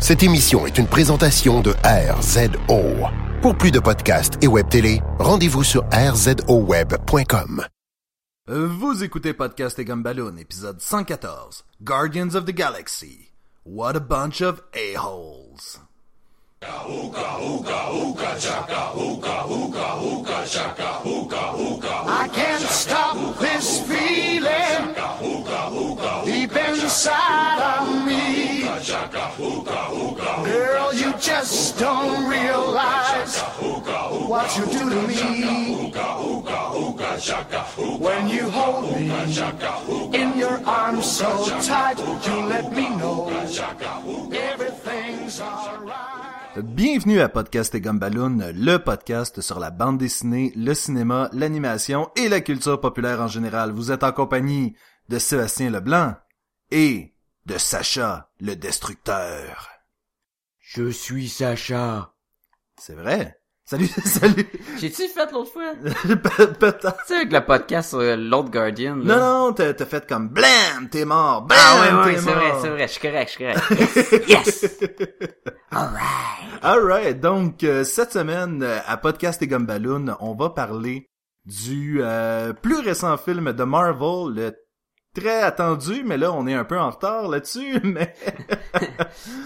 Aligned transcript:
Cette 0.00 0.22
émission 0.22 0.64
est 0.64 0.78
une 0.78 0.86
présentation 0.86 1.60
de 1.60 1.74
RZO. 1.82 3.08
Pour 3.42 3.56
plus 3.56 3.72
de 3.72 3.80
podcasts 3.80 4.34
et 4.42 4.46
web 4.46 4.68
télé, 4.68 5.02
rendez-vous 5.18 5.64
sur 5.64 5.84
rzoweb.com. 5.92 7.64
Vous 8.46 9.02
écoutez 9.02 9.32
Podcast 9.32 9.76
et 9.80 9.84
Gumballoon, 9.84 10.36
épisode 10.36 10.80
114, 10.80 11.64
Guardians 11.82 12.36
of 12.36 12.44
the 12.44 12.52
Galaxy. 12.52 13.32
What 13.66 13.96
a 13.96 14.00
bunch 14.00 14.40
of 14.40 14.62
a-holes. 14.72 15.80
I 22.06 22.28
can't 22.32 22.62
stop 22.62 23.16
this 23.38 23.80
feeling 23.82 24.94
deep 26.24 26.56
inside 26.56 27.60
of 27.60 27.88
me. 27.92 27.97
Girl, 29.38 30.90
you 30.92 31.14
just 31.20 31.78
don't 31.78 32.28
realize 32.28 33.38
what 34.26 34.50
you 34.56 34.64
do 34.66 34.90
to 34.90 35.02
me. 35.06 35.92
When 38.00 38.28
you 38.28 38.50
hold 38.50 38.96
me 38.96 39.08
in 40.18 40.36
your 40.36 40.60
arms 40.66 41.06
so 41.06 41.46
tight, 41.60 42.00
you 42.00 42.46
let 42.48 42.72
me 42.72 42.88
know 42.96 43.28
everything's 43.30 43.60
alright. 45.40 46.58
Bienvenue 46.60 47.20
à 47.20 47.28
Podcast 47.28 47.76
et 47.76 47.80
Gumballoon, 47.80 48.50
le 48.52 48.78
podcast 48.78 49.40
sur 49.40 49.60
la 49.60 49.70
bande 49.70 49.98
dessinée, 49.98 50.52
le 50.56 50.74
cinéma, 50.74 51.30
l'animation 51.32 52.10
et 52.16 52.28
la 52.28 52.40
culture 52.40 52.80
populaire 52.80 53.20
en 53.20 53.28
général. 53.28 53.70
Vous 53.70 53.92
êtes 53.92 54.02
en 54.02 54.10
compagnie 54.10 54.74
de 55.08 55.20
Sébastien 55.20 55.70
Leblanc 55.70 56.16
et 56.72 57.14
de 57.46 57.56
Sacha 57.56 58.27
le 58.40 58.54
Destructeur. 58.56 59.68
Je 60.60 60.90
suis 60.90 61.28
Sacha. 61.28 62.12
C'est 62.80 62.94
vrai? 62.94 63.34
Salut, 63.64 63.86
salut. 64.04 64.46
J'ai-tu 64.78 65.08
fait 65.08 65.30
l'autre 65.30 65.52
fois? 65.52 65.74
Pe- 65.82 66.54
Peut-être. 66.54 66.96
Tu 66.98 67.06
sais, 67.08 67.16
avec 67.16 67.32
le 67.32 67.44
podcast 67.44 67.90
sur 67.90 68.00
l'autre 68.16 68.50
Guardian, 68.50 68.96
là. 68.96 69.16
Non, 69.16 69.46
non, 69.48 69.52
t'as 69.52 69.74
t'as 69.74 69.84
fait 69.84 70.06
comme 70.08 70.28
blam, 70.30 70.88
t'es 70.90 71.04
mort, 71.04 71.42
bam, 71.42 71.58
Ah 71.60 71.80
ouais, 71.80 72.06
ouais, 72.06 72.14
t'es 72.14 72.20
c'est 72.20 72.32
vrai, 72.32 72.52
c'est 72.62 72.68
vrai, 72.70 72.86
je 72.88 72.92
suis 72.92 73.00
correct, 73.00 73.28
je 73.28 73.32
suis 73.34 73.44
correct. 73.44 74.24
Yes! 74.28 74.62
yes! 74.62 74.78
Alright! 75.70 76.62
Alright, 76.62 77.20
donc 77.20 77.62
euh, 77.64 77.84
cette 77.84 78.12
semaine 78.12 78.62
euh, 78.62 78.78
à 78.86 78.96
Podcast 78.96 79.42
et 79.42 79.46
Gumballoon, 79.46 80.16
on 80.20 80.34
va 80.34 80.48
parler 80.50 81.10
du 81.44 81.98
euh, 82.02 82.54
plus 82.54 82.78
récent 82.80 83.16
film 83.18 83.52
de 83.52 83.64
Marvel, 83.64 84.34
le 84.34 84.56
très 85.20 85.42
attendu, 85.42 86.02
mais 86.04 86.16
là 86.16 86.32
on 86.32 86.46
est 86.46 86.54
un 86.54 86.64
peu 86.64 86.78
en 86.78 86.90
retard 86.90 87.28
là-dessus, 87.28 87.80
mais 87.84 88.14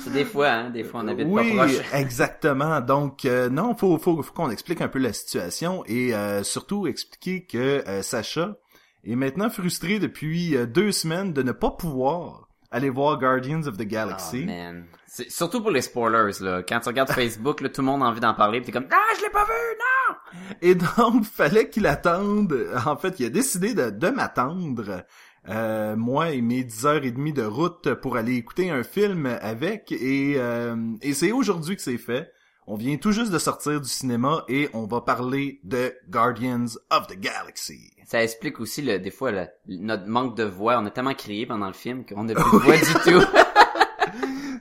C'est 0.04 0.12
des 0.12 0.24
fois, 0.24 0.48
hein, 0.48 0.70
des 0.70 0.84
fois 0.84 1.00
on 1.04 1.08
habite 1.08 1.26
oui, 1.28 1.56
pas 1.56 1.64
proche. 1.66 1.80
exactement. 1.94 2.80
Donc 2.80 3.24
euh, 3.24 3.48
non, 3.48 3.74
faut 3.76 3.98
faut, 3.98 4.22
faut 4.22 4.32
qu'on 4.32 4.50
explique 4.50 4.80
un 4.80 4.88
peu 4.88 4.98
la 4.98 5.12
situation 5.12 5.84
et 5.86 6.14
euh, 6.14 6.42
surtout 6.42 6.86
expliquer 6.86 7.44
que 7.44 7.82
euh, 7.88 8.02
Sacha 8.02 8.56
est 9.04 9.16
maintenant 9.16 9.50
frustré 9.50 9.98
depuis 9.98 10.56
deux 10.68 10.92
semaines 10.92 11.32
de 11.32 11.42
ne 11.42 11.52
pas 11.52 11.70
pouvoir 11.70 12.48
aller 12.70 12.88
voir 12.88 13.18
Guardians 13.18 13.66
of 13.66 13.76
the 13.76 13.82
Oh, 13.82 13.86
Galaxy. 13.86 14.44
man. 14.44 14.84
C'est- 15.06 15.28
Surtout 15.30 15.60
pour 15.60 15.70
les 15.72 15.82
spoilers, 15.82 16.32
là. 16.40 16.62
Quand 16.66 16.80
tu 16.80 16.88
regardes 16.88 17.10
Facebook, 17.10 17.60
là, 17.60 17.68
tout 17.68 17.82
le 17.82 17.86
monde 17.86 18.02
a 18.02 18.06
envie 18.06 18.20
d'en 18.20 18.32
parler, 18.32 18.60
pis 18.60 18.66
t'es 18.66 18.72
comme, 18.72 18.86
ah, 18.90 19.14
je 19.18 19.22
l'ai 19.22 19.28
pas 19.28 19.44
vu, 19.44 19.50
non! 19.78 20.14
Et 20.62 20.74
donc, 20.74 21.24
fallait 21.24 21.68
qu'il 21.68 21.86
attende. 21.86 22.56
En 22.86 22.96
fait, 22.96 23.20
il 23.20 23.26
a 23.26 23.28
décidé 23.28 23.74
de, 23.74 23.90
de 23.90 24.08
m'attendre. 24.08 25.02
Euh, 25.48 25.96
moi 25.96 26.30
et 26.30 26.40
mes 26.40 26.62
10h30 26.62 27.32
de 27.32 27.42
route 27.44 27.94
pour 27.94 28.16
aller 28.16 28.34
écouter 28.36 28.70
un 28.70 28.82
film 28.82 29.26
avec 29.26 29.90
et, 29.92 30.34
euh, 30.36 30.76
et 31.02 31.14
c'est 31.14 31.32
aujourd'hui 31.32 31.76
que 31.76 31.82
c'est 31.82 31.98
fait. 31.98 32.30
On 32.68 32.76
vient 32.76 32.96
tout 32.96 33.10
juste 33.10 33.32
de 33.32 33.38
sortir 33.38 33.80
du 33.80 33.88
cinéma 33.88 34.44
et 34.48 34.68
on 34.72 34.86
va 34.86 35.00
parler 35.00 35.58
de 35.64 35.92
Guardians 36.08 36.66
of 36.92 37.08
the 37.08 37.18
Galaxy. 37.18 37.90
Ça 38.06 38.22
explique 38.22 38.60
aussi, 38.60 38.82
le, 38.82 39.00
des 39.00 39.10
fois, 39.10 39.32
le- 39.32 39.46
notre 39.66 40.06
manque 40.06 40.36
de 40.36 40.44
voix. 40.44 40.78
On 40.78 40.86
a 40.86 40.90
tellement 40.90 41.14
crié 41.14 41.44
pendant 41.44 41.66
le 41.66 41.72
film 41.72 42.06
qu'on 42.06 42.22
n'a 42.22 42.34
plus 42.40 42.58
de 42.58 42.62
voix 42.64 42.76
du 42.76 42.92
tout. 43.10 43.26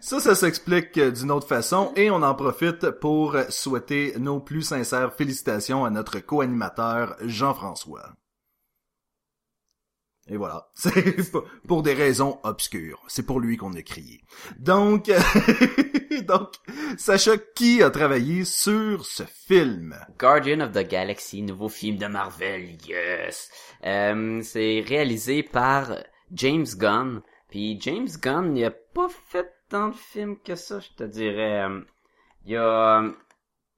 Ça, 0.04 0.20
ça 0.20 0.34
s'explique 0.34 0.98
euh, 0.98 1.12
d'une 1.12 1.30
autre 1.30 1.48
façon 1.48 1.92
et 1.96 2.10
on 2.10 2.24
en 2.24 2.34
profite 2.34 2.90
pour 2.90 3.38
souhaiter 3.50 4.14
nos 4.18 4.40
plus 4.40 4.64
sincères 4.64 5.14
félicitations 5.14 5.86
à 5.86 5.92
notre 5.92 6.18
co-animateur 6.20 7.16
Jean-François. 7.22 8.10
Et 10.28 10.38
voilà, 10.38 10.70
c'est 10.76 11.32
pour- 11.68 11.82
des 11.84 11.94
raisons 11.94 12.40
obscures. 12.44 13.02
C'est 13.08 13.26
pour 13.26 13.40
lui 13.40 13.58
qu'on 13.58 13.74
a 13.74 13.82
crié. 13.82 14.22
Donc, 14.60 15.12
donc, 16.28 16.54
Sacha, 16.98 17.38
qui 17.56 17.82
a 17.82 17.90
travaillé 17.90 18.46
sur 18.46 19.06
ce 19.06 19.24
film? 19.24 19.96
Guardian 20.20 20.62
of 20.62 20.72
the 20.72 20.88
Galaxy, 20.88 21.42
nouveau 21.42 21.70
film 21.70 21.98
de 21.98 22.08
Marvel, 22.08 22.78
yes. 22.88 23.50
Euh, 23.86 24.42
c'est 24.44 24.84
réalisé 24.88 25.44
par 25.44 25.96
James 26.32 26.68
Gunn. 26.78 27.22
Puis 27.50 27.80
James 27.82 28.08
Gunn, 28.22 28.56
il 28.56 28.64
a 28.66 28.72
pas 28.72 29.10
fait 29.28 29.52
tant 29.70 29.90
de 29.90 29.96
films 29.96 30.38
que 30.38 30.56
ça, 30.56 30.80
je 30.80 30.90
te 30.96 31.04
dirais. 31.04 31.66
Il 32.46 32.56
a, 32.58 33.04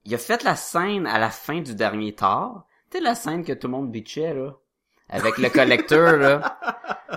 il 0.06 0.14
a 0.14 0.18
fait 0.18 0.44
la 0.44 0.56
scène 0.56 1.08
à 1.08 1.18
la 1.20 1.30
fin 1.30 1.62
du 1.62 1.74
dernier 1.74 2.14
Thor. 2.14 2.68
Tu 2.92 3.00
la 3.02 3.16
scène 3.16 3.44
que 3.44 3.54
tout 3.54 3.68
le 3.68 3.72
monde 3.72 3.92
bitchait 3.92 4.34
là, 4.36 4.52
avec 5.10 5.38
le 5.38 5.50
collecteur 5.50 6.18
là. 6.18 6.60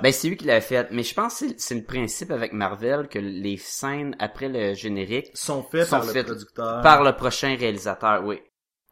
Ben 0.03 0.13
c'est 0.13 0.29
lui 0.29 0.37
qui 0.37 0.45
l'a 0.45 0.61
fait. 0.61 0.89
Mais 0.91 1.03
je 1.03 1.15
pense 1.15 1.41
que 1.41 1.47
c'est- 1.57 1.75
le 1.75 1.85
principe 1.85 2.31
avec 2.31 2.53
Marvel 2.53 3.09
que 3.09 3.19
les 3.19 3.57
scènes 3.57 4.15
après 4.19 4.49
le 4.49 4.75
générique 4.75 5.31
Sont 5.35 5.63
faits 5.63 5.87
Sont 5.87 5.99
par 6.01 6.07
le 6.07 6.23
producteur. 6.25 6.81
par 6.83 7.03
le 7.03 7.13
prochain 7.15 7.57
réalisateur, 7.59 8.23
oui. 8.25 8.41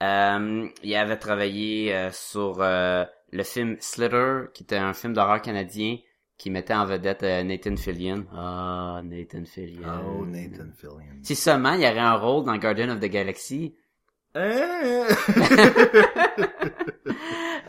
Euh, 0.02 0.66
il 0.82 0.94
avait 0.96 1.16
travaillé 1.18 1.94
euh, 1.94 2.10
sur 2.10 2.56
euh, 2.60 3.04
le 3.32 3.42
film 3.42 3.76
Slither, 3.80 4.46
qui 4.52 4.62
était 4.64 4.76
un 4.76 4.92
film 4.92 5.12
d'horreur 5.12 5.40
canadien 5.40 5.96
qui 6.36 6.50
mettait 6.50 6.74
en 6.74 6.84
vedette 6.84 7.22
euh, 7.22 7.42
Nathan 7.44 7.76
Fillion. 7.76 8.26
Ah, 8.34 9.00
Nathan 9.04 9.44
Fillion. 9.44 9.88
Oh, 10.20 10.26
Nathan 10.26 10.70
Fillion. 10.76 11.20
Si 11.22 11.36
seulement 11.36 11.72
il 11.74 11.82
y 11.82 11.86
aurait 11.86 11.98
un 12.00 12.14
rôle 12.16 12.44
dans 12.44 12.56
Guardian 12.56 12.88
of 12.90 13.00
the 13.00 13.04
Galaxy. 13.08 13.76
Eh! 14.36 15.04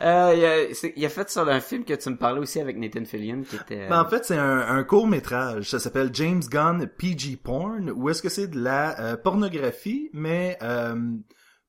Euh, 0.02 0.34
il, 0.36 0.46
a, 0.46 0.90
il 0.96 1.06
a 1.06 1.10
fait 1.10 1.30
sur 1.30 1.48
un 1.48 1.60
film 1.62 1.84
que 1.86 1.94
tu 1.94 2.10
me 2.10 2.18
parlais 2.18 2.40
aussi 2.40 2.60
avec 2.60 2.78
Nathan 2.78 3.06
Fillion, 3.06 3.42
qui 3.42 3.56
était... 3.56 3.88
Ben, 3.88 4.02
en 4.02 4.08
fait, 4.08 4.26
c'est 4.26 4.38
un, 4.38 4.60
un 4.60 4.84
court 4.84 5.08
métrage. 5.08 5.70
Ça 5.70 5.80
s'appelle 5.80 6.10
James 6.14 6.44
Gunn 6.48 6.88
PG 6.98 7.38
Porn. 7.38 7.90
Où 7.90 8.10
est-ce 8.10 8.22
que 8.22 8.30
c'est 8.30 8.48
de 8.48 8.60
la 8.60 9.00
euh, 9.00 9.18
pornographie, 9.18 10.10
mais 10.14 10.58
euh, 10.62 10.96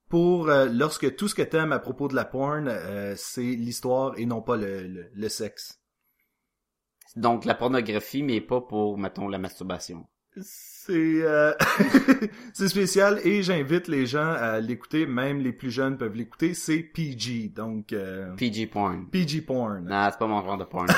pour 0.08 0.48
euh, 0.50 0.66
lorsque 0.70 1.14
tout 1.16 1.28
ce 1.28 1.34
que 1.34 1.42
t'aimes 1.42 1.72
à 1.72 1.78
propos 1.78 2.08
de 2.08 2.14
la 2.14 2.24
porn, 2.24 2.68
euh, 2.68 3.14
c'est 3.16 3.42
l'histoire 3.42 4.18
et 4.18 4.26
non 4.26 4.42
pas 4.42 4.56
le, 4.56 4.82
le, 4.86 5.08
le 5.14 5.28
sexe. 5.28 5.80
Donc 7.14 7.44
la 7.44 7.54
pornographie, 7.54 8.22
mais 8.22 8.40
pas 8.40 8.60
pour, 8.60 8.98
mettons, 8.98 9.28
la 9.28 9.38
masturbation. 9.38 10.04
C'est 10.38 10.92
euh, 10.92 11.52
c'est 12.52 12.68
spécial 12.68 13.20
et 13.24 13.42
j'invite 13.42 13.88
les 13.88 14.06
gens 14.06 14.30
à 14.32 14.60
l'écouter. 14.60 15.06
Même 15.06 15.40
les 15.40 15.52
plus 15.52 15.70
jeunes 15.70 15.96
peuvent 15.96 16.14
l'écouter. 16.14 16.54
C'est 16.54 16.78
PG, 16.78 17.48
donc 17.48 17.92
euh, 17.92 18.34
PG 18.36 18.66
porn. 18.66 19.08
PG 19.10 19.40
Porn. 19.42 19.84
Non, 19.84 20.08
c'est 20.10 20.18
pas 20.18 20.26
mon 20.26 20.44
genre 20.44 20.58
de 20.58 20.64
porn. 20.64 20.86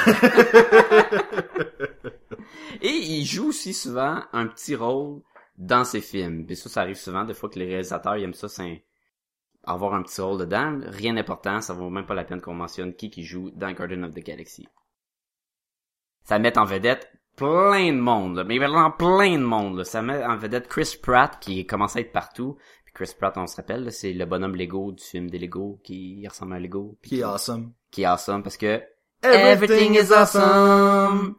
Et 2.80 2.90
il 2.90 3.24
joue 3.24 3.48
aussi 3.48 3.72
souvent 3.72 4.22
un 4.32 4.46
petit 4.46 4.74
rôle 4.74 5.22
dans 5.56 5.84
ses 5.84 6.00
films. 6.00 6.46
Et 6.48 6.54
ça, 6.54 6.68
ça 6.68 6.82
arrive 6.82 6.96
souvent, 6.96 7.24
des 7.24 7.34
fois 7.34 7.48
que 7.48 7.58
les 7.58 7.66
réalisateurs 7.66 8.16
ils 8.16 8.24
aiment 8.24 8.34
ça, 8.34 8.48
c'est 8.48 8.84
avoir 9.64 9.94
un 9.94 10.02
petit 10.02 10.20
rôle 10.20 10.40
dedans. 10.40 10.78
Rien 10.86 11.14
d'important, 11.14 11.60
ça 11.60 11.74
vaut 11.74 11.90
même 11.90 12.06
pas 12.06 12.14
la 12.14 12.24
peine 12.24 12.40
qu'on 12.40 12.54
mentionne 12.54 12.94
qui 12.94 13.10
qui 13.10 13.24
joue 13.24 13.50
dans 13.50 13.72
Guardian 13.72 14.02
of 14.04 14.14
the 14.14 14.20
Galaxy. 14.20 14.68
Ça 16.24 16.38
met 16.38 16.58
en 16.58 16.64
vedette 16.64 17.10
plein 17.38 17.92
de 17.92 17.98
monde, 18.00 18.36
là, 18.36 18.44
mais 18.44 18.58
vraiment 18.58 18.90
plein 18.90 19.38
de 19.38 19.44
monde. 19.44 19.78
là. 19.78 19.84
Ça 19.84 20.02
met 20.02 20.24
en 20.24 20.36
vedette 20.36 20.68
Chris 20.68 20.96
Pratt 21.02 21.38
qui 21.40 21.66
commence 21.66 21.96
à 21.96 22.00
être 22.00 22.12
partout. 22.12 22.56
Puis 22.84 22.92
Chris 22.94 23.14
Pratt, 23.18 23.36
on 23.36 23.46
se 23.46 23.56
rappelle, 23.56 23.84
là, 23.84 23.90
c'est 23.90 24.12
le 24.12 24.24
bonhomme 24.26 24.56
Lego 24.56 24.92
du 24.92 25.02
film 25.04 25.30
des 25.30 25.38
Lego 25.38 25.80
qui 25.84 26.26
ressemble 26.28 26.54
à 26.54 26.56
un 26.56 26.60
Lego. 26.60 26.98
puis 27.00 27.10
Qui 27.10 27.20
est 27.20 27.24
awesome. 27.24 27.72
qui 27.90 28.02
est 28.02 28.06
awesome 28.06 28.42
parce 28.42 28.56
que 28.56 28.82
Everything 29.22 29.94
is 29.94 30.12
awesome. 30.12 31.36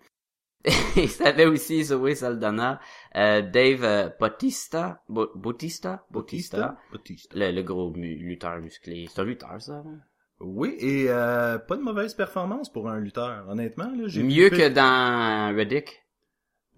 Et 0.98 1.08
ça 1.08 1.30
avait 1.30 1.46
aussi 1.46 1.86
Zoé 1.86 2.16
Saldana, 2.16 2.82
euh, 3.16 3.42
Dave 3.42 3.84
euh, 3.86 4.10
Bautista, 4.20 5.02
Bautista, 5.08 6.06
Bautista, 6.12 6.78
Bautista. 6.92 7.34
le, 7.38 7.52
le 7.52 7.62
gros 7.64 7.92
mu- 7.92 8.16
lutteur 8.16 8.60
musclé. 8.60 9.08
C'est 9.10 9.22
un 9.22 9.24
lutteur 9.24 9.62
ça. 9.62 9.76
hein? 9.76 10.00
Oui, 10.42 10.76
et 10.80 11.06
euh, 11.10 11.58
pas 11.58 11.76
de 11.76 11.82
mauvaise 11.82 12.14
performance 12.14 12.72
pour 12.72 12.90
un 12.90 13.00
lutteur, 13.00 13.46
honnêtement. 13.50 13.86
Là, 13.96 14.04
j'ai 14.08 14.24
Mieux 14.24 14.50
que 14.50 14.70
dans 14.70 15.56
Reddick. 15.56 16.02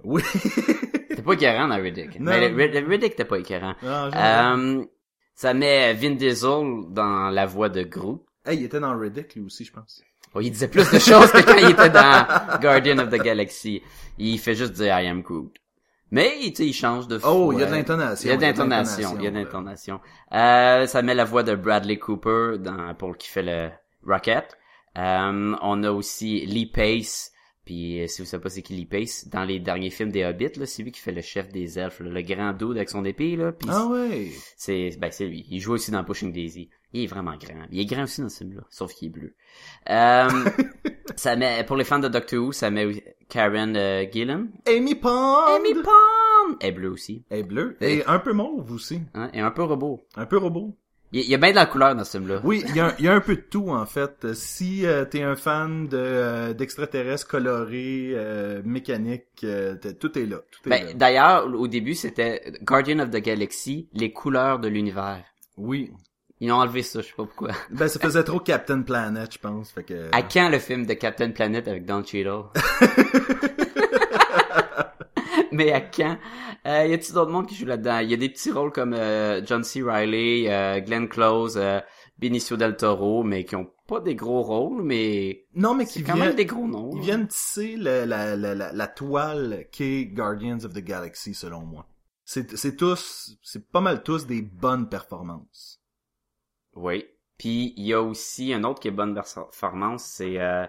Oui. 0.03 0.23
C'était 0.33 1.21
pas 1.21 1.33
écœurant 1.33 1.67
dans 1.67 1.75
Reddick. 1.75 2.19
Non. 2.19 2.31
Mais 2.31 2.49
le, 2.49 2.55
Red- 2.55 2.73
le 2.73 2.87
Reddick 2.89 3.15
t'es 3.15 3.25
pas 3.25 3.37
écœurant. 3.37 3.75
Euh, 3.83 4.83
ça 5.35 5.53
met 5.53 5.93
Vin 5.93 6.11
Diesel 6.15 6.85
dans 6.89 7.29
la 7.29 7.45
voix 7.45 7.69
de 7.69 7.83
Groot. 7.83 8.25
Hey, 8.45 8.57
il 8.59 8.65
était 8.65 8.79
dans 8.79 8.97
Reddick, 8.97 9.35
lui 9.35 9.43
aussi, 9.43 9.63
je 9.65 9.71
pense. 9.71 10.01
Oh, 10.33 10.39
il 10.41 10.49
disait 10.49 10.67
plus 10.69 10.89
de 10.89 10.97
choses 10.97 11.31
que 11.31 11.41
quand 11.43 11.57
il 11.57 11.69
était 11.69 11.89
dans 11.89 12.25
Guardian 12.59 12.97
of 12.99 13.09
the 13.09 13.21
Galaxy. 13.21 13.81
Il 14.17 14.39
fait 14.39 14.55
juste 14.55 14.73
dire 14.73 14.99
I 14.99 15.07
am 15.07 15.21
Groot. 15.21 15.53
Mais, 16.11 16.33
tu 16.47 16.55
sais, 16.55 16.67
il 16.67 16.73
change 16.73 17.07
de 17.07 17.19
Oh, 17.23 17.51
il 17.53 17.59
y 17.59 17.63
a 17.63 17.65
de 17.65 17.71
l'intonation. 17.71 18.27
Il 18.27 18.31
y 18.31 18.33
a 18.33 18.37
de 18.37 18.41
l'intonation, 18.41 19.15
il 19.17 19.23
y 19.23 19.27
a 19.27 19.31
de 19.31 19.35
l'intonation. 19.37 20.01
Euh, 20.33 20.85
ça 20.85 21.01
met 21.01 21.15
la 21.15 21.23
voix 21.23 21.43
de 21.43 21.55
Bradley 21.55 21.97
Cooper 21.97 22.57
dans, 22.59 22.93
pour 22.95 23.17
qui 23.17 23.29
fait 23.29 23.43
le 23.43 23.69
Rocket. 24.05 24.57
Euh, 24.97 25.55
on 25.61 25.83
a 25.83 25.91
aussi 25.91 26.45
Lee 26.45 26.65
Pace, 26.65 27.31
puis 27.63 28.01
euh, 28.01 28.07
si 28.07 28.21
vous 28.21 28.27
savez 28.27 28.43
pas 28.43 28.49
c'est 28.49 28.61
qui 28.61 28.73
Lee 28.73 28.85
Pace, 28.85 29.29
dans 29.29 29.45
les 29.45 29.61
derniers 29.61 29.89
films 29.89 30.11
des 30.11 30.25
Hobbits, 30.25 30.59
là, 30.59 30.65
c'est 30.65 30.83
lui 30.83 30.91
qui 30.91 30.99
fait 30.99 31.13
le 31.13 31.21
chef 31.21 31.47
des 31.49 31.79
elfes, 31.79 32.01
là, 32.01 32.09
le 32.09 32.21
grand 32.21 32.51
dude 32.51 32.75
avec 32.75 32.89
son 32.89 33.05
épée, 33.05 33.37
là, 33.37 33.53
puis 33.53 33.69
Ah 33.71 33.85
ouais. 33.85 34.31
c'est, 34.57 34.89
ben, 34.99 35.09
c'est 35.11 35.25
lui. 35.25 35.45
Il 35.49 35.61
joue 35.61 35.73
aussi 35.73 35.91
dans 35.91 36.03
Pushing 36.03 36.33
Daisy. 36.33 36.69
Il 36.91 37.03
est 37.03 37.07
vraiment 37.07 37.37
grand. 37.37 37.65
Il 37.71 37.79
est 37.79 37.85
grand 37.85 38.03
aussi 38.03 38.19
dans 38.19 38.27
ce 38.27 38.39
film-là, 38.39 38.63
sauf 38.69 38.93
qu'il 38.93 39.07
est 39.07 39.11
bleu. 39.11 39.33
Euh, 39.89 40.29
ça 41.15 41.37
met, 41.37 41.63
pour 41.63 41.77
les 41.77 41.85
fans 41.85 41.99
de 41.99 42.09
Doctor 42.09 42.43
Who, 42.43 42.51
ça 42.51 42.69
met 42.69 42.83
aussi 42.83 43.01
Karen 43.31 43.75
euh, 43.77 44.03
Gillan. 44.11 44.47
Amy 44.67 44.93
Pond. 44.95 45.37
Amy 45.57 45.73
Pond! 45.73 46.57
Elle 46.59 46.69
est 46.69 46.71
bleue 46.73 46.89
aussi. 46.89 47.23
Elle 47.29 47.39
est 47.39 47.43
bleue. 47.43 47.77
Et 47.81 48.03
un 48.05 48.19
peu 48.19 48.33
mauve 48.33 48.71
aussi. 48.73 48.99
Hein? 49.13 49.29
Et 49.33 49.39
un 49.39 49.51
peu 49.51 49.63
robot. 49.63 50.05
Un 50.17 50.25
peu 50.25 50.37
robot. 50.37 50.75
Il 51.13 51.29
y, 51.29 51.35
a 51.35 51.37
bien 51.37 51.49
de 51.51 51.55
la 51.55 51.65
couleur 51.65 51.93
dans 51.93 52.05
ce 52.05 52.17
film-là. 52.17 52.39
Oui, 52.45 52.63
il 52.69 52.75
y, 52.75 52.79
a 52.79 52.87
un- 52.87 52.93
il 52.99 53.03
y 53.05 53.07
a 53.09 53.13
un 53.13 53.19
peu 53.19 53.35
de 53.35 53.41
tout 53.41 53.69
en 53.69 53.85
fait. 53.85 54.33
Si 54.33 54.85
euh, 54.85 55.03
t'es 55.05 55.23
un 55.23 55.35
fan 55.35 55.87
de 55.89 55.97
euh, 55.97 56.53
d'extraterrestres 56.53 57.27
colorés, 57.27 58.11
euh, 58.13 58.61
mécaniques, 58.63 59.43
euh, 59.43 59.75
t'es- 59.75 59.93
tout 59.93 60.17
est 60.17 60.25
là. 60.25 60.37
Tout 60.51 60.67
est 60.67 60.69
Ben, 60.69 60.85
là. 60.87 60.93
d'ailleurs, 60.93 61.47
au 61.53 61.67
début, 61.67 61.95
c'était 61.95 62.53
Guardian 62.63 62.99
of 62.99 63.09
the 63.11 63.17
Galaxy, 63.17 63.89
les 63.93 64.11
couleurs 64.13 64.59
de 64.59 64.69
l'univers. 64.69 65.23
Oui. 65.57 65.91
Ils 66.43 66.51
ont 66.51 66.55
enlevé 66.55 66.81
ça, 66.81 67.01
je 67.01 67.07
sais 67.07 67.13
pas 67.15 67.23
pourquoi. 67.25 67.51
Ben 67.69 67.87
ça 67.87 67.99
faisait 67.99 68.23
trop 68.23 68.39
Captain 68.39 68.81
Planet, 68.81 69.31
je 69.31 69.37
pense. 69.37 69.71
Fait 69.71 69.83
que. 69.83 70.09
À 70.11 70.23
quand 70.23 70.49
le 70.49 70.57
film 70.59 70.85
de 70.87 70.93
Captain 70.95 71.29
Planet 71.31 71.67
avec 71.67 71.85
Don 71.85 72.03
Cheadle? 72.03 72.45
Mais 75.51 75.71
à 75.71 75.81
quand? 75.81 76.17
Euh, 76.65 76.85
y 76.87 76.93
a-t-il 76.93 77.13
d'autres 77.13 77.31
monde 77.31 77.47
qui 77.47 77.55
joue 77.55 77.65
là-dedans? 77.65 77.99
Il 77.99 78.09
y 78.09 78.13
a 78.13 78.17
des 78.17 78.29
petits 78.29 78.51
rôles 78.51 78.71
comme 78.71 78.93
euh, 78.93 79.41
John 79.45 79.63
C. 79.63 79.81
Reilly, 79.83 80.47
euh, 80.47 80.79
Glenn 80.79 81.07
Close, 81.09 81.57
euh, 81.57 81.79
Benicio 82.19 82.55
del 82.57 82.75
Toro, 82.77 83.23
mais 83.23 83.45
qui 83.45 83.55
ont 83.55 83.69
pas 83.87 83.99
des 83.99 84.15
gros 84.15 84.41
rôles, 84.43 84.83
mais 84.83 85.45
Non, 85.55 85.73
mais 85.73 85.85
qui 85.85 86.03
quand 86.03 86.15
même 86.17 86.35
des 86.35 86.45
gros 86.45 86.67
noms. 86.67 86.91
ils 86.95 87.01
viennent 87.01 87.27
tisser 87.27 87.75
la, 87.77 88.05
la, 88.05 88.35
la, 88.35 88.71
la 88.71 88.87
toile 88.87 89.65
qu'est 89.71 90.05
Guardians 90.05 90.63
of 90.63 90.73
the 90.73 90.79
Galaxy 90.83 91.33
selon 91.33 91.61
moi. 91.61 91.87
C'est 92.23 92.55
c'est 92.55 92.75
tous, 92.77 93.37
c'est 93.43 93.69
pas 93.69 93.81
mal 93.81 94.03
tous 94.03 94.25
des 94.27 94.41
bonnes 94.41 94.87
performances. 94.87 95.80
Oui. 96.75 97.05
Puis 97.37 97.73
il 97.77 97.85
y 97.85 97.93
a 97.93 98.01
aussi 98.01 98.53
un 98.53 98.63
autre 98.63 98.79
qui 98.79 98.87
est 98.87 98.91
bonne 98.91 99.13
performance, 99.15 100.03
c'est 100.03 100.39
euh, 100.39 100.65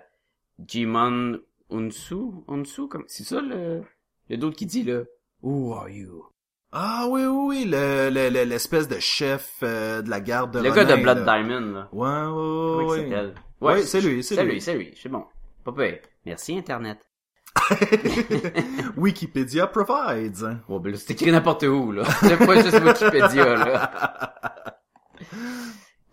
Jimon 0.66 1.38
Unsu, 1.70 2.16
Unsu, 2.48 2.88
comme 2.88 3.04
c'est 3.08 3.24
ça 3.24 3.40
le 3.40 3.82
le 4.28 4.36
d'autre 4.36 4.56
qui 4.56 4.66
dit 4.66 4.82
là. 4.82 5.02
Who 5.42 5.74
are 5.74 5.88
you? 5.88 6.24
Ah 6.72 7.06
oui, 7.10 7.24
oui, 7.26 7.44
oui, 7.48 7.64
le, 7.66 8.08
le- 8.10 8.30
le- 8.30 8.44
l'espèce 8.44 8.88
de 8.88 8.98
chef 8.98 9.58
euh, 9.62 10.00
de 10.00 10.08
la 10.08 10.20
garde 10.20 10.52
de 10.56 10.60
le 10.62 10.70
gars 10.70 10.84
de 10.86 11.02
Blood 11.02 11.18
là. 11.26 11.42
Diamond 11.42 11.60
là. 11.72 11.88
Ouais, 11.92 12.08
ouais, 12.08 12.76
ouais, 12.76 12.84
ouais. 12.84 12.98
s'appelle? 13.10 13.34
Ouais, 13.60 13.82
c'est 13.82 14.00
lui, 14.00 14.22
c'est 14.24 14.34
C'est 14.36 14.44
lui. 14.44 14.52
lui, 14.52 14.60
c'est 14.60 14.74
lui. 14.74 14.94
C'est 15.00 15.08
bon. 15.10 15.24
Pas 15.64 15.72
pire. 15.72 15.98
Merci 16.24 16.56
Internet. 16.56 17.06
Wikipédia 18.96 19.66
provides. 19.66 20.58
Bon, 20.68 20.80
ben 20.80 20.92
là, 20.92 20.98
c'est 20.98 21.12
écrit 21.12 21.30
n'importe 21.30 21.64
où, 21.64 21.92
là. 21.92 22.04
C'est 22.22 22.38
pas 22.38 22.62
juste 22.62 22.80
Wikipédia, 22.82 23.56
là. 23.56 24.34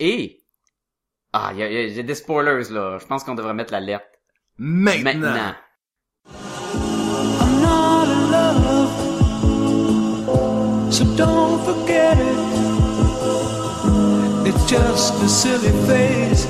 Et, 0.02 0.40
ah, 1.34 1.50
il 1.52 1.58
y 1.58 1.62
a, 1.62 1.70
y 1.70 2.00
a 2.00 2.02
des 2.02 2.14
spoilers, 2.14 2.70
là. 2.70 2.96
Je 2.98 3.04
pense 3.04 3.22
qu'on 3.22 3.34
devrait 3.34 3.52
mettre 3.52 3.72
l'alerte. 3.72 4.08
Maintenant. 4.56 5.12
Maintenant. 5.12 5.54
I'm 6.26 7.60
not 7.60 8.08
in 8.08 8.30
love, 8.30 8.90
so 10.90 11.04
don't 11.16 11.62
forget 11.66 12.16
it. 12.18 12.38
It's 14.46 14.66
just 14.70 15.22
a 15.22 15.28
silly 15.28 15.70
phase 15.86 16.46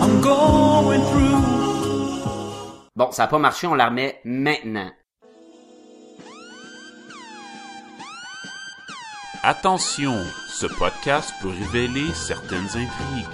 I'm 0.00 0.22
going 0.22 1.02
through. 1.12 1.42
Bon, 2.96 3.12
ça 3.12 3.24
a 3.24 3.26
pas 3.26 3.38
marché, 3.38 3.66
on 3.66 3.74
la 3.74 3.88
remet 3.88 4.18
maintenant. 4.24 4.90
Attention, 9.46 10.24
ce 10.48 10.64
podcast 10.66 11.34
peut 11.42 11.50
révéler 11.50 12.10
certaines 12.14 12.64
intrigues. 12.64 13.28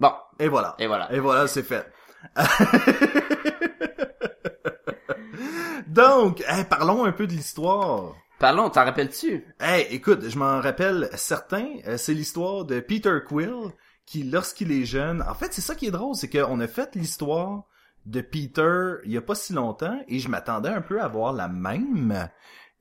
Bon, 0.00 0.12
Et 0.38 0.48
voilà. 0.48 0.74
et 0.78 0.86
voilà. 0.86 1.12
Et 1.12 1.18
voilà, 1.20 1.46
c'est 1.48 1.62
fait. 1.62 1.86
Donc, 5.88 6.42
hey, 6.46 6.64
parlons 6.64 7.04
un 7.04 7.12
peu 7.12 7.26
de 7.26 7.32
l'histoire. 7.32 8.14
Parlons, 8.38 8.70
t'en 8.70 8.84
rappelles-tu? 8.84 9.44
Hey, 9.58 9.86
écoute, 9.90 10.28
je 10.28 10.38
m'en 10.38 10.60
rappelle 10.60 11.10
certains. 11.14 11.68
euh, 11.86 11.96
c'est 11.96 12.14
l'histoire 12.14 12.64
de 12.64 12.78
Peter 12.80 13.18
Quill 13.26 13.72
qui, 14.06 14.22
lorsqu'il 14.22 14.70
est 14.70 14.84
jeune, 14.84 15.22
en 15.28 15.34
fait, 15.34 15.52
c'est 15.52 15.60
ça 15.60 15.74
qui 15.74 15.86
est 15.86 15.90
drôle, 15.90 16.14
c'est 16.14 16.30
qu'on 16.30 16.60
a 16.60 16.68
fait 16.68 16.94
l'histoire 16.94 17.64
de 18.08 18.20
Peter 18.20 18.94
il 19.04 19.12
y 19.12 19.16
a 19.16 19.22
pas 19.22 19.34
si 19.34 19.52
longtemps 19.52 20.00
et 20.08 20.18
je 20.18 20.28
m'attendais 20.28 20.70
un 20.70 20.80
peu 20.80 21.00
à 21.00 21.08
voir 21.08 21.32
la 21.32 21.48
même 21.48 22.28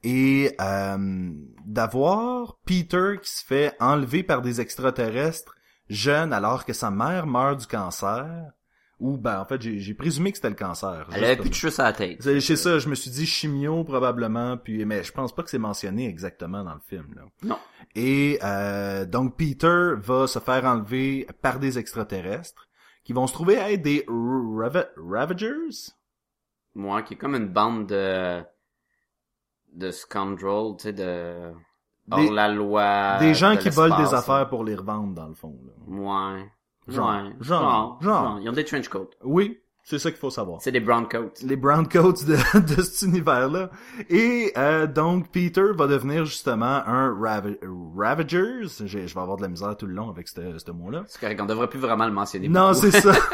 et 0.03 0.55
euh, 0.61 1.31
d'avoir 1.65 2.57
Peter 2.65 3.15
qui 3.21 3.31
se 3.31 3.43
fait 3.43 3.75
enlever 3.79 4.23
par 4.23 4.41
des 4.41 4.61
extraterrestres 4.61 5.55
jeune 5.89 6.33
alors 6.33 6.65
que 6.65 6.73
sa 6.73 6.91
mère 6.91 7.27
meurt 7.27 7.59
du 7.59 7.67
cancer. 7.67 8.51
Ou 8.99 9.15
ben 9.15 9.39
en 9.39 9.45
fait 9.45 9.61
j'ai 9.61 9.77
j'ai 9.77 9.93
présumé 9.93 10.31
que 10.31 10.37
c'était 10.37 10.49
le 10.49 10.55
cancer. 10.55 11.07
Elle 11.13 11.23
avait 11.23 11.35
plus 11.35 11.51
de 11.51 11.53
cheveux 11.53 11.71
sur 11.71 11.83
la 11.83 11.93
tête. 11.93 12.19
c'est 12.23 12.55
ça, 12.55 12.79
je 12.79 12.89
me 12.89 12.95
suis 12.95 13.11
dit 13.11 13.27
chimio 13.27 13.83
probablement, 13.83 14.57
puis 14.57 14.85
mais 14.85 15.03
je 15.03 15.11
pense 15.11 15.35
pas 15.35 15.43
que 15.43 15.51
c'est 15.51 15.59
mentionné 15.59 16.07
exactement 16.07 16.63
dans 16.63 16.73
le 16.73 16.79
film. 16.79 17.13
Là. 17.15 17.21
Non. 17.43 17.59
Et 17.93 18.39
euh, 18.43 19.05
donc 19.05 19.37
Peter 19.37 19.91
va 19.97 20.25
se 20.25 20.39
faire 20.39 20.65
enlever 20.65 21.27
par 21.43 21.59
des 21.59 21.77
extraterrestres 21.77 22.66
qui 23.07 23.13
vont 23.13 23.25
se 23.25 23.31
trouver 23.31 23.57
à 23.57 23.71
être 23.71 23.81
des 23.81 24.03
Rava- 24.09 24.89
Ravagers? 24.97 25.93
Moi, 26.75 27.01
qui 27.03 27.13
est 27.13 27.17
comme 27.17 27.35
une 27.35 27.47
bande 27.47 27.87
de, 27.87 28.43
de 29.71 29.91
scoundrels, 29.91 30.75
tu 30.77 30.83
sais, 30.83 30.91
de, 30.93 31.53
hors 32.11 32.19
Des- 32.19 32.29
la 32.29 32.49
loi. 32.49 33.17
des 33.19 33.33
gens 33.33 33.55
de 33.55 33.59
qui 33.59 33.69
volent 33.69 33.97
des 33.97 34.13
affaires 34.13 34.49
pour 34.49 34.65
les 34.65 34.75
revendre 34.75 35.13
dans 35.13 35.27
le 35.27 35.33
fond. 35.35 35.57
Là. 35.65 35.71
Ouais. 35.87 36.51
Genre, 36.89 37.09
Ouais. 37.23 37.33
genre, 37.39 37.97
genre. 38.01 38.39
Ils 38.41 38.49
ont 38.49 38.53
des 38.53 38.65
trench 38.65 38.89
coats. 38.89 39.07
Oui, 39.23 39.57
c'est 39.89 39.99
ça 39.99 40.11
qu'il 40.11 40.19
faut 40.19 40.29
savoir. 40.29 40.61
C'est 40.61 40.71
des 40.73 40.81
brown 40.81 41.07
coats. 41.07 41.31
les 41.43 41.55
brown 41.55 41.87
coats 41.87 42.23
de, 42.27 42.35
de 42.75 42.81
cet 42.81 43.07
univers-là. 43.07 43.69
Et 44.09 44.51
euh, 44.57 44.85
donc, 44.85 45.31
Peter 45.31 45.71
va 45.75 45.87
devenir 45.87 46.25
justement 46.25 46.83
un 46.85 47.09
Rava- 47.13 47.55
Ravagers. 47.95 48.63
Je, 48.79 48.85
je 48.85 48.97
vais 48.97 49.21
avoir 49.21 49.37
de 49.37 49.43
la 49.43 49.47
misère 49.47 49.75
tout 49.77 49.85
le 49.85 49.93
long 49.93 50.09
avec 50.09 50.27
ce 50.27 50.57
ce 50.57 50.71
mot-là. 50.71 51.03
C'est 51.07 51.21
correct, 51.21 51.39
on 51.41 51.45
devrait 51.45 51.69
plus 51.69 51.79
vraiment 51.79 52.05
le 52.05 52.11
mentionner. 52.11 52.49
Non, 52.49 52.73
c'est 52.73 52.91
ça. 52.91 53.13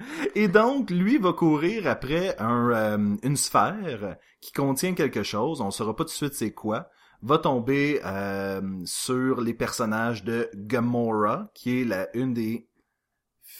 Et 0.34 0.48
donc, 0.48 0.90
lui 0.90 1.18
va 1.18 1.32
courir 1.32 1.86
après 1.88 2.36
un, 2.38 2.70
euh, 2.70 3.16
une 3.22 3.36
sphère 3.36 4.16
qui 4.40 4.52
contient 4.52 4.94
quelque 4.94 5.22
chose. 5.24 5.60
On 5.60 5.70
saura 5.70 5.96
pas 5.96 6.04
tout 6.04 6.10
de 6.10 6.14
suite 6.14 6.34
c'est 6.34 6.52
quoi. 6.52 6.88
Va 7.22 7.36
tomber 7.38 8.00
euh, 8.04 8.62
sur 8.84 9.40
les 9.42 9.52
personnages 9.52 10.24
de 10.24 10.48
Gamora, 10.54 11.50
qui 11.54 11.82
est 11.82 11.84
la 11.84 12.08
une 12.16 12.32
des 12.32 12.69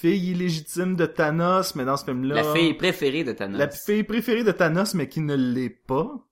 filles 0.01 0.31
illégitimes 0.31 0.97
de 0.97 1.05
Thanos, 1.05 1.75
mais 1.75 1.85
dans 1.85 1.97
ce 1.97 2.05
film-là... 2.07 2.37
La 2.37 2.55
fille 2.55 2.75
préférée 2.75 3.23
de 3.23 3.33
Thanos. 3.33 3.59
La 3.59 3.69
fille 3.69 4.05
préférée 4.05 4.45
de 4.45 4.53
Thanos, 4.53 4.95
mais 4.95 5.09
qui 5.09 5.21
ne 5.21 5.35
l'est 5.35 5.69
pas. 5.69 6.27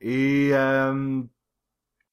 Et 0.00 0.50
euh, 0.52 1.22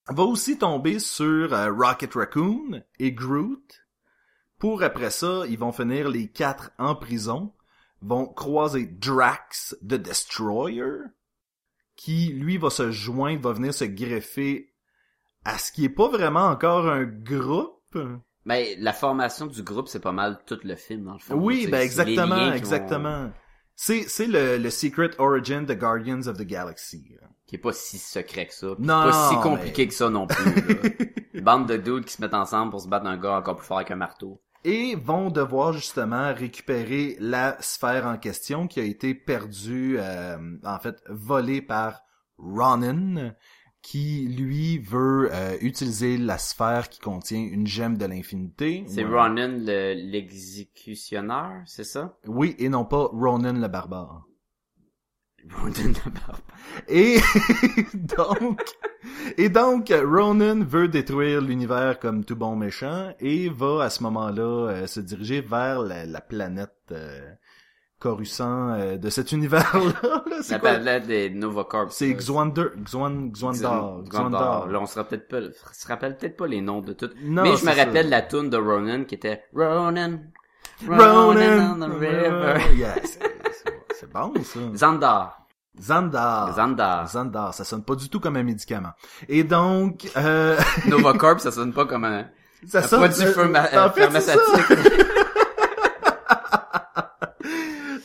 va 0.07 0.23
aussi 0.23 0.57
tomber 0.57 0.99
sur 0.99 1.53
euh, 1.53 1.71
Rocket 1.71 2.13
Raccoon 2.13 2.83
et 2.99 3.11
Groot. 3.11 3.85
Pour 4.59 4.81
après 4.81 5.11
ça, 5.11 5.43
ils 5.49 5.59
vont 5.59 5.73
finir 5.73 6.09
les 6.09 6.29
quatre 6.29 6.71
en 6.77 6.95
prison. 6.95 7.53
Vont 8.01 8.27
croiser 8.27 8.85
Drax 8.85 9.75
the 9.81 9.95
Destroyer, 9.95 10.99
qui 11.95 12.27
lui 12.27 12.57
va 12.57 12.69
se 12.69 12.91
joindre, 12.91 13.41
va 13.41 13.53
venir 13.53 13.73
se 13.73 13.85
greffer 13.85 14.73
à 15.43 15.57
ce 15.57 15.71
qui 15.71 15.85
est 15.85 15.89
pas 15.89 16.07
vraiment 16.07 16.45
encore 16.45 16.87
un 16.87 17.03
groupe. 17.03 17.97
Ben, 18.47 18.65
la 18.79 18.93
formation 18.93 19.45
du 19.45 19.61
groupe, 19.61 19.87
c'est 19.89 19.99
pas 19.99 20.11
mal 20.13 20.39
tout 20.45 20.57
le 20.63 20.75
film, 20.75 21.03
dans 21.03 21.13
le 21.13 21.19
fond. 21.19 21.35
Oui, 21.35 21.67
ben 21.69 21.81
exactement, 21.81 22.51
exactement. 22.53 23.29
C'est 23.75 24.03
c'est 24.07 24.25
le, 24.25 24.57
le 24.57 24.69
secret 24.71 25.11
origin 25.19 25.61
de 25.63 25.73
Guardians 25.73 26.25
of 26.27 26.37
the 26.37 26.43
Galaxy. 26.45 27.15
là. 27.21 27.27
Qui 27.45 27.55
est 27.55 27.59
pas 27.59 27.73
si 27.73 27.97
secret 27.97 28.47
que 28.47 28.53
ça. 28.53 28.67
Non, 28.79 29.03
pas 29.03 29.29
si 29.29 29.35
mais- 29.35 29.41
compliqué 29.41 29.87
que 29.87 29.93
ça 29.93 30.09
non 30.09 30.27
plus. 30.27 30.45
là. 31.33 31.41
Bande 31.41 31.67
de 31.67 31.77
dudes 31.77 32.05
qui 32.05 32.13
se 32.13 32.21
mettent 32.21 32.33
ensemble 32.33 32.71
pour 32.71 32.81
se 32.81 32.87
battre 32.87 33.05
un 33.05 33.17
gars 33.17 33.37
encore 33.37 33.57
plus 33.57 33.65
fort 33.67 33.77
avec 33.77 33.91
un 33.91 33.95
marteau. 33.95 34.41
Et 34.63 34.95
vont 34.95 35.29
devoir 35.29 35.71
justement 35.73 36.33
récupérer 36.33 37.15
la 37.19 37.55
sphère 37.61 38.05
en 38.07 38.17
question 38.17 38.67
qui 38.67 38.79
a 38.79 38.83
été 38.83 39.13
perdue, 39.13 39.97
euh, 39.99 40.37
en 40.63 40.79
fait, 40.79 40.97
volée 41.09 41.61
par 41.61 42.01
Ronin, 42.37 43.33
qui 43.89 44.27
lui 44.27 44.79
veut 44.79 45.29
euh, 45.31 45.55
utiliser 45.61 46.17
la 46.17 46.37
sphère 46.37 46.89
qui 46.89 46.99
contient 46.99 47.39
une 47.39 47.65
gemme 47.67 47.97
de 47.97 48.05
l'infinité. 48.05 48.83
C'est 48.85 49.05
Ouais. 49.05 49.09
Ronan 49.17 49.47
le- 49.65 49.93
l'exécutionnaire, 50.11 51.61
c'est 51.65 51.85
ça? 51.85 52.17
Oui, 52.27 52.53
et 52.59 52.67
non 52.67 52.83
pas 52.83 53.05
Ronan 53.13 53.53
le 53.53 53.67
barbare. 53.69 54.25
Ronan 55.55 55.71
le 55.85 55.93
barbare. 56.11 56.41
Et 56.89 57.17
donc, 57.93 58.61
et 59.37 59.47
donc, 59.47 59.87
Ronan 59.89 60.65
veut 60.65 60.89
détruire 60.89 61.39
l'univers 61.39 61.97
comme 61.99 62.25
tout 62.25 62.35
bon 62.35 62.57
méchant 62.57 63.13
et 63.21 63.47
va 63.47 63.83
à 63.83 63.89
ce 63.89 64.03
moment-là 64.03 64.43
euh, 64.69 64.87
se 64.87 64.99
diriger 64.99 65.39
vers 65.39 65.79
la, 65.81 66.05
la 66.05 66.19
planète 66.19 66.75
euh, 66.91 67.31
Coruscant 67.99 68.73
euh, 68.73 68.97
de 68.97 69.09
cet 69.09 69.31
univers-là. 69.31 69.79
là. 70.03 70.23
La 70.49 70.59
quoi? 70.59 70.99
des 70.99 71.31
Novacorp. 71.31 71.91
C'est 71.91 72.13
Xwander, 72.13 72.67
Xwan, 72.83 73.31
Xwandar, 73.31 74.03
Xandar. 74.07 74.67
Là, 74.67 74.79
on 74.79 74.85
se 74.85 74.99
rappelle 74.99 75.25
pas, 75.25 75.39
se 75.73 75.87
rappelle 75.87 76.15
peut-être 76.15 76.37
pas 76.37 76.45
les 76.45 76.61
noms 76.61 76.81
de 76.81 76.93
tout. 76.93 77.09
Non, 77.23 77.41
Mais 77.41 77.55
je 77.55 77.65
me 77.65 77.71
ça. 77.71 77.85
rappelle 77.85 78.09
la 78.09 78.21
tune 78.21 78.51
de 78.51 78.57
Ronan 78.57 79.03
qui 79.05 79.15
était 79.15 79.43
Ronan. 79.53 80.19
Ronan, 80.87 81.75
on 81.81 81.89
the 81.89 81.91
river. 81.99 82.75
Yeah, 82.75 82.95
c'est- 83.03 84.07
bon 84.13 84.31
ça. 84.43 84.59
Xandar. 84.73 85.47
Xandar. 85.79 86.53
Xandar. 86.55 87.05
Xandar, 87.07 87.53
ça 87.53 87.63
sonne 87.63 87.83
pas 87.83 87.95
du 87.95 88.09
tout 88.09 88.19
comme 88.19 88.35
un 88.35 88.43
médicament. 88.43 88.91
Et 89.27 89.43
donc, 89.43 90.07
euh, 90.17 90.55
Novacorp, 90.87 91.39
ça 91.39 91.51
sonne 91.51 91.73
pas 91.73 91.85
comme 91.85 92.03
un, 92.05 92.27
ça 92.67 92.79
un 92.79 92.81
sonne... 92.83 92.99
produit 92.99 93.25
euh, 93.25 93.89
pharmaceutique. 93.89 94.77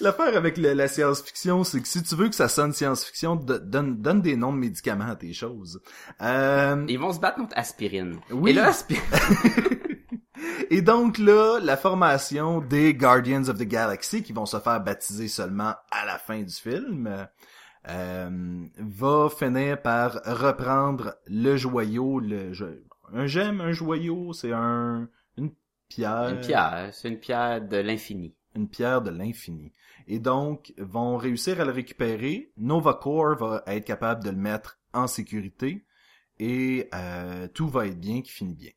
L'affaire 0.03 0.37
avec 0.37 0.57
le- 0.59 0.73
la 0.75 0.89
science-fiction, 0.89 1.65
c'est 1.65 1.81
que 1.81 1.89
si 1.89 2.03
tu 2.03 2.15
veux 2.17 2.29
que 2.29 2.35
ça 2.35 2.49
sonne 2.49 2.73
science-fiction, 2.73 3.37
do- 3.37 3.59
donne, 3.59 4.03
donne 4.03 4.21
des 4.21 4.37
noms 4.37 4.53
de 4.53 4.59
médicaments 4.59 5.07
à 5.09 5.17
tes 5.17 5.33
choses. 5.33 5.81
Euh, 6.21 6.85
Ils 6.89 6.99
vont 6.99 7.13
se 7.13 7.21
battre 7.21 7.37
contre 7.39 7.57
aspirine. 7.57 8.19
Oui. 8.31 8.51
Et 8.51 8.55
là, 8.55 8.69
aspirine. 8.69 9.03
et 10.71 10.83
donc 10.83 11.19
là, 11.19 11.59
la 11.63 11.77
formation 11.77 12.61
des 12.61 12.95
Guardians 12.95 13.49
of 13.49 13.59
the 13.59 13.63
Galaxy, 13.65 14.23
qui 14.23 14.33
vont 14.33 14.47
se 14.47 14.59
faire 14.59 14.81
baptiser 14.81 15.29
seulement 15.29 15.75
à 15.91 16.05
la 16.07 16.19
fin 16.19 16.43
du 16.43 16.53
film, 16.55 17.27
euh, 17.89 18.61
va 18.79 19.29
finir 19.29 19.81
par 19.83 20.21
reprendre 20.25 21.15
le 21.27 21.57
joyau, 21.57 22.21
le 22.21 22.53
un 23.15 23.27
gemme, 23.27 23.61
un 23.61 23.73
joyau, 23.73 24.33
c'est 24.33 24.53
un 24.53 25.09
une 25.37 25.51
pierre, 25.89 26.31
Une 26.31 26.41
pierre, 26.41 26.89
c'est 26.93 27.09
une 27.09 27.19
pierre 27.19 27.61
de 27.61 27.77
l'infini. 27.77 28.35
une 28.55 28.69
pierre 28.69 29.03
de 29.03 29.11
l'infini. 29.11 29.73
Et 30.09 30.19
donc, 30.19 30.73
vont 30.79 31.17
réussir 31.17 31.61
à 31.61 31.65
le 31.65 31.73
récupérer. 31.73 32.53
Nova 32.57 32.95
Corps 32.95 33.37
va 33.37 33.63
être 33.67 33.85
capable 33.85 34.23
de 34.25 34.31
le 34.31 34.37
mettre 34.37 34.79
en 34.93 35.07
sécurité. 35.07 35.85
Et 36.39 36.89
euh, 36.95 37.47
tout 37.49 37.69
va 37.69 37.87
être 37.87 38.01
bien 38.01 38.23
qui 38.23 38.31
finit 38.33 38.55
bien. 38.55 38.71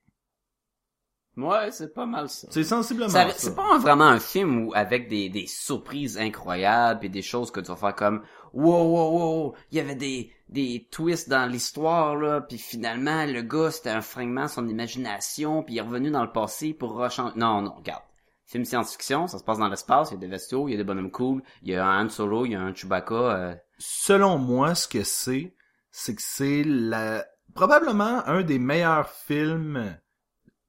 Ouais, 1.38 1.70
c'est 1.72 1.94
pas 1.94 2.06
mal 2.06 2.30
ça. 2.30 2.48
C'est 2.50 2.64
sensiblement 2.64 3.10
Ça- 3.10 3.30
ça. 3.30 3.36
C'est 3.38 3.56
pas 3.56 3.78
vraiment 3.78 4.06
un 4.06 4.20
film 4.20 4.68
où 4.68 4.72
avec 4.74 5.10
des, 5.10 5.28
des 5.28 5.48
surprises 5.48 6.18
incroyables 6.18 7.06
et 7.06 7.10
des 7.10 7.22
choses 7.22 7.52
que 7.52 7.60
tu 7.60 7.68
vas 7.68 7.76
faire 7.76 7.96
comme 7.96 8.24
wow 8.54 8.84
wow 8.84 9.20
wow 9.20 9.56
il 9.72 9.78
y 9.78 9.82
avait 9.82 9.96
des 9.96 10.32
des 10.48 10.88
twists 10.90 11.28
dans 11.28 11.46
l'histoire 11.46 12.16
là 12.16 12.40
puis 12.40 12.58
finalement 12.58 13.26
le 13.26 13.42
gars 13.42 13.70
c'était 13.70 13.90
un 13.90 14.00
fragment 14.02 14.44
de 14.46 14.50
son 14.50 14.68
imagination 14.70 15.62
puis 15.62 15.74
il 15.74 15.78
est 15.80 15.82
revenu 15.82 16.10
dans 16.10 16.24
le 16.24 16.32
passé 16.32 16.74
pour 16.74 16.94
rechanger 16.94 17.34
non 17.36 17.62
non 17.62 17.74
regarde 17.74 18.04
film 18.46 18.66
science-fiction 18.66 19.28
ça 19.28 19.40
se 19.40 19.44
passe 19.44 19.58
dans 19.58 19.68
l'espace 19.68 20.12
il 20.12 20.16
y 20.16 20.18
a 20.18 20.20
des 20.20 20.28
vaisseaux 20.28 20.68
il 20.68 20.72
y 20.72 20.74
a 20.76 20.78
des 20.78 20.84
bonhommes 20.84 21.12
cool 21.12 21.42
il 21.64 21.70
y 21.70 21.76
a 21.76 21.86
un 21.86 22.06
Han 22.06 22.10
Solo 22.10 22.46
il 22.46 22.52
y 22.52 22.56
a 22.56 22.62
un 22.62 22.74
Chewbacca 22.74 23.16
euh, 23.16 23.56
Selon 23.78 24.38
moi, 24.38 24.76
ce 24.76 24.88
que 24.88 25.04
c'est, 25.04 25.54
c'est 25.92 26.16
que 26.16 26.22
c'est 26.22 26.64
la 26.64 27.26
probablement 27.54 28.26
un 28.28 28.42
des 28.42 28.60
meilleurs 28.60 29.10
films 29.10 29.98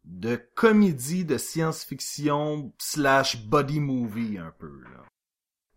de 0.04 0.36
comédie 0.54 1.24
de 1.24 1.36
science-fiction 1.36 2.72
slash 2.78 3.44
body 3.44 3.80
movie 3.80 4.38
un 4.38 4.52
peu. 4.56 4.80
Là. 4.84 5.04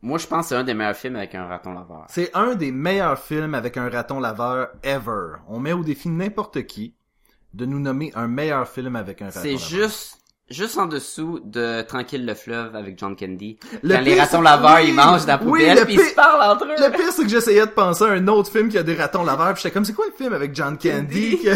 moi 0.02 0.20
je 0.20 0.28
pense 0.28 0.46
que 0.46 0.50
c'est 0.50 0.56
un 0.56 0.64
des 0.64 0.76
meilleurs 0.76 0.96
films 0.96 1.16
avec 1.16 1.34
un 1.34 1.46
raton 1.48 1.74
laveur 1.74 2.06
C'est 2.10 2.36
un 2.36 2.54
des 2.54 2.72
meilleurs 2.72 3.18
films 3.20 3.56
avec 3.56 3.78
un 3.78 3.90
raton 3.90 4.20
laveur 4.20 4.70
ever. 4.84 5.38
On 5.48 5.60
met 5.60 5.74
au 5.74 5.84
défi 5.84 6.10
n'importe 6.10 6.66
qui 6.68 6.96
de 7.54 7.66
nous 7.66 7.80
nommer 7.80 8.12
un 8.14 8.28
meilleur 8.28 8.68
film 8.68 8.96
avec 8.96 9.24
un 9.24 9.26
raton 9.26 9.40
c'est 9.42 9.54
laveur. 9.54 9.68
juste 9.68 10.19
juste 10.50 10.78
en 10.78 10.86
dessous 10.86 11.40
de 11.44 11.82
Tranquille 11.84 12.26
le 12.26 12.34
fleuve 12.34 12.76
avec 12.76 12.98
John 13.00 13.16
Candy. 13.16 13.58
Le 13.84 13.96
Quand 13.96 14.02
les 14.02 14.20
ratons 14.20 14.42
laveurs, 14.42 14.78
oui, 14.82 14.90
ils 14.90 14.94
mangent 14.94 15.26
dans 15.26 15.34
la 15.34 15.44
oui, 15.44 15.62
poubelle 15.62 15.78
le 15.80 15.86
puis 15.86 15.94
ils 15.96 16.00
se 16.02 16.16
parlent 16.16 16.42
entre 16.52 16.66
eux. 16.66 16.76
Le 16.78 16.92
pire, 16.92 17.12
c'est 17.12 17.24
que 17.24 17.30
j'essayais 17.30 17.66
de 17.66 17.72
penser 17.72 18.04
à 18.06 18.08
un 18.10 18.28
autre 18.28 18.52
film 18.52 18.70
qui 18.70 18.78
a 18.78 18.84
des 18.84 18.96
ratons 18.96 19.24
laveurs, 19.24 19.54
puis 19.54 19.62
j'étais 19.64 19.74
comme, 19.74 19.86
c'est 19.86 19.94
quoi 19.94 20.06
le 20.08 20.14
film 20.18 20.34
avec 20.34 20.56
John 20.56 20.78
Candy? 20.78 21.40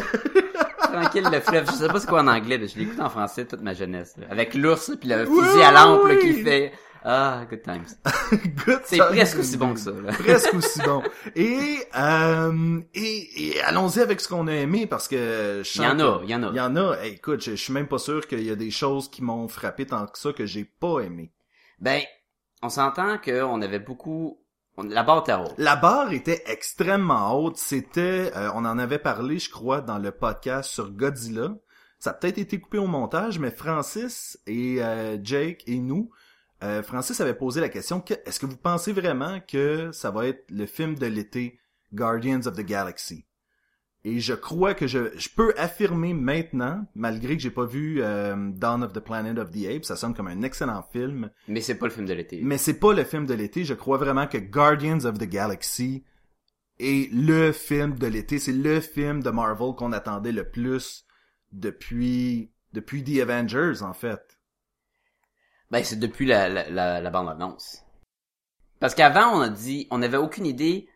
Tranquille 0.93 1.27
le 1.31 1.39
fleuve. 1.39 1.65
Je 1.67 1.71
sais 1.75 1.87
pas 1.87 1.99
c'est 1.99 2.07
quoi 2.07 2.21
en 2.21 2.27
anglais, 2.27 2.57
mais 2.57 2.67
je 2.67 2.77
l'écoute 2.77 2.99
en 2.99 3.09
français 3.09 3.45
toute 3.45 3.61
ma 3.61 3.73
jeunesse. 3.73 4.13
là. 4.17 4.27
Avec 4.29 4.53
l'ours 4.53 4.91
puis 4.99 5.09
le 5.09 5.27
Oui, 5.27 5.43
fusil 5.43 5.61
à 5.63 5.71
lampe 5.71 6.07
là, 6.07 6.13
oui. 6.15 6.19
qui 6.19 6.43
fait 6.43 6.71
ah 7.03 7.45
good 7.49 7.61
times. 7.61 7.85
Good 8.65 8.81
C'est 8.85 8.97
presque 8.97 9.39
aussi 9.39 9.57
bon 9.57 9.73
que 9.73 9.79
ça. 9.79 9.91
Là. 9.91 10.11
Presque 10.13 10.53
aussi 10.53 10.81
bon. 10.81 11.03
Et, 11.35 11.77
euh, 11.97 12.81
et, 12.93 13.47
et 13.49 13.61
allons-y 13.61 13.99
avec 13.99 14.21
ce 14.21 14.27
qu'on 14.27 14.47
a 14.47 14.53
aimé, 14.53 14.87
parce 14.87 15.07
que 15.07 15.61
je 15.65 15.79
Il 15.79 15.83
y 15.83 15.87
en 15.87 15.99
a, 15.99 16.21
il 16.23 16.29
y 16.29 16.35
en 16.35 16.43
a. 16.43 16.49
Il 16.49 16.55
y 16.55 16.61
en 16.61 16.75
a. 16.75 16.95
Hey, 17.01 17.13
écoute, 17.13 17.41
je, 17.41 17.51
je 17.51 17.55
suis 17.55 17.73
même 17.73 17.87
pas 17.87 17.97
sûr 17.97 18.25
qu'il 18.25 18.43
y 18.43 18.51
a 18.51 18.55
des 18.55 18.71
choses 18.71 19.09
qui 19.09 19.21
m'ont 19.21 19.47
frappé 19.47 19.85
tant 19.85 20.05
que 20.07 20.17
ça 20.17 20.31
que 20.31 20.45
j'ai 20.45 20.63
pas 20.63 21.01
aimé. 21.01 21.31
Ben 21.79 22.01
on 22.61 22.69
s'entend 22.69 23.17
que 23.17 23.43
on 23.43 23.61
avait 23.61 23.79
beaucoup 23.79 24.39
on... 24.77 24.83
la 24.83 25.03
barre 25.03 25.19
était 25.19 25.33
haute. 25.33 25.53
La 25.57 25.75
barre 25.75 26.13
était 26.13 26.41
extrêmement 26.47 27.37
haute. 27.37 27.57
C'était, 27.57 28.31
euh, 28.35 28.49
on 28.55 28.65
en 28.65 28.79
avait 28.79 28.99
parlé, 28.99 29.37
je 29.37 29.51
crois, 29.51 29.81
dans 29.81 29.99
le 29.99 30.11
podcast 30.11 30.71
sur 30.71 30.91
Godzilla. 30.91 31.49
Ça 31.99 32.11
a 32.11 32.13
peut-être 32.13 32.37
été 32.37 32.59
coupé 32.59 32.77
au 32.77 32.87
montage, 32.87 33.39
mais 33.39 33.51
Francis 33.51 34.39
et 34.47 34.81
euh, 34.83 35.17
Jake 35.21 35.63
et 35.67 35.79
nous, 35.79 36.09
euh, 36.63 36.81
Francis 36.81 37.19
avait 37.21 37.33
posé 37.35 37.61
la 37.61 37.69
question 37.69 37.99
que- 38.01 38.13
est-ce 38.25 38.39
que 38.39 38.45
vous 38.45 38.57
pensez 38.57 38.91
vraiment 38.93 39.39
que 39.41 39.91
ça 39.91 40.09
va 40.11 40.27
être 40.27 40.45
le 40.49 40.65
film 40.65 40.95
de 40.95 41.05
l'été 41.05 41.59
Guardians 41.93 42.45
of 42.47 42.55
the 42.55 42.61
Galaxy? 42.65 43.25
Et 44.05 44.19
je 44.19 44.33
crois 44.33 44.73
que 44.73 44.85
je, 44.85 45.17
je 45.17 45.29
peux 45.29 45.53
affirmer 45.57 46.13
maintenant, 46.13 46.85
malgré 46.93 47.37
que 47.37 47.41
j'ai 47.41 47.51
pas 47.51 47.65
vu 47.65 48.01
euh, 48.01 48.35
Dawn 48.51 48.83
of 48.83 48.91
the 48.91 48.99
Planet 48.99 49.37
of 49.37 49.51
the 49.51 49.65
Apes, 49.65 49.85
ça 49.85 49.95
sonne 49.95 50.13
comme 50.13 50.27
un 50.27 50.41
excellent 50.41 50.83
film, 50.91 51.29
Mais 51.47 51.61
c'est 51.61 51.75
pas 51.75 51.85
le 51.85 51.91
film 51.93 52.05
de 52.05 52.13
l'été. 52.13 52.41
mais 52.43 52.57
c'est 52.57 52.79
pas 52.79 52.93
le 52.93 53.05
film 53.05 53.25
de 53.25 53.33
l'été. 53.33 53.63
Je 53.63 53.73
crois 53.73 53.97
vraiment 53.97 54.27
que 54.27 54.37
Guardians 54.37 55.05
of 55.05 55.17
the 55.19 55.23
Galaxy 55.29 56.03
est 56.79 57.13
le 57.13 57.53
film 57.53 57.95
de 57.97 58.07
l'été. 58.07 58.39
C'est 58.39 58.51
le 58.51 58.81
film 58.81 59.23
de 59.23 59.29
Marvel 59.29 59.73
qu'on 59.77 59.93
attendait 59.93 60.33
le 60.33 60.49
plus 60.49 61.05
depuis 61.53 62.51
depuis 62.73 63.03
The 63.03 63.21
Avengers 63.21 63.83
en 63.83 63.93
fait. 63.93 64.32
Ben 65.73 65.83
c'est 65.83 65.97
depuis 65.97 66.27
la, 66.27 66.49
la, 66.49 66.69
la, 66.69 67.01
la 67.01 67.09
bande 67.09 67.29
annonce. 67.29 67.81
Parce 68.79 68.93
qu'avant 68.93 69.35
on 69.35 69.41
a 69.41 69.49
dit 69.49 69.87
on 69.89 70.03
avait 70.03 70.17
aucune 70.17 70.45
idée 70.45 70.87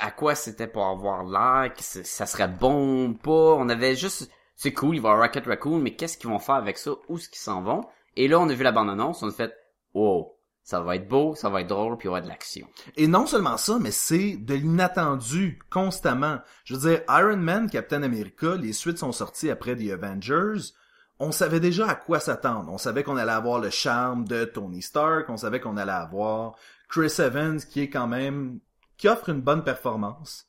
à 0.00 0.10
quoi 0.10 0.34
c'était 0.34 0.66
pour 0.66 0.84
avoir 0.84 1.22
l'air, 1.22 1.72
que 1.72 1.80
ça 1.80 2.26
serait 2.26 2.48
bon 2.48 3.10
ou 3.10 3.14
pas. 3.14 3.54
On 3.54 3.68
avait 3.68 3.94
juste 3.94 4.28
c'est 4.56 4.72
cool, 4.72 4.96
il 4.96 5.00
va 5.00 5.10
avoir 5.10 5.28
Rocket 5.28 5.46
Raccoon, 5.46 5.78
mais 5.78 5.94
qu'est-ce 5.94 6.18
qu'ils 6.18 6.28
vont 6.28 6.40
faire 6.40 6.56
avec 6.56 6.76
ça, 6.76 6.90
où 7.08 7.18
est-ce 7.18 7.28
qu'ils 7.28 7.38
s'en 7.38 7.62
vont? 7.62 7.82
Et 8.16 8.26
là 8.26 8.40
on 8.40 8.48
a 8.48 8.52
vu 8.52 8.64
la 8.64 8.72
bande 8.72 8.90
annonce, 8.90 9.22
on 9.22 9.28
a 9.28 9.32
fait 9.32 9.54
oh 9.94 10.36
ça 10.64 10.80
va 10.80 10.96
être 10.96 11.06
beau, 11.06 11.36
ça 11.36 11.48
va 11.48 11.60
être 11.60 11.68
drôle, 11.68 11.96
puis 11.98 12.06
il 12.06 12.08
y 12.08 12.10
aura 12.10 12.20
de 12.20 12.26
l'action. 12.26 12.66
Et 12.96 13.06
non 13.06 13.26
seulement 13.26 13.58
ça, 13.58 13.78
mais 13.80 13.92
c'est 13.92 14.36
de 14.36 14.54
l'inattendu 14.54 15.60
constamment. 15.70 16.38
Je 16.64 16.74
veux 16.74 16.90
dire, 16.90 17.02
Iron 17.08 17.36
Man, 17.36 17.70
Captain 17.70 18.02
America, 18.02 18.56
les 18.56 18.72
suites 18.72 18.98
sont 18.98 19.12
sorties 19.12 19.50
après 19.50 19.76
The 19.76 19.92
Avengers. 19.92 20.72
On 21.18 21.32
savait 21.32 21.60
déjà 21.60 21.88
à 21.88 21.94
quoi 21.94 22.20
s'attendre. 22.20 22.70
On 22.70 22.78
savait 22.78 23.02
qu'on 23.02 23.16
allait 23.16 23.32
avoir 23.32 23.58
le 23.58 23.70
charme 23.70 24.26
de 24.26 24.44
Tony 24.44 24.82
Stark. 24.82 25.30
On 25.30 25.36
savait 25.36 25.60
qu'on 25.60 25.76
allait 25.76 25.92
avoir 25.92 26.56
Chris 26.88 27.14
Evans, 27.18 27.58
qui 27.58 27.80
est 27.80 27.90
quand 27.90 28.06
même, 28.06 28.60
qui 28.98 29.08
offre 29.08 29.30
une 29.30 29.40
bonne 29.40 29.64
performance. 29.64 30.46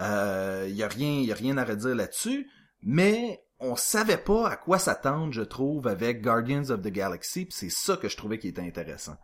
Euh, 0.00 0.66
y 0.70 0.82
a 0.82 0.88
rien, 0.88 1.20
y 1.20 1.32
a 1.32 1.34
rien 1.34 1.56
à 1.56 1.64
redire 1.64 1.94
là-dessus. 1.94 2.50
Mais 2.82 3.42
on 3.60 3.76
savait 3.76 4.18
pas 4.18 4.48
à 4.48 4.56
quoi 4.56 4.78
s'attendre, 4.78 5.32
je 5.32 5.42
trouve, 5.42 5.86
avec 5.86 6.22
Guardians 6.22 6.70
of 6.70 6.82
the 6.82 6.88
Galaxy. 6.88 7.46
C'est 7.50 7.70
ça 7.70 7.96
que 7.96 8.08
je 8.08 8.16
trouvais 8.16 8.38
qui 8.38 8.48
était 8.48 8.62
intéressant. 8.62 9.16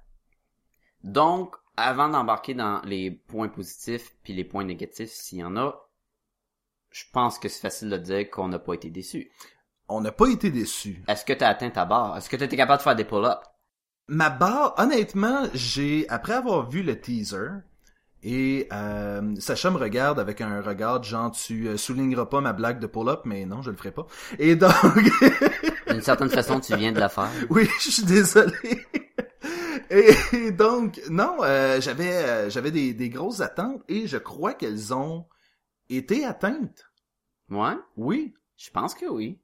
Donc 1.05 1.57
avant 1.77 2.09
d'embarquer 2.09 2.55
dans 2.55 2.81
les 2.83 3.11
points 3.11 3.49
positifs 3.49 4.17
puis 4.23 4.33
les 4.33 4.45
points 4.45 4.65
négatifs 4.65 5.11
s'il 5.11 5.39
y 5.39 5.45
en 5.45 5.57
a, 5.57 5.89
je 6.91 7.05
pense 7.13 7.39
que 7.39 7.49
c'est 7.49 7.61
facile 7.61 7.91
de 7.91 7.99
dire 7.99 8.31
qu'on 8.31 8.49
n'a 8.49 8.59
pas 8.59 8.75
été 8.75 8.91
déçus. 8.91 9.31
On 9.89 10.01
n'a 10.01 10.13
pas 10.13 10.27
été 10.29 10.51
déçus. 10.51 11.03
Est-ce 11.09 11.25
que 11.25 11.33
t'as 11.33 11.49
atteint 11.49 11.71
ta 11.71 11.85
barre? 11.85 12.17
Est-ce 12.17 12.29
que 12.29 12.37
t'étais 12.37 12.57
capable 12.57 12.79
de 12.79 12.83
faire 12.83 12.97
des 12.97 13.05
pull-ups? 13.05 13.37
Ma 14.09 14.31
barre, 14.31 14.75
honnêtement, 14.79 15.45
j'ai 15.55 16.09
après 16.09 16.35
avoir 16.35 16.69
vu 16.69 16.83
le 16.83 17.01
teaser 17.01 17.49
et 18.23 18.67
euh, 18.73 19.35
Sacha 19.39 19.71
me 19.71 19.79
regarde 19.79 20.19
avec 20.19 20.41
un 20.41 20.61
regard 20.61 21.03
genre 21.03 21.31
tu 21.31 21.69
euh, 21.69 21.77
souligneras 21.77 22.27
pas 22.27 22.41
ma 22.41 22.53
blague 22.53 22.79
de 22.81 22.87
pull-up, 22.87 23.21
mais 23.25 23.45
non, 23.47 23.63
je 23.63 23.71
le 23.71 23.77
ferai 23.77 23.93
pas. 23.93 24.07
Et 24.39 24.57
donc, 24.57 24.73
D'une 25.89 26.03
certaine 26.03 26.29
façon, 26.31 26.59
tu 26.61 26.75
viens 26.77 26.93
de 26.93 26.99
la 27.01 27.09
faire. 27.09 27.31
oui, 27.51 27.69
je 27.81 27.91
suis 27.91 28.05
désolé. 28.05 28.53
Et 29.91 30.51
donc, 30.51 31.01
non, 31.11 31.37
euh, 31.43 31.81
j'avais 31.81 32.13
euh, 32.17 32.51
j'avais 32.51 32.71
des, 32.73 32.93
des 32.93 33.09
grosses 33.09 33.41
attentes 33.41 33.83
et 33.89 34.07
je 34.09 34.17
crois 34.19 34.55
qu'elles 34.55 34.93
ont 34.93 35.27
été 35.89 36.25
atteinte. 36.25 36.91
Ouais, 37.51 37.77
Oui. 37.97 38.35
je 38.57 38.71
pense 38.71 38.95
que 38.95 39.07
oui. 39.07 39.39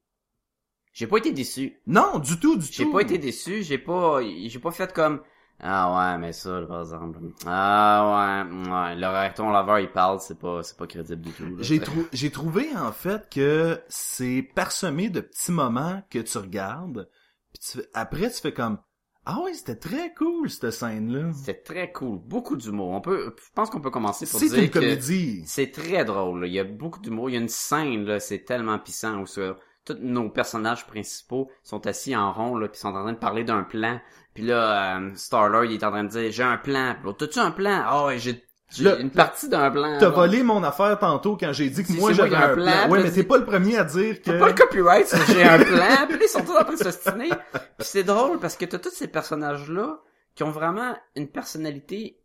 J'ai 0.93 1.07
pas 1.07 1.19
été 1.19 1.33
déçu. 1.33 1.79
Non, 1.87 2.19
du 2.19 2.39
tout, 2.39 2.57
du 2.57 2.67
tout. 2.67 2.73
J'ai 2.73 2.87
pas 2.91 3.01
été 3.01 3.19
déçu, 3.19 3.63
j'ai 3.63 3.79
pas 3.79 4.21
j'ai 4.23 4.59
pas 4.59 4.71
fait 4.71 4.93
comme 4.93 5.21
ah 5.65 6.13
ouais, 6.13 6.19
mais 6.19 6.33
ça 6.33 6.61
par 6.69 6.81
exemple. 6.81 7.19
Ah 7.47 8.45
ouais, 8.45 8.71
ouais, 8.71 8.95
le 8.97 9.07
recton 9.07 9.51
laveur 9.51 9.79
il 9.79 9.91
parle, 9.91 10.19
c'est 10.21 10.39
pas 10.39 10.63
c'est 10.63 10.77
pas 10.77 10.87
crédible 10.87 11.23
du 11.23 11.31
tout. 11.33 11.45
J'ai 11.61 11.79
c'est- 11.79 11.85
trou- 11.85 12.07
j'ai 12.13 12.31
trouvé 12.31 12.69
en 12.77 12.93
fait 12.93 13.29
que 13.31 13.81
c'est 13.89 14.43
parsemé 14.55 15.09
de 15.09 15.21
petits 15.21 15.53
moments 15.53 16.03
que 16.11 16.19
tu 16.19 16.37
regardes, 16.39 17.09
puis 17.53 17.63
tu 17.63 17.83
après 17.95 18.31
tu 18.31 18.41
fais 18.41 18.53
comme 18.53 18.79
ah 19.25 19.39
ouais 19.43 19.55
c'était 19.55 19.77
très 19.77 20.13
cool 20.15 20.51
cette 20.51 20.73
scène 20.73 21.13
là. 21.13 21.31
C'est 21.33 21.63
très 21.63 21.93
cool, 21.93 22.19
beaucoup 22.19 22.57
d'humour. 22.57 22.91
On 22.91 23.01
peut 23.01 23.35
je 23.39 23.51
pense 23.55 23.71
qu'on 23.71 23.81
peut 23.81 23.91
commencer 23.91 24.27
pour 24.27 24.41
C'est 24.41 24.49
dire 24.49 24.65
une 24.65 24.69
que 24.71 24.81
comédie. 24.81 25.43
c'est 25.47 25.71
très 25.71 26.05
drôle. 26.05 26.41
là. 26.41 26.47
Il 26.49 26.53
y 26.53 26.59
a 26.59 26.65
beaucoup 26.65 26.99
d'humour, 27.01 27.31
il 27.31 27.35
y 27.35 27.37
a 27.37 27.41
une 27.41 27.49
scène 27.49 28.05
là, 28.05 28.19
c'est 28.21 28.41
tellement 28.45 28.79
puissant 28.81 29.21
où 29.21 29.27
ça- 29.27 29.57
tous 29.85 29.97
nos 30.01 30.29
personnages 30.31 30.87
principaux 30.87 31.51
sont 31.63 31.87
assis 31.87 32.15
en 32.17 32.33
rond 32.33 32.57
là, 32.57 32.69
puis 32.69 32.79
sont 32.81 32.89
en 32.89 33.03
train 33.03 33.13
de 33.13 33.19
parler 33.19 33.45
d'un 33.45 33.63
plan. 33.63 34.01
Puis 34.35 34.45
là, 34.45 34.97
euh, 34.99 35.11
Star-Lord 35.15 35.65
il 35.67 35.75
est 35.75 35.85
en 35.85 35.91
train 35.91 36.05
de 36.05 36.09
dire 36.09 36.31
j'ai 36.31 36.43
un 36.43 36.57
plan. 36.57 36.95
T'as-tu 37.19 37.39
un 37.39 37.51
plan? 37.51 37.83
Ah 37.85 38.07
ouais, 38.07 38.19
j'ai 38.19 38.45
Là, 38.81 38.97
une 38.97 39.11
partie 39.11 39.51
d'un 39.51 39.71
plan. 39.71 39.99
T'as 39.99 40.07
là. 40.07 40.11
volé 40.15 40.43
mon 40.43 40.65
affaire 40.65 40.99
tantôt 40.99 41.37
quand 41.37 41.53
j'ai 41.53 41.69
dit 41.69 41.83
que 41.83 41.93
Si, 41.93 41.99
moi 41.99 42.15
j'avais 42.15 42.35
un 42.35 42.53
un 42.53 42.55
plan, 42.55 42.65
plan. 42.65 42.89
Ouais, 42.91 42.99
mais 43.01 43.05
là, 43.05 43.11
t'es 43.11 43.23
pas 43.23 43.37
le 43.37 43.45
premier 43.45 43.77
à 43.77 43.85
dire 43.85 44.23
que. 44.23 44.31
T'as 44.31 44.39
pas 44.39 44.49
le 44.49 44.55
copyright, 44.55 45.07
c'est 45.07 45.27
j'ai 45.31 45.43
un 45.45 45.59
plan, 45.59 46.07
puis 46.09 46.17
là, 46.17 46.23
ils 46.23 46.29
sont 46.29 46.41
tous 46.43 46.57
en 46.57 46.65
train 46.65 46.73
de 46.73 46.83
s'ostiner. 46.83 47.29
Puis 47.29 47.61
c'est 47.81 48.03
drôle 48.03 48.39
parce 48.39 48.57
que 48.57 48.65
t'as 48.65 48.79
tous 48.79 48.89
ces 48.95 49.09
personnages-là 49.09 50.01
qui 50.35 50.43
ont 50.43 50.51
vraiment 50.51 50.97
une 51.17 51.29
personnalité 51.29 52.22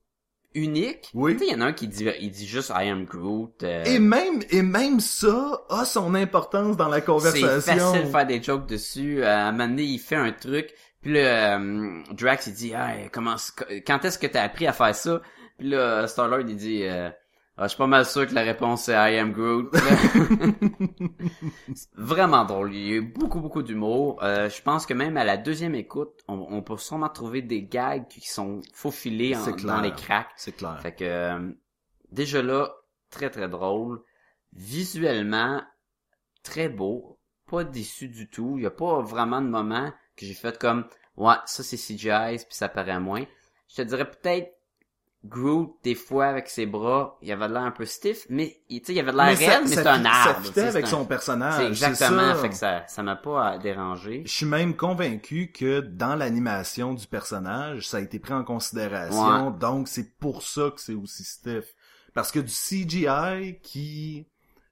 unique. 0.54 1.10
Oui. 1.14 1.34
Tu 1.34 1.40
sais, 1.40 1.46
il 1.48 1.52
y 1.52 1.56
en 1.56 1.62
a 1.62 1.66
un 1.66 1.74
qui 1.74 1.88
dit, 1.88 2.08
il 2.20 2.32
dit 2.32 2.48
juste 2.48 2.72
I 2.76 2.90
am 2.90 3.06
Groot. 3.06 3.64
euh, 3.64 3.84
Et 3.86 4.00
même 4.00 4.42
et 4.50 4.62
même 4.62 5.00
ça 5.00 5.62
a 5.70 5.86
son 5.86 6.16
importance 6.16 6.78
dans 6.78 6.88
la 6.88 6.98
c'est 7.00 7.06
conversation. 7.06 7.60
facile 7.62 8.04
de 8.06 8.10
faire 8.10 8.26
des 8.28 8.42
jokes 8.42 8.66
dessus. 8.68 9.24
Euh, 9.24 9.28
à 9.28 9.48
un 9.48 9.52
moment 9.52 9.68
donné, 9.68 9.84
il 9.84 10.00
fait 10.00 10.16
un 10.16 10.32
truc. 10.32 10.74
Puis 11.02 11.14
là, 11.14 11.58
euh, 11.60 12.02
Drax, 12.12 12.48
il 12.48 12.54
dit, 12.54 12.72
hey, 12.74 13.10
comment, 13.12 13.36
quand 13.86 14.04
est-ce 14.04 14.18
que 14.18 14.28
t'as 14.28 14.44
appris 14.44 14.66
à 14.68 14.74
faire 14.74 14.96
ça? 14.96 15.22
Puis 15.60 15.70
là, 15.70 16.08
Star-Lord, 16.08 16.42
il 16.48 16.56
dit, 16.56 16.84
euh, 16.84 17.10
Ah, 17.60 17.64
je 17.64 17.70
suis 17.70 17.78
pas 17.78 17.88
mal 17.88 18.06
sûr 18.06 18.28
que 18.28 18.36
la 18.36 18.44
réponse 18.44 18.84
c'est 18.84 18.92
I 18.94 19.18
am 19.18 19.32
Groot. 19.32 19.74
Vraiment 21.96 22.46
drôle. 22.46 22.74
Il 22.74 22.88
y 22.88 22.94
a 22.94 22.96
eu 22.98 23.02
beaucoup, 23.02 23.40
beaucoup 23.40 23.64
d'humour. 23.64 24.22
Euh, 24.24 24.50
je 24.50 24.62
pense 24.62 24.86
que 24.86 24.94
même 24.94 25.18
à 25.18 25.24
la 25.24 25.38
deuxième 25.38 25.76
écoute, 25.76 26.22
on, 26.28 26.46
on 26.50 26.62
peut 26.62 26.78
sûrement 26.78 27.10
trouver 27.10 27.42
des 27.42 27.64
gags 27.64 28.08
qui 28.08 28.22
sont 28.28 28.62
faufilés 28.74 29.36
en- 29.36 29.44
dans 29.66 29.82
les 29.82 29.92
cracks. 29.92 30.30
C'est 30.36 30.56
clair. 30.56 30.80
Fait 30.82 30.94
que 30.94 31.04
euh, 31.04 31.52
déjà 32.12 32.42
là, 32.42 32.72
très 33.10 33.30
très 33.30 33.50
drôle. 33.50 34.02
Visuellement, 34.54 35.62
très 36.44 36.70
beau. 36.70 37.20
Pas 37.50 37.64
déçu 37.64 38.10
du 38.10 38.30
tout. 38.30 38.56
Il 38.58 38.64
y 38.64 38.68
a 38.68 38.72
pas 38.72 39.02
vraiment 39.02 39.42
de 39.42 39.48
moment 39.48 39.92
que 40.16 40.26
j'ai 40.26 40.34
fait 40.34 40.58
comme 40.58 40.86
Ouais, 41.16 41.36
ça 41.46 41.64
c'est 41.64 41.78
CGI 41.78 42.38
puis 42.38 42.46
ça 42.56 42.70
paraît 42.70 43.00
moins. 43.00 43.24
Je 43.70 43.76
te 43.78 43.82
dirais 43.82 44.10
peut-être 44.10 44.54
Groot, 45.28 45.76
des 45.84 45.96
fois, 45.96 46.28
avec 46.28 46.48
ses 46.50 46.66
bras, 46.66 47.18
il 47.22 47.32
avait 47.32 47.48
l'air 47.48 47.62
un 47.64 47.72
peu 47.72 47.86
stiff, 47.86 48.26
mais 48.30 48.58
il- 48.70 48.82
il 48.88 49.00
avait 49.00 49.12
l'air 49.12 49.38
raide, 49.38 49.62
mais 49.64 49.76
c'est 49.76 49.86
un 49.88 50.06
arbre. 50.06 50.36
Ça 50.36 50.42
fitait 50.42 50.62
avec 50.62 50.86
c'est 50.86 50.92
son 50.92 51.02
un- 51.02 51.06
personnage. 51.06 51.66
Exactement, 51.68 52.34
ça. 52.34 52.36
fait 52.36 52.50
que 52.50 52.56
ça, 52.56 52.84
ça 52.88 53.04
m'a 53.04 53.16
pas 53.16 53.56
euh, 53.56 53.58
dérangé. 53.60 54.24
Je 54.26 54.32
suis 54.32 54.46
même 54.46 54.76
convaincu 54.76 55.52
que 55.52 55.80
dans 55.82 56.16
l'animation 56.16 56.94
du 56.94 57.06
personnage, 57.08 57.88
ça 57.88 57.98
a 57.98 58.00
été 58.02 58.20
pris 58.20 58.34
en 58.34 58.44
considération, 58.44 59.52
donc 59.52 59.88
c'est 59.88 60.18
pour 60.18 60.42
ça 60.44 60.72
que 60.74 60.82
c'est 60.82 60.94
aussi 60.96 61.24
stiff. 61.24 61.66
Parce 62.14 62.32
que 62.32 62.40
du 62.40 62.52
CGI 62.52 63.60
qui... 63.62 64.28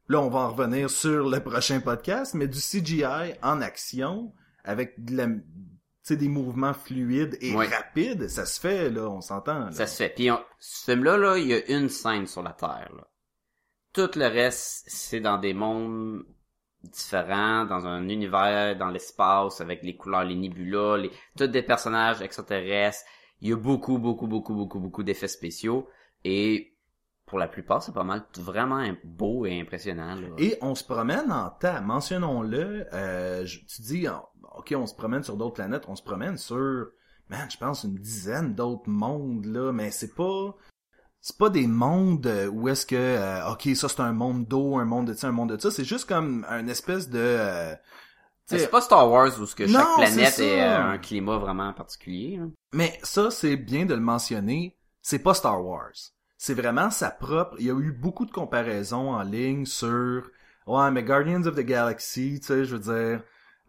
Là, 0.07 0.19
on 0.21 0.29
va 0.29 0.39
en 0.41 0.49
revenir 0.51 0.89
sur 0.89 1.27
le 1.29 1.39
prochain 1.39 1.79
podcast, 1.79 2.33
mais 2.35 2.47
du 2.47 2.59
CGI 2.59 3.33
en 3.41 3.59
action, 3.61 4.31
avec 4.63 5.03
de 5.03 5.17
la... 5.17 5.27
sais, 6.07 6.17
des 6.17 6.27
mouvements 6.29 6.73
fluides 6.73 7.37
et 7.41 7.55
Ouais. 7.55 7.67
rapides, 7.67 8.27
ça 8.27 8.45
se 8.45 8.59
fait, 8.59 8.89
là, 8.89 9.09
on 9.09 9.21
s'entend. 9.21 9.71
Ça 9.71 9.87
se 9.87 9.97
fait. 9.97 10.09
Puis 10.09 10.29
on- 10.31 10.43
ce 10.59 10.91
film-là, 10.91 11.17
là, 11.17 11.37
il 11.37 11.47
y 11.47 11.53
a 11.53 11.65
une 11.77 11.89
scène 11.89 12.27
sur 12.27 12.43
la 12.43 12.51
Terre. 12.53 12.91
Là. 12.95 13.07
Tout 13.93 14.09
le 14.15 14.25
reste, 14.27 14.83
c'est 14.87 15.19
dans 15.21 15.37
des 15.37 15.53
mondes 15.53 16.23
différents, 16.83 17.65
dans 17.65 17.85
un 17.87 18.07
univers, 18.09 18.75
dans 18.77 18.89
l'espace, 18.89 19.61
avec 19.61 19.81
les 19.83 19.95
couleurs, 19.95 20.23
les 20.23 20.35
nébulas, 20.35 20.97
les... 20.97 21.11
tous 21.37 21.47
des 21.47 21.63
personnages 21.63 22.21
extraterrestres. 22.21 23.03
Il 23.41 23.49
y 23.49 23.53
a 23.53 23.57
beaucoup, 23.57 23.97
beaucoup, 23.97 24.27
beaucoup, 24.27 24.53
beaucoup, 24.53 24.79
beaucoup 24.79 25.03
d'effets 25.03 25.27
spéciaux. 25.27 25.87
Et 26.23 26.74
pour 27.25 27.39
la 27.39 27.47
plupart, 27.47 27.81
c'est 27.81 27.93
pas 27.93 28.03
mal 28.03 28.23
vraiment 28.37 28.83
beau 29.03 29.45
et 29.45 29.59
impressionnant. 29.59 30.15
Là. 30.15 30.27
Et 30.37 30.57
on 30.61 30.75
se 30.75 30.83
promène 30.83 31.31
en 31.31 31.49
temps, 31.49 31.81
mentionnons-le. 31.81 32.85
Euh, 32.93 33.45
tu 33.45 33.81
dis, 33.81 34.07
ok, 34.57 34.73
on 34.77 34.85
se 34.85 34.93
promène 34.95 35.23
sur 35.23 35.35
d'autres 35.35 35.55
planètes, 35.55 35.85
on 35.87 35.95
se 35.95 36.03
promène 36.03 36.37
sur, 36.37 36.87
man, 37.29 37.47
je 37.49 37.57
pense 37.57 37.83
une 37.83 37.95
dizaine 37.95 38.53
d'autres 38.53 38.87
mondes 38.89 39.45
là, 39.45 39.71
mais 39.71 39.89
c'est 39.89 40.13
pas, 40.13 40.55
c'est 41.19 41.37
pas 41.37 41.49
des 41.49 41.65
mondes 41.65 42.31
où 42.53 42.69
est-ce 42.69 42.85
que, 42.85 42.95
euh, 42.95 43.51
ok, 43.51 43.75
ça 43.75 43.89
c'est 43.89 44.01
un 44.01 44.13
monde 44.13 44.45
d'eau, 44.45 44.77
un 44.77 44.85
monde 44.85 45.07
de 45.07 45.13
ça, 45.13 45.27
un 45.27 45.31
monde 45.31 45.55
de 45.55 45.59
ça. 45.59 45.71
C'est 45.71 45.83
juste 45.85 46.07
comme 46.07 46.45
un 46.47 46.67
espèce 46.67 47.09
de, 47.09 47.17
euh, 47.19 47.73
c'est 48.47 48.69
pas 48.69 48.81
Star 48.81 49.09
Wars 49.09 49.31
où 49.39 49.45
ce 49.47 49.55
que 49.55 49.65
chaque 49.65 49.81
Non, 49.81 49.95
planète 49.97 50.37
est 50.37 50.61
euh, 50.61 50.83
un 50.91 50.97
climat 50.99 51.37
vraiment 51.39 51.73
particulier. 51.73 52.37
là. 52.37 52.45
Mais 52.73 52.99
ça, 53.01 53.31
c'est 53.31 53.55
bien 53.55 53.85
de 53.87 53.95
le 53.95 54.01
mentionner. 54.01 54.77
C'est 55.01 55.19
pas 55.19 55.33
Star 55.33 55.63
Wars. 55.65 55.91
C'est 56.37 56.53
vraiment 56.53 56.89
sa 56.89 57.09
propre. 57.11 57.55
Il 57.59 57.65
y 57.65 57.71
a 57.71 57.79
eu 57.79 57.91
beaucoup 57.91 58.25
de 58.25 58.31
comparaisons 58.31 59.11
en 59.11 59.23
ligne 59.23 59.65
sur. 59.65 60.29
Ouais, 60.67 60.91
mais 60.91 61.03
Guardians 61.03 61.45
of 61.45 61.55
the 61.55 61.61
Galaxy, 61.61 62.39
tu 62.39 62.47
sais, 62.47 62.65
je 62.65 62.75
veux 62.75 62.81
dire. 62.93 63.21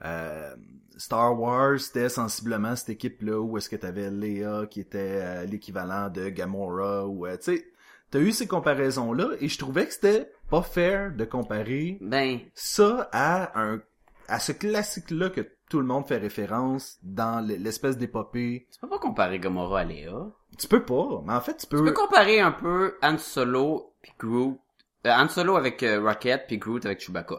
euh, 0.05 0.55
Star 0.99 1.39
Wars, 1.39 1.79
c'était 1.79 2.09
sensiblement 2.09 2.75
cette 2.75 2.89
équipe-là 2.91 3.39
où 3.39 3.59
est-ce 3.59 3.69
que 3.69 3.77
t'avais 3.77 4.11
Leia 4.11 4.67
qui 4.71 4.81
était 4.81 5.21
euh, 5.23 5.45
l'équivalent 5.45 6.09
de 6.09 6.31
Gamora 6.31 7.07
ou 7.07 7.27
euh, 7.27 7.37
tu 7.37 7.57
sais. 7.57 7.67
T'as 8.11 8.21
eu 8.21 8.33
ces 8.33 8.47
comparaisons-là 8.47 9.31
et 9.41 9.49
je 9.49 9.59
trouvais 9.59 9.87
que 9.87 9.93
c'était 9.93 10.31
pas 10.49 10.63
fair 10.63 11.13
de 11.15 11.25
comparer 11.25 11.99
Ben, 12.01 12.39
ça 12.55 13.09
à 13.13 13.61
un 13.61 13.81
à 14.29 14.39
ce 14.41 14.53
classique-là 14.53 15.29
que 15.31 15.43
tout 15.69 15.81
le 15.81 15.87
monde 15.87 16.07
fait 16.07 16.17
référence 16.17 16.99
dans 17.03 17.45
l'espèce 17.47 17.99
d'épopée 17.99 18.67
tu 18.73 18.81
peux 18.81 18.89
pas 18.89 18.99
comparer 18.99 19.39
Gamora 19.39 19.81
à 19.81 19.85
Léa. 19.85 20.31
Tu 20.59 20.69
peux 20.69 20.85
pas, 20.85 21.23
mais 21.27 21.33
en 21.35 21.41
fait, 21.41 21.57
tu 21.57 21.67
peux... 21.67 21.79
Tu 21.79 21.85
peux 21.85 21.93
comparer 21.93 22.41
un 22.41 22.53
peu 22.53 22.95
Han 23.03 23.19
Solo 23.19 23.93
puis 24.03 24.13
Groot. 24.19 24.59
Euh, 25.07 25.11
Han 25.13 25.29
Solo 25.29 25.57
avec 25.57 25.83
euh, 25.83 26.01
Rocket 26.03 26.47
puis 26.47 26.59
Groot 26.59 26.85
avec 26.87 27.01
Chewbacca. 27.01 27.37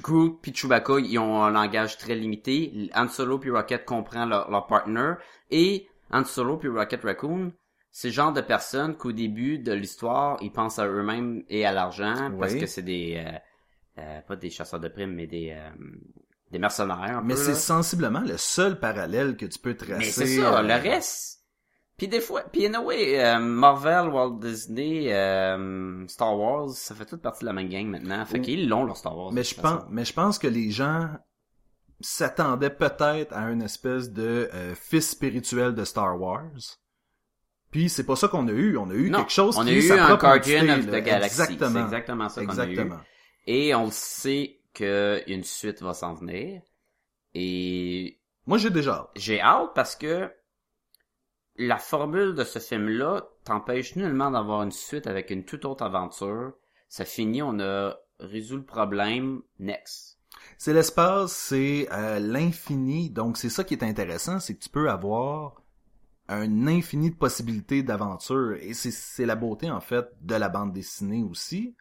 Groot 0.00 0.38
puis 0.42 0.52
Chewbacca, 0.54 0.98
ils 1.00 1.18
ont 1.18 1.42
un 1.42 1.50
langage 1.50 1.96
très 1.98 2.14
limité. 2.14 2.90
Han 2.94 3.08
Solo 3.08 3.38
puis 3.38 3.50
Rocket 3.50 3.84
comprend 3.84 4.26
leur, 4.26 4.50
leur 4.50 4.66
partner. 4.66 5.14
Et 5.50 5.86
Han 6.12 6.24
Solo 6.24 6.56
puis 6.58 6.68
Rocket 6.68 7.02
Raccoon, 7.04 7.52
c'est 7.90 8.08
le 8.08 8.14
genre 8.14 8.32
de 8.32 8.40
personnes 8.42 8.96
qu'au 8.96 9.12
début 9.12 9.58
de 9.58 9.72
l'histoire, 9.72 10.36
ils 10.42 10.52
pensent 10.52 10.78
à 10.78 10.86
eux-mêmes 10.86 11.42
et 11.48 11.64
à 11.66 11.72
l'argent 11.72 12.30
parce 12.38 12.52
Oui. 12.52 12.60
que 12.60 12.66
c'est 12.66 12.82
des... 12.82 13.22
euh, 13.26 13.38
euh, 13.98 14.20
pas 14.20 14.36
des 14.36 14.50
chasseurs 14.50 14.78
de 14.80 14.88
primes, 14.88 15.14
mais 15.14 15.26
des... 15.26 15.54
euh, 15.56 15.70
des 16.50 16.58
mercenaires 16.58 16.96
un 17.18 17.22
Mais 17.22 17.36
c'est 17.36 17.54
sensiblement 17.54 18.20
le 18.20 18.38
seul 18.38 18.78
parallèle 18.78 19.36
que 19.36 19.44
tu 19.44 19.58
peux 19.58 19.74
tracer. 19.74 19.94
Mais 19.98 20.04
c'est 20.10 20.26
ça, 20.26 20.58
euh, 20.58 20.62
le 20.62 20.74
reste. 20.74 21.37
Puis 21.98 22.06
des 22.08 22.20
fois, 22.20 22.42
puis 22.42 22.64
anyway, 22.66 23.18
euh, 23.22 23.38
Marvel, 23.40 24.08
Walt 24.08 24.38
Disney, 24.40 25.12
euh, 25.12 26.06
Star 26.06 26.38
Wars, 26.38 26.70
ça 26.70 26.94
fait 26.94 27.04
toute 27.04 27.20
partie 27.20 27.40
de 27.40 27.46
la 27.46 27.52
même 27.52 27.68
gang 27.68 27.86
maintenant. 27.86 28.24
Fait 28.24 28.40
qu'ils 28.40 28.68
l'ont 28.68 28.84
leur 28.84 28.96
Star 28.96 29.16
Wars. 29.18 29.32
Mais 29.32 29.42
je 29.42 29.54
pense, 29.60 29.82
mais 29.90 30.04
je 30.04 30.12
pense 30.12 30.38
que 30.38 30.46
les 30.46 30.70
gens 30.70 31.08
s'attendaient 32.00 32.70
peut-être 32.70 33.32
à 33.32 33.50
une 33.50 33.62
espèce 33.62 34.12
de 34.12 34.48
euh, 34.54 34.74
fils 34.76 35.10
spirituel 35.10 35.74
de 35.74 35.84
Star 35.84 36.20
Wars. 36.20 36.44
Puis 37.72 37.88
c'est 37.88 38.04
pas 38.06 38.14
ça 38.16 38.28
qu'on 38.28 38.46
a 38.48 38.52
eu. 38.52 38.76
On 38.76 38.88
a 38.90 38.94
eu 38.94 39.10
Non, 39.10 39.18
quelque 39.18 39.32
chose 39.32 39.58
on 39.58 39.64
qui 39.64 39.70
a 39.70 39.72
eu 39.74 39.92
un 39.92 40.16
Guardian 40.16 40.68
of 40.68 40.86
là. 40.86 41.00
the 41.00 41.04
Galaxy. 41.04 41.36
C'est 41.36 41.52
Exactement. 41.52 41.84
exactement 41.84 42.28
ça 42.28 42.44
qu'on 42.46 42.58
a 42.58 42.64
eu. 42.66 42.70
Exactement. 42.70 43.00
Et 43.46 43.74
on 43.74 43.90
sait 43.90 44.60
qu'une 44.72 45.42
suite 45.42 45.82
va 45.82 45.92
s'en 45.94 46.14
venir. 46.14 46.62
Et 47.34 48.18
Moi, 48.46 48.58
j'ai 48.58 48.70
déjà 48.70 48.94
hâte. 48.94 49.10
j'ai 49.16 49.40
hâte 49.40 49.70
parce 49.74 49.96
que 49.96 50.30
la 51.58 51.76
formule 51.76 52.34
de 52.34 52.44
ce 52.44 52.60
film-là 52.60 53.28
t'empêche 53.44 53.96
nullement 53.96 54.30
d'avoir 54.30 54.62
une 54.62 54.72
suite 54.72 55.06
avec 55.06 55.30
une 55.30 55.44
toute 55.44 55.64
autre 55.64 55.84
aventure. 55.84 56.52
Ça 56.88 57.04
finit, 57.04 57.42
on 57.42 57.58
a 57.58 57.96
résolu 58.20 58.60
le 58.60 58.66
problème, 58.66 59.42
next. 59.58 60.18
C'est 60.56 60.72
l'espace, 60.72 61.32
c'est 61.32 61.88
euh, 61.92 62.20
l'infini. 62.20 63.10
Donc 63.10 63.36
c'est 63.36 63.50
ça 63.50 63.64
qui 63.64 63.74
est 63.74 63.82
intéressant, 63.82 64.40
c'est 64.40 64.54
que 64.54 64.62
tu 64.62 64.68
peux 64.68 64.88
avoir 64.88 65.62
un 66.28 66.66
infini 66.66 67.10
de 67.10 67.16
possibilités 67.16 67.82
d'aventure. 67.82 68.56
Et 68.60 68.74
c'est, 68.74 68.92
c'est 68.92 69.26
la 69.26 69.34
beauté 69.34 69.70
en 69.70 69.80
fait 69.80 70.06
de 70.20 70.34
la 70.36 70.48
bande 70.48 70.72
dessinée 70.72 71.22
aussi. 71.22 71.76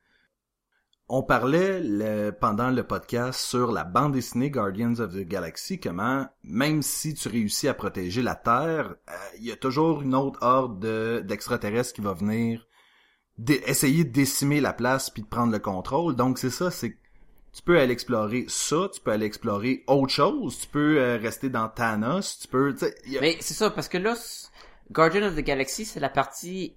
On 1.10 1.24
parlait 1.24 1.80
le- 1.82 2.32
pendant 2.32 2.70
le 2.70 2.84
podcast 2.84 3.40
sur 3.40 3.72
la 3.72 3.86
bande 3.86 4.12
dessinée 4.12 4.50
Guardians 4.50 5.00
of 5.00 5.14
the 5.14 5.26
Galaxy, 5.26 5.80
comment 5.80 6.28
même 6.44 6.82
si 6.82 7.14
tu 7.14 7.30
réussis 7.30 7.70
à 7.70 7.74
protéger 7.74 8.22
la 8.22 8.36
Terre, 8.36 8.96
euh, 9.10 9.14
il 9.38 9.46
y 9.46 9.52
a 9.54 9.56
toujours 9.56 10.02
une 10.02 10.14
autre 10.14 10.40
horde 10.42 10.80
de- 10.82 11.24
d'extraterrestres 11.26 11.94
qui 11.94 12.02
va 12.02 12.14
venir 12.14 12.68
essayer 13.68 14.04
de 14.04 14.12
décimer 14.12 14.60
la 14.60 14.74
place 14.74 15.10
puis 15.10 15.22
de 15.22 15.28
prendre 15.28 15.54
le 15.54 15.60
contrôle. 15.60 16.16
Donc 16.16 16.38
c'est 16.40 16.50
ça, 16.50 16.72
c'est 16.72 16.98
tu 17.54 17.62
peux 17.64 17.80
aller 17.80 17.94
explorer 17.94 18.46
ça, 18.50 18.90
tu 18.94 19.00
peux 19.00 19.12
aller 19.12 19.26
explorer 19.26 19.84
autre 19.88 20.12
chose, 20.12 20.60
tu 20.60 20.68
peux 20.68 21.00
euh, 21.00 21.18
rester 21.18 21.50
dans 21.50 21.70
Thanos, 21.70 22.40
tu 22.42 22.48
peux, 22.50 22.76
a- 22.82 23.22
Mais 23.22 23.38
c'est 23.40 23.54
ça, 23.54 23.70
parce 23.70 23.88
que 23.88 23.98
là, 23.98 24.14
c- 24.16 24.48
Guardian 24.92 25.24
of 25.28 25.36
the 25.36 25.40
Galaxy, 25.42 25.86
c'est 25.86 26.00
la 26.02 26.10
partie 26.10 26.76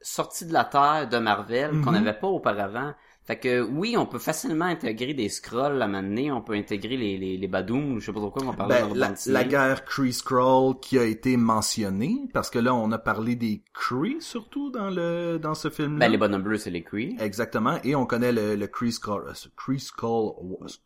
sortie 0.00 0.44
de 0.44 0.52
la 0.52 0.64
Terre 0.64 1.08
de 1.08 1.16
Marvel 1.18 1.70
qu'on 1.80 1.90
Mhm. 1.92 2.04
n'avait 2.04 2.18
pas 2.18 2.26
auparavant. 2.26 2.92
Fait 3.24 3.38
que 3.38 3.62
oui, 3.62 3.96
on 3.96 4.04
peut 4.04 4.18
facilement 4.18 4.64
intégrer 4.64 5.14
des 5.14 5.28
scrolls 5.28 5.80
à 5.80 5.86
m'amener, 5.86 6.32
on 6.32 6.40
peut 6.42 6.54
intégrer 6.54 6.96
les, 6.96 7.16
les, 7.16 7.36
les 7.36 7.48
Badooms, 7.48 8.00
je 8.00 8.06
sais 8.06 8.12
pas 8.12 8.18
trop 8.18 8.30
quoi 8.32 8.42
on 8.44 8.52
parlait 8.52 8.82
Ben, 8.82 8.94
la, 8.94 9.14
la 9.26 9.44
guerre 9.44 9.84
Kree-Skrull 9.84 10.80
qui 10.80 10.98
a 10.98 11.04
été 11.04 11.36
mentionnée, 11.36 12.28
parce 12.34 12.50
que 12.50 12.58
là, 12.58 12.74
on 12.74 12.90
a 12.90 12.98
parlé 12.98 13.36
des 13.36 13.62
Kree, 13.74 14.16
surtout, 14.20 14.70
dans 14.70 14.90
le 14.90 15.38
dans 15.38 15.54
ce 15.54 15.70
film-là. 15.70 16.00
Ben, 16.06 16.10
les 16.10 16.18
bonhommes 16.18 16.42
bleus, 16.42 16.58
c'est 16.58 16.70
les 16.70 16.82
Kree. 16.82 17.16
Exactement, 17.20 17.78
et 17.84 17.94
on 17.94 18.06
connaît 18.06 18.32
le, 18.32 18.56
le 18.56 18.66
Kree-Skrull... 18.66 19.28
euh, 19.28 19.48
Kree-Skrull... 19.56 20.32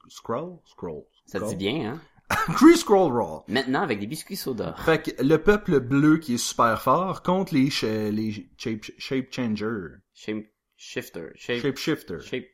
Skrull? 0.08 0.58
Skrull? 0.66 1.02
Ça 1.24 1.40
te 1.40 1.48
dit 1.48 1.56
bien, 1.56 1.92
hein? 1.94 2.00
Kree-Skrull 2.54 3.12
Raw. 3.12 3.44
Maintenant, 3.48 3.82
avec 3.82 4.00
des 4.00 4.06
biscuits 4.06 4.36
soda. 4.36 4.74
Fait 4.78 5.00
que 5.00 5.22
le 5.22 5.38
peuple 5.38 5.80
bleu 5.80 6.18
qui 6.18 6.34
est 6.34 6.38
super 6.38 6.82
fort 6.82 7.22
contre 7.22 7.54
les, 7.54 7.70
les 8.10 8.48
shape, 8.58 8.84
shape 8.98 9.32
changers, 9.32 9.96
Shape 10.12 10.44
shifter. 10.76 11.28
Shape, 11.36 11.60
shape 11.60 11.76
shifter. 11.76 12.20
shape- 12.20 12.52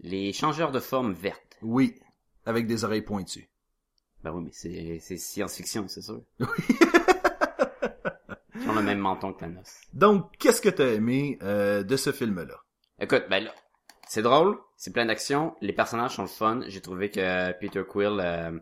Les 0.00 0.32
changeurs 0.32 0.72
de 0.72 0.80
forme 0.80 1.12
verte. 1.12 1.56
Oui, 1.62 1.94
avec 2.46 2.66
des 2.66 2.84
oreilles 2.84 3.02
pointues. 3.02 3.48
Ben 4.22 4.32
oui, 4.32 4.42
mais 4.44 4.50
c'est, 4.52 4.98
c'est 5.00 5.16
science-fiction, 5.18 5.86
c'est 5.88 6.02
sûr. 6.02 6.22
Ils 8.56 8.70
ont 8.70 8.74
le 8.74 8.82
même 8.82 8.98
menton 8.98 9.32
que 9.32 9.40
Thanos. 9.40 9.80
Donc, 9.92 10.30
qu'est-ce 10.38 10.60
que 10.62 10.68
t'as 10.68 10.92
aimé 10.94 11.38
euh, 11.42 11.82
de 11.82 11.96
ce 11.96 12.12
film-là? 12.12 12.56
Écoute, 13.00 13.24
ben 13.28 13.44
là, 13.44 13.54
c'est 14.08 14.22
drôle, 14.22 14.58
c'est 14.76 14.92
plein 14.92 15.06
d'action, 15.06 15.54
les 15.60 15.72
personnages 15.72 16.14
sont 16.14 16.22
le 16.22 16.28
fun. 16.28 16.60
J'ai 16.68 16.80
trouvé 16.80 17.10
que 17.10 17.52
Peter 17.58 17.82
Quill, 17.86 18.20
euh, 18.20 18.58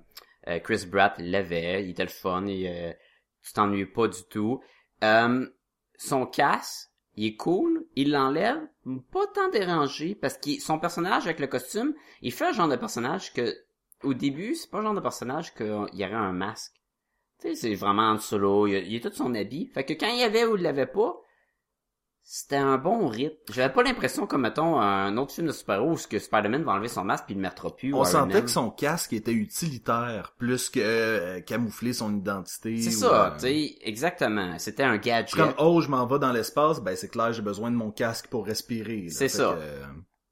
euh, 0.48 0.58
Chris 0.60 0.86
Pratt 0.90 1.14
l'avait, 1.18 1.84
il 1.84 1.90
était 1.90 2.02
le 2.04 2.08
fun, 2.08 2.46
et, 2.46 2.68
euh, 2.68 2.92
tu 3.42 3.52
t'ennuies 3.52 3.86
pas 3.86 4.08
du 4.08 4.24
tout. 4.30 4.60
Euh, 5.04 5.46
son 5.98 6.26
casse, 6.26 6.91
il 7.16 7.27
est 7.27 7.37
cool, 7.37 7.87
il 7.96 8.11
l'enlève, 8.11 8.61
pas 9.12 9.27
tant 9.35 9.48
dérangé, 9.51 10.14
parce 10.14 10.38
que 10.38 10.61
son 10.61 10.79
personnage 10.79 11.27
avec 11.27 11.40
le 11.40 11.46
costume, 11.46 11.94
il 12.22 12.33
fait 12.33 12.46
un 12.46 12.53
genre 12.53 12.68
de 12.68 12.77
personnage 12.77 13.33
que, 13.33 13.55
au 14.03 14.14
début, 14.14 14.55
c'est 14.55 14.70
pas 14.70 14.79
le 14.79 14.85
genre 14.85 14.94
de 14.94 15.01
personnage 15.01 15.55
qu'il 15.55 15.66
y 15.66 16.05
aurait 16.05 16.14
un 16.14 16.33
masque. 16.33 16.72
Tu 17.40 17.48
sais, 17.48 17.55
c'est 17.55 17.75
vraiment 17.75 18.11
en 18.11 18.18
solo, 18.18 18.66
il 18.66 18.77
a, 18.77 18.98
a 18.98 19.11
tout 19.11 19.14
son 19.14 19.35
habit. 19.35 19.70
Fait 19.75 19.85
que 19.85 19.92
quand 19.92 20.09
il 20.09 20.20
y 20.20 20.25
avait 20.25 20.44
ou 20.44 20.57
il 20.57 20.62
l'avait 20.62 20.87
pas, 20.87 21.20
c'était 22.24 22.56
un 22.56 22.78
bon 22.78 23.08
rythme. 23.08 23.37
J'avais 23.52 23.72
pas 23.72 23.82
l'impression 23.82 24.26
comme, 24.26 24.42
mettons, 24.42 24.80
un 24.80 25.16
autre 25.16 25.35
film 25.35 25.48
de 25.48 25.52
super-héros 25.52 25.92
où 25.92 25.96
ce 25.96 26.06
que 26.06 26.18
Spider-Man 26.18 26.62
va 26.62 26.72
enlever 26.72 26.88
son 26.88 27.04
masque 27.04 27.24
puis 27.26 27.35
il 27.35 27.38
le 27.38 27.42
mettra 27.42 27.74
plus. 27.74 27.92
On 27.94 28.04
sentait 28.04 28.42
que 28.42 28.50
son 28.50 28.70
casque 28.70 29.12
était 29.12 29.32
utilitaire, 29.32 30.35
plus 30.38 30.70
que 30.70 30.80
euh, 30.80 31.40
camoufler 31.40 31.92
son 31.92 32.14
identité. 32.14 32.80
C'est 32.80 32.90
ça, 32.90 33.26
euh, 33.26 33.30
tu 33.35 33.40
sais, 33.40 33.74
exactement. 33.82 34.58
C'était 34.58 34.85
un 34.85 34.96
gadget. 34.96 35.35
Comme, 35.35 35.54
oh, 35.58 35.80
je 35.80 35.88
m'en 35.88 36.06
vais 36.06 36.18
dans 36.18 36.32
l'espace, 36.32 36.80
ben 36.80 36.96
c'est 36.96 37.08
clair, 37.08 37.32
j'ai 37.32 37.42
besoin 37.42 37.70
de 37.70 37.76
mon 37.76 37.90
casque 37.90 38.28
pour 38.28 38.46
respirer. 38.46 39.08
C'est 39.08 39.28
ça. 39.28 39.54
que, 39.54 39.61
euh, 39.61 39.85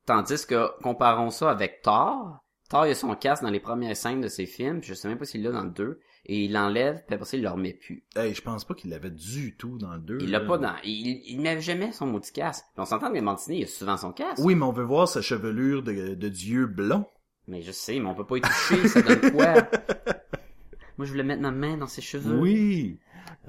Tandis 0.06 0.46
que, 0.46 0.70
comparons 0.82 1.30
ça 1.30 1.50
avec 1.50 1.82
Thor. 1.82 2.38
Thor, 2.70 2.86
il 2.86 2.92
a 2.92 2.94
son 2.94 3.12
casque 3.16 3.42
dans 3.42 3.50
les 3.50 3.58
premières 3.58 3.96
scènes 3.96 4.20
de 4.20 4.28
ses 4.28 4.46
films, 4.46 4.80
je 4.82 4.94
sais 4.94 5.08
même 5.08 5.18
pas 5.18 5.24
s'il 5.24 5.42
l'a 5.42 5.50
dans 5.50 5.64
le 5.64 5.70
2, 5.70 5.98
et 6.26 6.44
il 6.44 6.52
l'enlève, 6.52 7.02
puis 7.04 7.16
après 7.16 7.26
ça, 7.26 7.36
il 7.36 7.42
le 7.42 7.48
remet 7.48 7.74
plus. 7.74 8.04
hey, 8.14 8.32
je 8.32 8.40
pense 8.42 8.64
pas 8.64 8.74
qu'il 8.74 8.90
l'avait 8.90 9.10
du 9.10 9.56
tout 9.56 9.76
dans 9.76 9.92
le 9.94 9.98
2. 9.98 10.18
Il 10.20 10.30
l'a 10.30 10.38
pas 10.38 10.56
dans... 10.56 10.74
Il, 10.84 11.20
il 11.26 11.42
n'avait 11.42 11.60
jamais 11.60 11.90
son 11.90 12.06
maudit 12.06 12.30
casque. 12.30 12.64
Puis 12.72 12.80
on 12.80 12.84
s'entend 12.84 13.08
que 13.08 13.14
les 13.14 13.22
Mantinés, 13.22 13.58
il 13.58 13.64
a 13.64 13.66
souvent 13.66 13.96
son 13.96 14.12
casque. 14.12 14.38
Oui, 14.38 14.54
mais 14.54 14.64
on 14.64 14.70
veut 14.70 14.84
voir 14.84 15.08
sa 15.08 15.20
chevelure 15.20 15.82
de, 15.82 16.14
de 16.14 16.28
dieu 16.28 16.66
blond. 16.66 17.06
Mais 17.48 17.60
je 17.62 17.72
sais, 17.72 17.98
mais 17.98 18.08
on 18.08 18.14
peut 18.14 18.26
pas 18.26 18.36
y 18.36 18.40
toucher, 18.40 18.86
ça 18.86 19.02
donne 19.02 19.32
quoi? 19.32 19.54
Moi, 20.96 21.06
je 21.06 21.10
voulais 21.10 21.24
mettre 21.24 21.42
ma 21.42 21.50
main 21.50 21.76
dans 21.76 21.88
ses 21.88 22.02
cheveux. 22.02 22.38
Oui. 22.38 23.00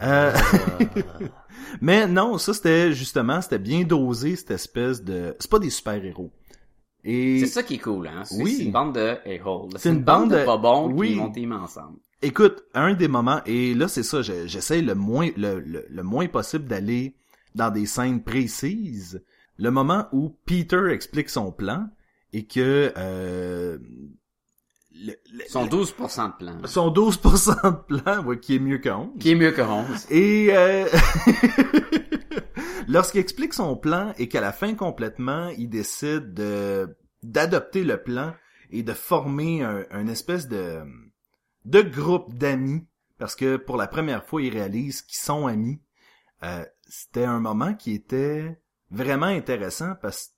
Euh, 0.01 0.33
mais 1.81 2.07
non, 2.07 2.39
ça 2.39 2.55
c'était 2.55 2.93
justement, 2.93 3.39
c'était 3.41 3.59
bien 3.59 3.83
dosé 3.83 4.35
cette 4.35 4.51
espèce 4.51 5.03
de. 5.03 5.35
C'est 5.39 5.51
pas 5.51 5.59
des 5.59 5.69
super 5.69 6.03
héros. 6.03 6.31
Et 7.03 7.39
C'est 7.39 7.47
ça 7.47 7.63
qui 7.63 7.75
est 7.75 7.79
cool, 7.79 8.07
hein? 8.07 8.23
C'est 8.25 8.41
Oui. 8.43 8.55
c'est 8.57 8.63
une 8.65 8.71
bande 8.71 8.93
de 8.95 9.17
a-holes. 9.25 9.69
C'est 9.77 9.89
une 9.89 10.03
bande 10.03 10.31
de 10.31 10.37
de- 10.39 10.45
pas 10.45 10.57
bons 10.57 10.91
oui. 10.91 11.19
qui 11.33 11.45
vont 11.45 11.55
ensemble. 11.55 11.97
Écoute, 12.21 12.63
un 12.75 12.93
des 12.93 13.07
moments, 13.07 13.41
et 13.47 13.73
là 13.73 13.87
c'est 13.87 14.03
ça, 14.03 14.21
je- 14.21 14.45
j'essaie 14.45 14.81
le 14.81 14.93
moins 14.93 15.29
le, 15.35 15.59
le, 15.59 15.85
le 15.89 16.03
moins 16.03 16.27
possible 16.27 16.65
d'aller 16.65 17.15
dans 17.55 17.71
des 17.71 17.87
scènes 17.87 18.21
précises. 18.23 19.23
Le 19.57 19.71
moment 19.71 20.05
où 20.11 20.29
Peter 20.45 20.91
explique 20.91 21.29
son 21.29 21.51
plan 21.51 21.87
et 22.33 22.45
que 22.45 22.93
euh, 22.95 23.79
le- 24.93 25.13
le- 25.33 25.43
Son 25.47 25.65
12% 25.65 26.27
de 26.29 26.33
plan. 26.37 26.57
son 26.65 26.89
12% 26.91 27.71
de 27.71 27.97
plan, 27.97 28.23
ouais, 28.25 28.39
qui 28.39 28.55
est 28.55 28.59
mieux 28.59 28.79
que 28.79 28.89
11. 28.89 29.09
Qui 29.19 29.31
est 29.31 29.35
mieux 29.35 29.51
que 29.51 29.61
11. 29.61 30.07
Et 30.11 30.49
euh... 30.51 30.85
lorsqu'il 32.87 33.21
explique 33.21 33.53
son 33.53 33.75
plan 33.75 34.13
et 34.17 34.27
qu'à 34.27 34.41
la 34.41 34.51
fin 34.51 34.73
complètement, 34.75 35.49
il 35.57 35.69
décide 35.69 36.33
de 36.33 36.95
d'adopter 37.23 37.83
le 37.83 38.01
plan 38.01 38.33
et 38.71 38.81
de 38.83 38.93
former 38.93 39.61
un, 39.63 39.85
un 39.91 40.07
espèce 40.07 40.47
de 40.47 40.79
de 41.65 41.81
groupe 41.81 42.33
d'amis 42.33 42.85
parce 43.19 43.35
que 43.35 43.57
pour 43.57 43.77
la 43.77 43.87
première 43.87 44.25
fois, 44.25 44.41
ils 44.41 44.51
réalisent 44.51 45.03
qu'ils 45.03 45.19
sont 45.19 45.45
amis. 45.45 45.79
Euh, 46.43 46.65
c'était 46.87 47.25
un 47.25 47.39
moment 47.39 47.75
qui 47.75 47.93
était 47.93 48.59
vraiment 48.89 49.27
intéressant 49.27 49.93
parce 50.01 50.29
que, 50.29 50.33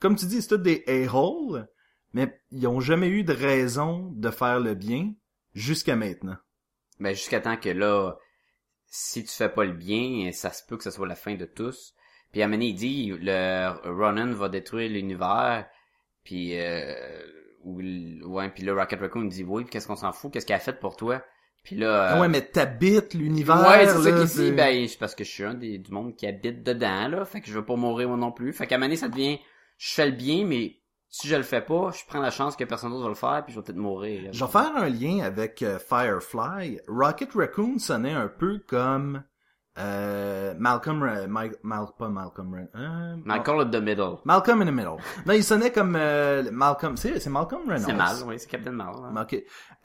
comme 0.00 0.16
tu 0.16 0.26
dis, 0.26 0.42
c'est 0.42 0.48
tous 0.48 0.58
des 0.58 0.82
a-holes, 0.88 1.68
mais 2.12 2.40
ils 2.50 2.66
ont 2.66 2.80
jamais 2.80 3.08
eu 3.08 3.24
de 3.24 3.32
raison 3.32 4.12
de 4.14 4.30
faire 4.30 4.60
le 4.60 4.74
bien 4.74 5.12
jusqu'à 5.54 5.96
maintenant. 5.96 6.36
Ben, 6.98 7.14
jusqu'à 7.14 7.40
temps 7.40 7.56
que 7.56 7.68
là, 7.68 8.16
si 8.86 9.24
tu 9.24 9.30
fais 9.30 9.48
pas 9.48 9.64
le 9.64 9.72
bien, 9.72 10.30
ça 10.32 10.50
se 10.50 10.62
peut 10.66 10.76
que 10.76 10.84
ce 10.84 10.90
soit 10.90 11.06
la 11.06 11.14
fin 11.16 11.34
de 11.34 11.44
tous. 11.44 11.94
Puis 12.32 12.42
à 12.42 12.48
il 12.48 12.74
dit, 12.74 13.12
le 13.18 13.70
Ronan 13.90 14.32
va 14.32 14.48
détruire 14.48 14.90
l'univers, 14.90 15.66
puis 16.24 16.58
euh, 16.58 16.94
ou 17.64 17.80
ouais, 17.80 18.48
puis 18.50 18.62
le 18.62 18.72
Rocket 18.72 19.00
Raccoon 19.00 19.24
dit 19.24 19.44
oui, 19.44 19.64
puis 19.64 19.72
qu'est-ce 19.72 19.86
qu'on 19.86 19.96
s'en 19.96 20.12
fout, 20.12 20.32
qu'est-ce 20.32 20.46
qu'elle 20.46 20.56
a 20.56 20.60
fait 20.60 20.78
pour 20.78 20.96
toi? 20.96 21.22
Puis 21.62 21.76
là, 21.76 22.10
Ah 22.12 22.20
ouais, 22.20 22.28
mais 22.28 22.42
t'habites 22.42 23.14
l'univers. 23.14 23.60
ouais, 23.66 23.86
c'est 23.86 24.02
ça 24.02 24.12
qu'il 24.12 24.26
dit, 24.44 24.52
ben 24.52 24.86
c'est 24.86 24.98
parce 24.98 25.14
que 25.14 25.24
je 25.24 25.30
suis 25.30 25.44
un 25.44 25.54
des, 25.54 25.78
du 25.78 25.90
monde 25.90 26.14
qui 26.14 26.26
habite 26.26 26.62
dedans 26.62 27.08
là, 27.08 27.24
fait 27.24 27.40
que 27.40 27.48
je 27.48 27.54
veux 27.54 27.64
pas 27.64 27.76
mourir 27.76 28.08
moi 28.08 28.16
non 28.16 28.32
plus. 28.32 28.52
Fait 28.52 28.66
qu'à 28.66 28.76
un 28.76 28.78
moment 28.78 28.86
donné, 28.88 28.96
ça 28.96 29.08
devient, 29.08 29.38
je 29.78 29.92
fais 29.92 30.06
le 30.06 30.12
bien, 30.12 30.44
mais 30.44 30.76
si 31.20 31.28
je 31.28 31.36
le 31.36 31.42
fais 31.42 31.60
pas, 31.62 31.90
je 31.92 32.02
prends 32.08 32.20
la 32.20 32.30
chance 32.30 32.56
que 32.56 32.64
personne 32.64 32.90
d'autre 32.90 33.04
va 33.04 33.08
le 33.08 33.14
faire, 33.14 33.44
puis 33.44 33.54
je 33.54 33.58
vais 33.60 33.64
peut-être 33.64 33.78
mourir. 33.78 34.30
Je 34.32 34.44
vais 34.44 34.50
faire 34.50 34.76
un 34.76 34.88
lien 34.88 35.20
avec 35.24 35.62
euh, 35.62 35.78
Firefly. 35.78 36.80
Rocket 36.88 37.32
Raccoon 37.34 37.78
sonnait 37.78 38.12
un 38.12 38.28
peu 38.28 38.60
comme 38.68 39.22
euh, 39.78 40.54
Malcolm, 40.58 41.02
Ra- 41.02 41.26
Mal- 41.26 41.56
Mal- 41.62 41.86
pas 41.98 42.08
Malcolm, 42.08 42.54
Ra- 42.54 42.80
hein? 42.80 43.20
Michael 43.24 43.60
at 43.60 43.64
the 43.66 43.82
middle. 43.82 44.16
Malcolm 44.24 44.62
in 44.62 44.66
the 44.66 44.70
Middle. 44.74 44.96
Non, 45.26 45.34
il 45.34 45.44
sonnait 45.44 45.70
comme 45.70 45.96
euh, 45.96 46.44
Malcolm. 46.50 46.96
C'est 46.96 47.20
c'est 47.20 47.28
Malcolm 47.30 47.62
Reynolds. 47.68 47.84
C'est 47.86 47.92
mal, 47.92 48.16
oui, 48.26 48.38
c'est 48.38 48.48
Captain 48.48 48.70
Mal. 48.72 48.94
hein. 48.94 49.14
Ok. 49.22 49.36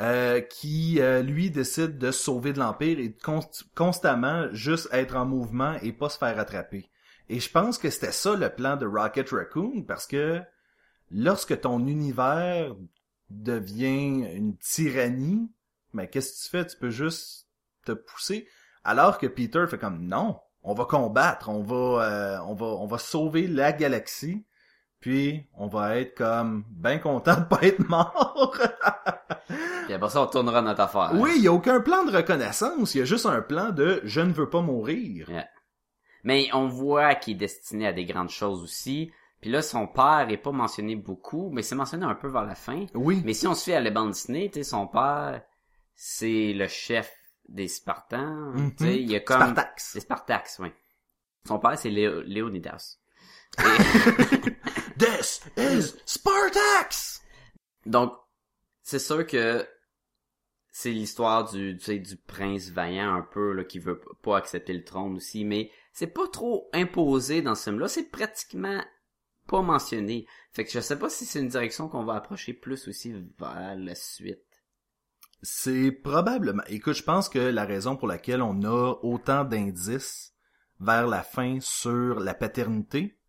Euh, 0.01 0.39
qui 0.41 1.01
euh, 1.01 1.21
lui 1.21 1.51
décide 1.51 1.97
de 1.97 2.11
se 2.11 2.23
sauver 2.23 2.53
de 2.53 2.59
l'empire 2.59 2.99
et 2.99 3.09
de 3.09 3.17
const- 3.19 3.63
constamment 3.75 4.47
juste 4.53 4.87
être 4.93 5.15
en 5.17 5.25
mouvement 5.25 5.75
et 5.81 5.91
pas 5.91 6.07
se 6.09 6.17
faire 6.17 6.39
attraper. 6.39 6.89
Et 7.27 7.39
je 7.39 7.51
pense 7.51 7.77
que 7.77 7.89
c'était 7.89 8.11
ça 8.13 8.35
le 8.35 8.49
plan 8.49 8.77
de 8.77 8.85
Rocket 8.85 9.29
Raccoon 9.29 9.83
parce 9.87 10.07
que 10.07 10.39
lorsque 11.11 11.61
ton 11.61 11.85
univers 11.87 12.75
devient 13.29 14.25
une 14.33 14.57
tyrannie, 14.57 15.49
mais 15.93 16.09
qu'est-ce 16.09 16.31
que 16.31 16.43
tu 16.43 16.49
fais? 16.49 16.67
Tu 16.67 16.77
peux 16.77 16.89
juste 16.89 17.47
te 17.85 17.91
pousser 17.91 18.47
alors 18.83 19.17
que 19.17 19.27
Peter 19.27 19.65
fait 19.69 19.77
comme 19.77 20.05
non, 20.07 20.39
on 20.63 20.73
va 20.73 20.85
combattre, 20.85 21.49
on 21.49 21.61
va 21.61 22.03
euh, 22.03 22.39
on 22.47 22.53
va 22.53 22.65
on 22.65 22.87
va 22.87 22.97
sauver 22.97 23.47
la 23.47 23.71
galaxie. 23.71 24.45
Puis, 24.99 25.47
on 25.55 25.65
va 25.65 25.97
être 25.97 26.15
comme 26.15 26.63
ben 26.69 26.99
content 26.99 27.39
de 27.39 27.45
pas 27.45 27.63
être 27.63 27.87
mort. 27.89 28.55
Puis 29.85 29.93
après 29.93 30.09
ça, 30.09 30.21
on 30.21 30.27
tournera 30.27 30.61
notre 30.61 30.81
affaire. 30.81 31.11
Oui, 31.15 31.33
il 31.37 31.41
y 31.41 31.47
a 31.47 31.53
aucun 31.53 31.81
plan 31.81 32.05
de 32.05 32.15
reconnaissance, 32.15 32.93
il 32.93 32.99
y 32.99 33.01
a 33.01 33.05
juste 33.05 33.25
un 33.25 33.41
plan 33.41 33.71
de 33.71 34.01
je 34.03 34.21
ne 34.21 34.31
veux 34.31 34.49
pas 34.49 34.61
mourir. 34.61 35.27
Yeah. 35.27 35.47
Mais 36.23 36.49
on 36.53 36.67
voit 36.67 37.15
qu'il 37.15 37.33
est 37.33 37.39
destiné 37.39 37.87
à 37.87 37.93
des 37.93 38.05
grandes 38.05 38.29
choses 38.29 38.61
aussi. 38.61 39.11
Puis 39.41 39.49
là, 39.49 39.61
son 39.61 39.87
père 39.87 40.27
est 40.29 40.37
pas 40.37 40.51
mentionné 40.51 40.95
beaucoup, 40.95 41.49
mais 41.51 41.63
c'est 41.63 41.75
mentionné 41.75 42.05
un 42.05 42.13
peu 42.15 42.27
vers 42.29 42.45
la 42.45 42.55
fin. 42.55 42.85
Oui. 42.93 43.21
Mais 43.25 43.33
si 43.33 43.47
on 43.47 43.55
se 43.55 43.63
fait 43.65 43.73
à 43.75 43.79
la 43.79 43.89
bande 43.89 44.11
dessinée, 44.11 44.49
tu 44.51 44.59
sais, 44.59 44.63
son 44.63 44.85
père, 44.87 45.41
c'est 45.95 46.53
le 46.53 46.67
chef 46.67 47.11
des 47.49 47.67
Spartans. 47.67 48.53
Tu 48.77 48.83
sais, 48.85 49.01
il 49.01 49.09
y 49.11 49.15
a 49.15 49.19
comme... 49.19 49.41
Spartax. 49.41 49.95
Les 49.95 50.01
Spartax, 50.01 50.59
oui. 50.59 50.69
Son 51.47 51.57
père, 51.59 51.77
c'est 51.77 51.89
Léo- 51.89 52.21
Léonidas. 52.21 52.97
Et- 53.59 54.51
This 54.99 55.41
is 55.57 55.95
Spartax! 56.05 57.23
Donc, 57.87 58.13
c'est 58.83 58.99
sûr 58.99 59.25
que 59.25 59.67
c'est 60.71 60.91
l'histoire 60.91 61.49
du, 61.51 61.77
tu 61.77 61.85
sais, 61.85 61.97
du 61.99 62.15
prince 62.15 62.69
vaillant 62.69 63.13
un 63.15 63.21
peu, 63.23 63.53
là, 63.53 63.63
qui 63.63 63.79
veut 63.79 63.99
pas 64.21 64.37
accepter 64.37 64.73
le 64.73 64.83
trône 64.83 65.15
aussi, 65.15 65.43
mais 65.43 65.71
c'est 65.91 66.07
pas 66.13 66.27
trop 66.27 66.69
imposé 66.73 67.41
dans 67.41 67.55
ce 67.55 67.63
film-là, 67.71 67.87
c'est 67.87 68.09
pratiquement 68.09 68.81
pas 69.51 69.61
mentionné. 69.61 70.25
Fait 70.53 70.63
que 70.65 70.71
je 70.71 70.79
sais 70.79 70.97
pas 70.97 71.09
si 71.09 71.25
c'est 71.25 71.41
une 71.41 71.49
direction 71.49 71.89
qu'on 71.89 72.05
va 72.05 72.15
approcher 72.15 72.53
plus 72.53 72.87
aussi 72.87 73.13
vers 73.37 73.75
la 73.77 73.95
suite. 73.95 74.39
C'est 75.43 75.91
probablement. 75.91 76.63
Écoute, 76.67 76.95
je 76.95 77.03
pense 77.03 77.27
que 77.27 77.39
la 77.39 77.65
raison 77.65 77.97
pour 77.97 78.07
laquelle 78.07 78.41
on 78.41 78.63
a 78.63 78.95
autant 79.03 79.43
d'indices 79.43 80.33
vers 80.79 81.07
la 81.07 81.21
fin 81.21 81.59
sur 81.59 82.19
la 82.19 82.33
paternité, 82.33 83.19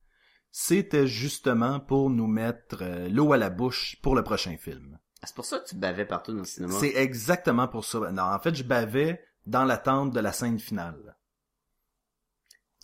c'était 0.50 1.06
justement 1.06 1.80
pour 1.80 2.08
nous 2.10 2.26
mettre 2.26 2.82
euh, 2.82 3.08
l'eau 3.08 3.32
à 3.32 3.38
la 3.38 3.50
bouche 3.50 3.96
pour 4.02 4.14
le 4.14 4.22
prochain 4.22 4.56
film. 4.58 4.98
C'est 5.24 5.34
pour 5.34 5.44
ça 5.44 5.58
que 5.58 5.68
tu 5.68 5.76
bavais 5.76 6.04
partout 6.04 6.32
dans 6.32 6.40
le 6.40 6.44
cinéma. 6.44 6.74
C'est 6.78 6.94
exactement 6.96 7.68
pour 7.68 7.84
ça. 7.84 7.98
Non, 8.12 8.22
en 8.22 8.38
fait, 8.38 8.54
je 8.54 8.64
bavais 8.64 9.24
dans 9.46 9.64
l'attente 9.64 10.12
de 10.12 10.20
la 10.20 10.32
scène 10.32 10.58
finale. 10.58 11.16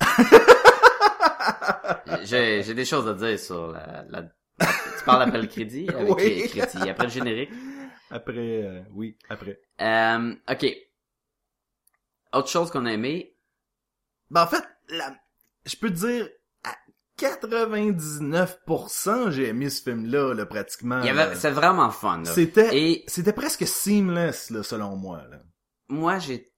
J'ai, 2.22 2.62
j'ai 2.62 2.74
des 2.74 2.84
choses 2.84 3.08
à 3.08 3.14
dire 3.14 3.38
sur 3.38 3.72
la, 3.72 4.04
la... 4.08 4.22
Tu 4.22 5.04
parles 5.04 5.22
après 5.22 5.40
le 5.40 5.46
crédit? 5.46 5.88
Avec 5.90 6.14
Oui. 6.16 6.50
après 6.90 7.04
le 7.04 7.10
générique? 7.10 7.50
Après, 8.10 8.34
euh, 8.36 8.82
oui, 8.92 9.16
après. 9.28 9.60
Euh, 9.80 10.34
ok. 10.50 10.66
Autre 12.32 12.48
chose 12.48 12.70
qu'on 12.70 12.86
a 12.86 12.92
aimé, 12.92 13.36
Ben, 14.30 14.42
en 14.42 14.46
fait, 14.46 14.64
la... 14.88 15.14
je 15.64 15.76
peux 15.76 15.88
te 15.90 15.94
dire, 16.06 16.28
à 16.64 16.74
99%, 17.18 19.30
j'ai 19.30 19.48
aimé 19.48 19.70
ce 19.70 19.82
film-là, 19.82 20.34
là, 20.34 20.46
pratiquement. 20.46 21.00
il 21.00 21.06
y 21.10 21.12
là. 21.12 21.22
avait, 21.24 21.34
c'est 21.36 21.50
vraiment 21.50 21.90
fun, 21.90 22.18
là. 22.22 22.32
C'était, 22.32 22.76
Et 22.76 23.04
c'était 23.06 23.32
presque 23.32 23.66
seamless, 23.66 24.50
là, 24.50 24.62
selon 24.62 24.96
moi, 24.96 25.22
là. 25.30 25.38
moi, 25.88 26.18
j'ai, 26.18 26.52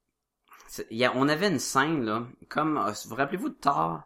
c'est- 0.68 0.87
il 0.90 0.98
y 0.98 1.05
a- 1.05 1.12
on 1.16 1.29
avait 1.29 1.48
une 1.48 1.59
scène, 1.61 2.05
là, 2.05 2.26
comme, 2.48 2.79
euh, 2.79 2.92
vous 3.09 3.14
rappelez-vous 3.14 3.50
de 3.50 3.55
Thor? 3.55 4.03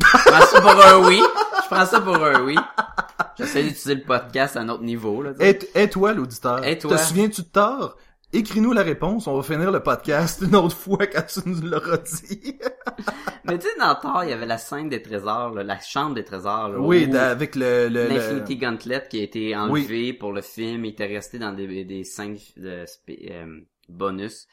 Je 0.00 0.30
prends 0.30 0.46
ça 0.46 0.60
pour 0.60 0.84
un 0.86 1.06
oui. 1.08 1.20
Je 1.62 1.66
prends 1.74 1.86
ça 1.86 2.00
pour 2.00 2.16
un 2.16 2.42
oui. 2.42 2.56
J'essaie 3.38 3.62
d'utiliser 3.62 3.94
le 3.96 4.02
podcast 4.02 4.56
à 4.56 4.60
un 4.60 4.68
autre 4.68 4.82
niveau, 4.82 5.22
là. 5.22 5.32
Et, 5.40 5.58
et 5.74 5.88
toi, 5.88 6.12
l'auditeur, 6.12 6.64
Et 6.66 6.78
toi? 6.78 6.96
te 6.96 7.02
souviens-tu 7.02 7.42
de 7.42 7.46
tort? 7.46 7.96
Écris-nous 8.32 8.72
la 8.72 8.82
réponse, 8.82 9.26
on 9.26 9.34
va 9.36 9.42
finir 9.42 9.72
le 9.72 9.80
podcast 9.82 10.40
une 10.46 10.54
autre 10.54 10.76
fois 10.76 11.04
quand 11.08 11.24
tu 11.26 11.40
nous 11.48 11.62
l'auras 11.62 11.96
dit. 11.96 12.56
Mais 13.44 13.58
tu 13.58 13.66
sais, 13.66 13.72
dans 13.80 13.94
Thor, 13.96 14.22
il 14.22 14.30
y 14.30 14.32
avait 14.32 14.46
la 14.46 14.58
scène 14.58 14.88
des 14.88 15.02
trésors, 15.02 15.50
là, 15.52 15.64
la 15.64 15.80
chambre 15.80 16.14
des 16.14 16.22
trésors, 16.22 16.68
là, 16.68 16.78
oui, 16.78 17.08
où- 17.10 17.16
avec 17.16 17.56
le... 17.56 17.88
le, 17.88 18.04
le- 18.04 18.08
L'Infinity 18.14 18.56
Gauntlet 18.56 19.02
qui 19.10 19.18
a 19.18 19.22
été 19.24 19.56
enlevé 19.56 20.12
pour 20.12 20.32
le 20.32 20.42
film, 20.42 20.84
il 20.84 20.90
était 20.90 21.06
resté 21.06 21.40
dans 21.40 21.52
des, 21.52 21.66
des 21.84 22.02
de 22.04 22.84
spé- 22.86 23.32
euh, 23.32 23.60
bonus. 23.88 24.46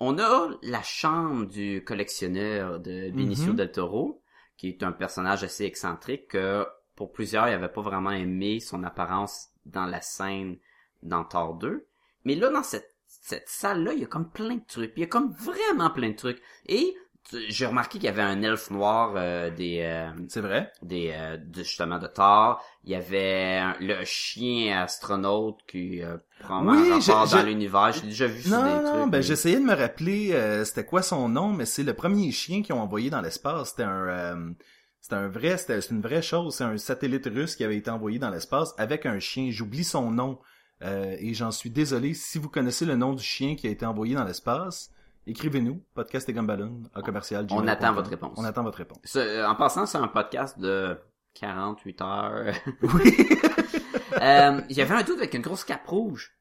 On 0.00 0.18
a 0.18 0.48
la 0.62 0.82
chambre 0.82 1.44
du 1.46 1.84
collectionneur 1.84 2.78
de 2.80 3.10
Benicio 3.10 3.48
Mhm. 3.48 3.56
del 3.56 3.72
Toro, 3.72 4.22
qui 4.58 4.68
est 4.68 4.82
un 4.82 4.92
personnage 4.92 5.44
assez 5.44 5.64
excentrique 5.64 6.28
que 6.28 6.66
pour 6.96 7.12
plusieurs, 7.12 7.48
ils 7.48 7.52
n'avaient 7.52 7.72
pas 7.72 7.80
vraiment 7.80 8.10
aimé 8.10 8.60
son 8.60 8.82
apparence 8.82 9.50
dans 9.64 9.86
la 9.86 10.02
scène 10.02 10.58
dans 11.02 11.24
Thor 11.24 11.54
2. 11.54 11.86
Mais 12.24 12.34
là, 12.34 12.50
dans 12.50 12.64
cette, 12.64 12.96
cette 13.06 13.48
salle-là, 13.48 13.92
il 13.92 14.00
y 14.00 14.04
a 14.04 14.08
comme 14.08 14.30
plein 14.30 14.56
de 14.56 14.64
trucs. 14.66 14.92
Il 14.96 15.00
y 15.00 15.04
a 15.04 15.06
comme 15.06 15.32
vraiment 15.32 15.90
plein 15.90 16.10
de 16.10 16.16
trucs. 16.16 16.42
Et 16.66 16.94
j'ai 17.48 17.66
remarqué 17.66 17.98
qu'il 17.98 18.06
y 18.06 18.08
avait 18.08 18.22
un 18.22 18.42
elfe 18.42 18.70
noir 18.70 19.12
euh, 19.16 19.50
des... 19.50 19.80
euh, 19.82 20.10
C'est 20.28 20.40
vrai? 20.40 20.72
des 20.82 21.12
euh, 21.14 21.36
de- 21.36 21.62
justement 21.62 21.98
de 21.98 22.06
Thor. 22.06 22.62
Il 22.84 22.90
y 22.90 22.94
avait 22.94 23.60
le 23.80 24.04
chien 24.04 24.82
astronaute 24.82 25.58
qui 25.66 26.02
euh, 26.02 26.16
prend 26.40 26.64
Oui, 26.66 26.90
un 26.90 26.98
rapport 26.98 27.28
dans 27.28 27.42
l'univers. 27.42 27.92
J'ai 27.92 28.02
déjà 28.06 28.26
vu 28.26 28.48
Non, 28.48 28.62
des 28.62 28.80
non, 28.82 28.82
trucs. 29.00 29.10
ben 29.10 29.10
mais- 29.18 29.22
j'essayais 29.22 29.58
de 29.60 29.64
me 29.64 29.74
rappeler 29.74 30.32
euh, 30.32 30.64
c'était 30.64 30.84
quoi 30.84 31.02
son 31.02 31.28
nom, 31.28 31.48
mais 31.52 31.66
c'est 31.66 31.82
le 31.82 31.94
premier 31.94 32.30
chien 32.32 32.62
qu'ils 32.62 32.74
ont 32.74 32.80
envoyé 32.80 33.10
dans 33.10 33.20
l'espace. 33.20 33.70
C'était 33.70 33.82
un... 33.84 34.06
euh, 34.08 34.50
c'était 35.00 35.16
un 35.16 35.28
vrai, 35.28 35.56
c'était 35.58 35.78
une 35.80 36.00
vraie 36.00 36.22
chose. 36.22 36.54
C'est 36.56 36.64
un 36.64 36.76
satellite 36.78 37.26
russe 37.26 37.56
qui 37.56 37.64
avait 37.64 37.76
été 37.76 37.90
envoyé 37.90 38.18
dans 38.18 38.30
l'espace 38.30 38.74
avec 38.78 39.06
un 39.06 39.18
chien. 39.20 39.50
J'oublie 39.50 39.84
son 39.84 40.10
nom. 40.10 40.38
Euh, 40.82 41.16
et 41.18 41.34
j'en 41.34 41.50
suis 41.50 41.70
désolé. 41.70 42.14
Si 42.14 42.38
vous 42.38 42.48
connaissez 42.48 42.84
le 42.84 42.94
nom 42.96 43.12
du 43.12 43.22
chien 43.22 43.56
qui 43.56 43.66
a 43.66 43.70
été 43.70 43.84
envoyé 43.84 44.14
dans 44.14 44.24
l'espace, 44.24 44.90
écrivez-nous. 45.30 45.82
Podcast 45.94 46.28
et 46.28 46.32
Gumballoon, 46.32 46.82
à 46.94 47.02
commercial. 47.02 47.46
On 47.50 47.66
attend 47.68 47.92
votre 47.92 48.10
réponse. 48.10 48.34
On 48.36 48.44
attend 48.44 48.62
votre 48.62 48.78
réponse. 48.78 48.98
Ce- 49.04 49.18
euh, 49.18 49.48
en 49.48 49.54
passant, 49.54 49.86
c'est 49.86 49.98
un 49.98 50.08
podcast 50.08 50.58
de 50.58 50.98
48 51.34 52.00
heures. 52.02 52.54
Oui. 52.82 53.14
Euh, 54.20 54.60
y 54.70 54.80
avait 54.80 54.94
un 54.94 55.02
doute 55.02 55.18
avec 55.18 55.34
une 55.34 55.42
grosse 55.42 55.62
cape 55.62 55.86
rouge 55.86 56.32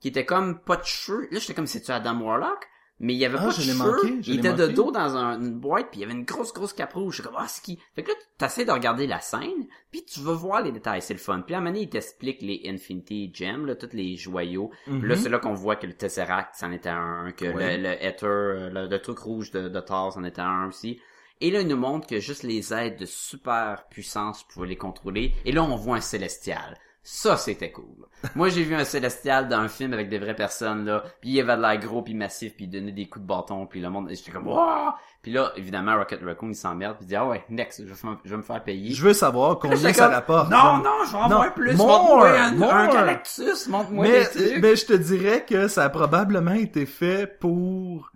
qui 0.00 0.08
était 0.08 0.24
comme 0.24 0.58
pas 0.58 0.76
de 0.76 0.84
cheveux. 0.84 1.28
Là, 1.30 1.38
j'étais 1.38 1.54
comme 1.54 1.66
c'est 1.68 1.80
tu 1.82 1.92
Adam 1.92 2.20
Warlock, 2.20 2.66
mais 3.00 3.14
il 3.14 3.18
y 3.18 3.24
avait 3.24 3.36
Ah, 3.38 3.42
pas 3.42 3.48
de 3.48 3.52
cheveux. 3.62 3.74
manqué, 3.74 4.20
il 4.26 4.38
était 4.38 4.52
de 4.52 4.66
dos 4.68 4.90
dans 4.90 5.16
un- 5.16 5.40
une 5.40 5.54
boîte, 5.58 5.88
puis 5.90 6.00
il 6.00 6.02
y 6.02 6.04
avait 6.04 6.14
une 6.14 6.24
grosse 6.24 6.52
grosse 6.52 6.72
cape 6.72 6.92
rouge. 6.94 7.22
Comme 7.22 7.34
ah 7.36 7.46
c'est 7.48 7.62
qui 7.62 7.78
Fait 7.94 8.02
que 8.02 8.08
là, 8.10 8.14
t'essaies 8.38 8.64
de 8.64 8.70
regarder 8.72 9.06
la 9.06 9.20
scène, 9.20 9.66
puis 9.90 10.04
tu 10.04 10.20
veux 10.20 10.32
voir 10.34 10.62
les 10.62 10.72
détails, 10.72 11.02
c'est 11.02 11.14
le 11.14 11.20
fun. 11.20 11.40
Puis 11.46 11.54
à 11.54 11.58
un 11.58 11.60
moment 11.60 11.72
donné, 11.72 11.84
il 11.84 11.88
t'explique 11.90 12.42
les 12.42 12.62
Infinity 12.66 13.30
Gems, 13.34 13.66
là, 13.66 13.74
tous 13.76 13.90
les 13.92 14.16
joyaux. 14.16 14.70
Là, 14.86 14.94
Mhm. 14.94 15.16
c'est 15.16 15.28
là 15.28 15.38
qu'on 15.38 15.54
voit 15.54 15.76
que 15.76 15.86
le 15.86 15.94
Tesseract, 15.94 16.54
c'en 16.56 16.72
était 16.72 16.88
un, 16.88 17.32
que 17.36 17.44
Ouais. 17.46 17.76
le, 17.76 17.82
le 17.84 18.04
Ether, 18.04 18.26
euh, 18.26 18.70
le, 18.70 18.86
le 18.88 18.98
truc 19.00 19.18
rouge 19.18 19.50
de, 19.50 19.68
de 19.68 19.80
Thor, 19.80 20.12
c'en 20.12 20.24
était 20.24 20.40
un 20.40 20.68
aussi. 20.68 21.00
Et 21.40 21.52
là, 21.52 21.60
il 21.60 21.68
nous 21.68 21.76
montre 21.76 22.08
que 22.08 22.18
juste 22.18 22.42
les 22.42 22.74
aides 22.74 22.98
de 22.98 23.04
super 23.06 23.84
puissance, 23.90 24.40
tu 24.46 24.52
pouvais 24.52 24.66
les 24.66 24.76
contrôler. 24.76 25.32
Et 25.44 25.52
là, 25.52 25.62
on 25.62 25.76
voit 25.76 25.96
un 25.96 26.00
célestial. 26.00 26.76
Ça, 27.10 27.38
c'était 27.38 27.72
cool. 27.72 28.06
Moi, 28.34 28.50
j'ai 28.50 28.62
vu 28.64 28.74
un 28.74 28.84
célestial 28.84 29.48
dans 29.48 29.56
un 29.60 29.68
film 29.68 29.94
avec 29.94 30.10
des 30.10 30.18
vraies 30.18 30.36
personnes, 30.36 30.84
là. 30.84 31.02
Puis 31.22 31.30
il 31.30 31.40
avait 31.40 31.56
de 31.56 31.62
l'air 31.62 31.78
gros, 31.80 32.02
puis 32.02 32.12
massif, 32.14 32.54
puis 32.54 32.66
il 32.66 32.68
donnait 32.68 32.92
des 32.92 33.08
coups 33.08 33.22
de 33.22 33.26
bâton, 33.26 33.66
puis 33.66 33.80
le 33.80 33.88
monde, 33.88 34.08
j'étais 34.10 34.30
comme, 34.30 34.46
Wouah! 34.46 34.94
Puis 35.22 35.32
là, 35.32 35.50
évidemment, 35.56 35.96
Rocket 35.96 36.20
Raccoon, 36.22 36.50
il 36.50 36.54
s'emmerde, 36.54 36.96
puis 36.96 37.06
il 37.06 37.08
dit, 37.08 37.16
ah 37.16 37.26
ouais, 37.26 37.42
next, 37.48 37.80
je 37.86 37.92
vais, 37.94 38.08
me- 38.10 38.16
je 38.24 38.30
vais 38.30 38.36
me 38.36 38.42
faire 38.42 38.62
payer. 38.62 38.92
Je 38.92 39.02
veux 39.02 39.14
savoir 39.14 39.58
combien 39.58 39.92
ça 39.92 40.08
rapporte. 40.08 40.50
Non, 40.50 40.76
non, 40.78 41.04
je 41.06 41.12
vais 41.12 41.34
en 41.34 41.50
plus. 41.50 41.76
more, 41.76 42.18
montre-moi 42.18 42.28
un, 42.38 42.52
more. 42.52 42.74
un 42.74 42.88
Galactus, 42.88 43.68
montre-moi 43.68 44.04
mais, 44.06 44.20
des 44.20 44.26
trucs. 44.28 44.62
mais 44.62 44.76
je 44.76 44.86
te 44.86 44.92
dirais 44.92 45.46
que 45.48 45.66
ça 45.68 45.84
a 45.84 45.88
probablement 45.88 46.52
été 46.52 46.84
fait 46.84 47.26
pour 47.40 48.12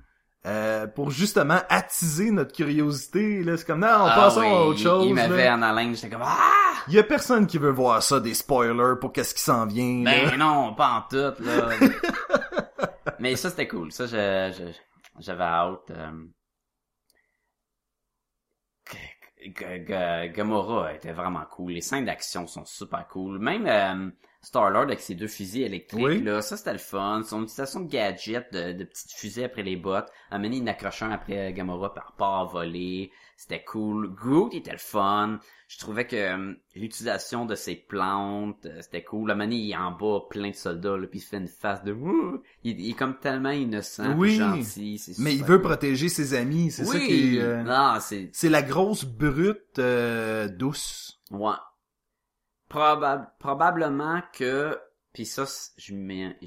euh, 0.46 0.86
pour 0.88 1.10
justement 1.10 1.58
attiser 1.68 2.30
notre 2.30 2.52
curiosité. 2.52 3.42
Là, 3.44 3.56
c'est 3.56 3.66
comme 3.66 3.80
non, 3.80 3.86
on 3.88 4.06
Ah 4.06 4.14
passe 4.16 4.36
oui, 4.36 4.46
à 4.46 4.54
autre 4.64 4.78
chose. 4.80 5.06
Il, 5.06 5.14
m'avait 5.14 5.48
en 5.48 5.62
haleine, 5.62 5.94
j'étais 5.94 6.10
comme, 6.10 6.22
ah! 6.24 6.38
Il 6.88 6.94
y 6.94 6.98
a 6.98 7.04
personne 7.04 7.46
qui 7.46 7.58
veut 7.58 7.70
voir 7.70 8.02
ça 8.02 8.18
des 8.18 8.34
spoilers 8.34 8.96
pour 9.00 9.12
qu'est-ce 9.12 9.34
qui 9.34 9.42
s'en 9.42 9.66
vient. 9.66 10.02
là. 10.04 10.30
Ben 10.30 10.36
non, 10.38 10.74
pas 10.74 10.90
en 10.90 11.02
tout, 11.02 11.42
là. 11.44 11.68
Mais 13.20 13.36
ça, 13.36 13.50
c'était 13.50 13.68
cool. 13.68 13.92
Ça, 13.92 14.06
je, 14.06 14.52
je- 14.58 15.20
j'avais 15.22 15.44
hâte. 15.44 15.90
euh, 15.90 16.10
Gamora 20.34 20.92
était 20.94 21.12
vraiment 21.12 21.44
cool. 21.50 21.72
Les 21.72 21.80
scènes 21.80 22.04
d'action 22.04 22.46
sont 22.46 22.64
super 22.64 23.06
cool. 23.08 23.38
Même 23.38 23.66
euh, 23.66 24.10
Star-Lord 24.42 24.82
avec 24.82 25.00
ses 25.00 25.14
deux 25.14 25.28
fusils 25.28 25.62
électriques, 25.62 26.04
Oui. 26.04 26.20
là, 26.22 26.42
ça 26.42 26.56
c'était 26.56 26.72
le 26.72 26.78
fun. 26.78 27.22
Son 27.24 27.42
utilisation 27.44 27.80
de 27.80 27.88
gadgets, 27.88 28.52
de, 28.52 28.72
de 28.72 28.84
petites 28.84 29.12
fusées 29.12 29.44
après 29.44 29.62
les 29.62 29.76
bottes. 29.76 30.08
Amener 30.32 30.56
une 30.58 30.68
accroche 30.68 31.02
un 31.02 31.12
après 31.12 31.52
Gamora 31.52 31.94
par 31.94 32.12
part 32.18 32.48
voler. 32.48 33.12
C'était 33.36 33.62
cool. 33.64 34.12
Groot 34.14 34.52
était 34.54 34.72
le 34.72 34.78
fun. 34.78 35.38
Je 35.68 35.78
trouvais 35.78 36.06
que 36.06 36.16
euh, 36.16 36.54
l'utilisation 36.74 37.46
de 37.46 37.54
ses 37.54 37.76
plantes, 37.76 38.66
euh, 38.66 38.80
c'était 38.82 39.02
cool. 39.02 39.28
La 39.32 39.44
il 39.46 39.70
est 39.70 39.76
en 39.76 39.90
bas 39.92 40.20
plein 40.28 40.50
de 40.50 40.54
soldats, 40.54 40.96
là, 40.96 41.06
puis 41.06 41.20
il 41.20 41.22
fait 41.22 41.38
une 41.38 41.48
face 41.48 41.82
de 41.82 41.92
Ouh! 41.92 42.42
il, 42.62 42.78
il 42.80 42.90
est 42.90 42.94
comme 42.94 43.18
tellement 43.18 43.50
innocent, 43.50 44.14
Oui. 44.16 44.34
gentil. 44.36 45.00
Mais 45.18 45.34
il 45.34 45.42
veut 45.44 45.56
cool. 45.58 45.62
protéger 45.68 46.08
ses 46.08 46.34
amis. 46.34 46.70
C'est 46.70 46.84
ça 46.84 46.98
qui 46.98 47.36
est. 47.38 47.40
euh, 47.40 47.98
c'est 48.00 48.28
C'est 48.32 48.50
la 48.50 48.62
grosse 48.62 49.04
brute 49.04 49.78
euh, 49.78 50.48
douce. 50.48 51.20
Ouais. 51.30 51.54
Probab- 52.72 53.28
probablement 53.38 54.22
que, 54.32 54.78
puis 55.12 55.26
ça, 55.26 55.44
je 55.76 55.94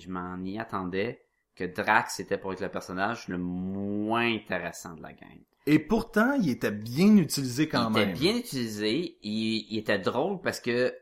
m'en 0.09 0.43
y 0.43 0.59
attendais, 0.59 1.21
que 1.55 1.63
Drax 1.63 2.19
était 2.19 2.37
pour 2.37 2.53
être 2.53 2.61
le 2.61 2.69
personnage 2.69 3.27
le 3.27 3.37
moins 3.37 4.33
intéressant 4.33 4.93
de 4.95 5.01
la 5.01 5.13
game. 5.13 5.39
Et 5.67 5.79
pourtant, 5.79 6.33
il 6.33 6.49
était 6.49 6.71
bien 6.71 7.15
utilisé 7.17 7.67
quand 7.69 7.89
il 7.89 7.93
même. 7.93 8.09
était 8.09 8.19
bien 8.19 8.35
utilisé, 8.37 9.17
il, 9.23 9.65
il 9.69 9.77
était 9.77 9.97
drôle 9.99 10.41
parce 10.41 10.59
que, 10.59 10.93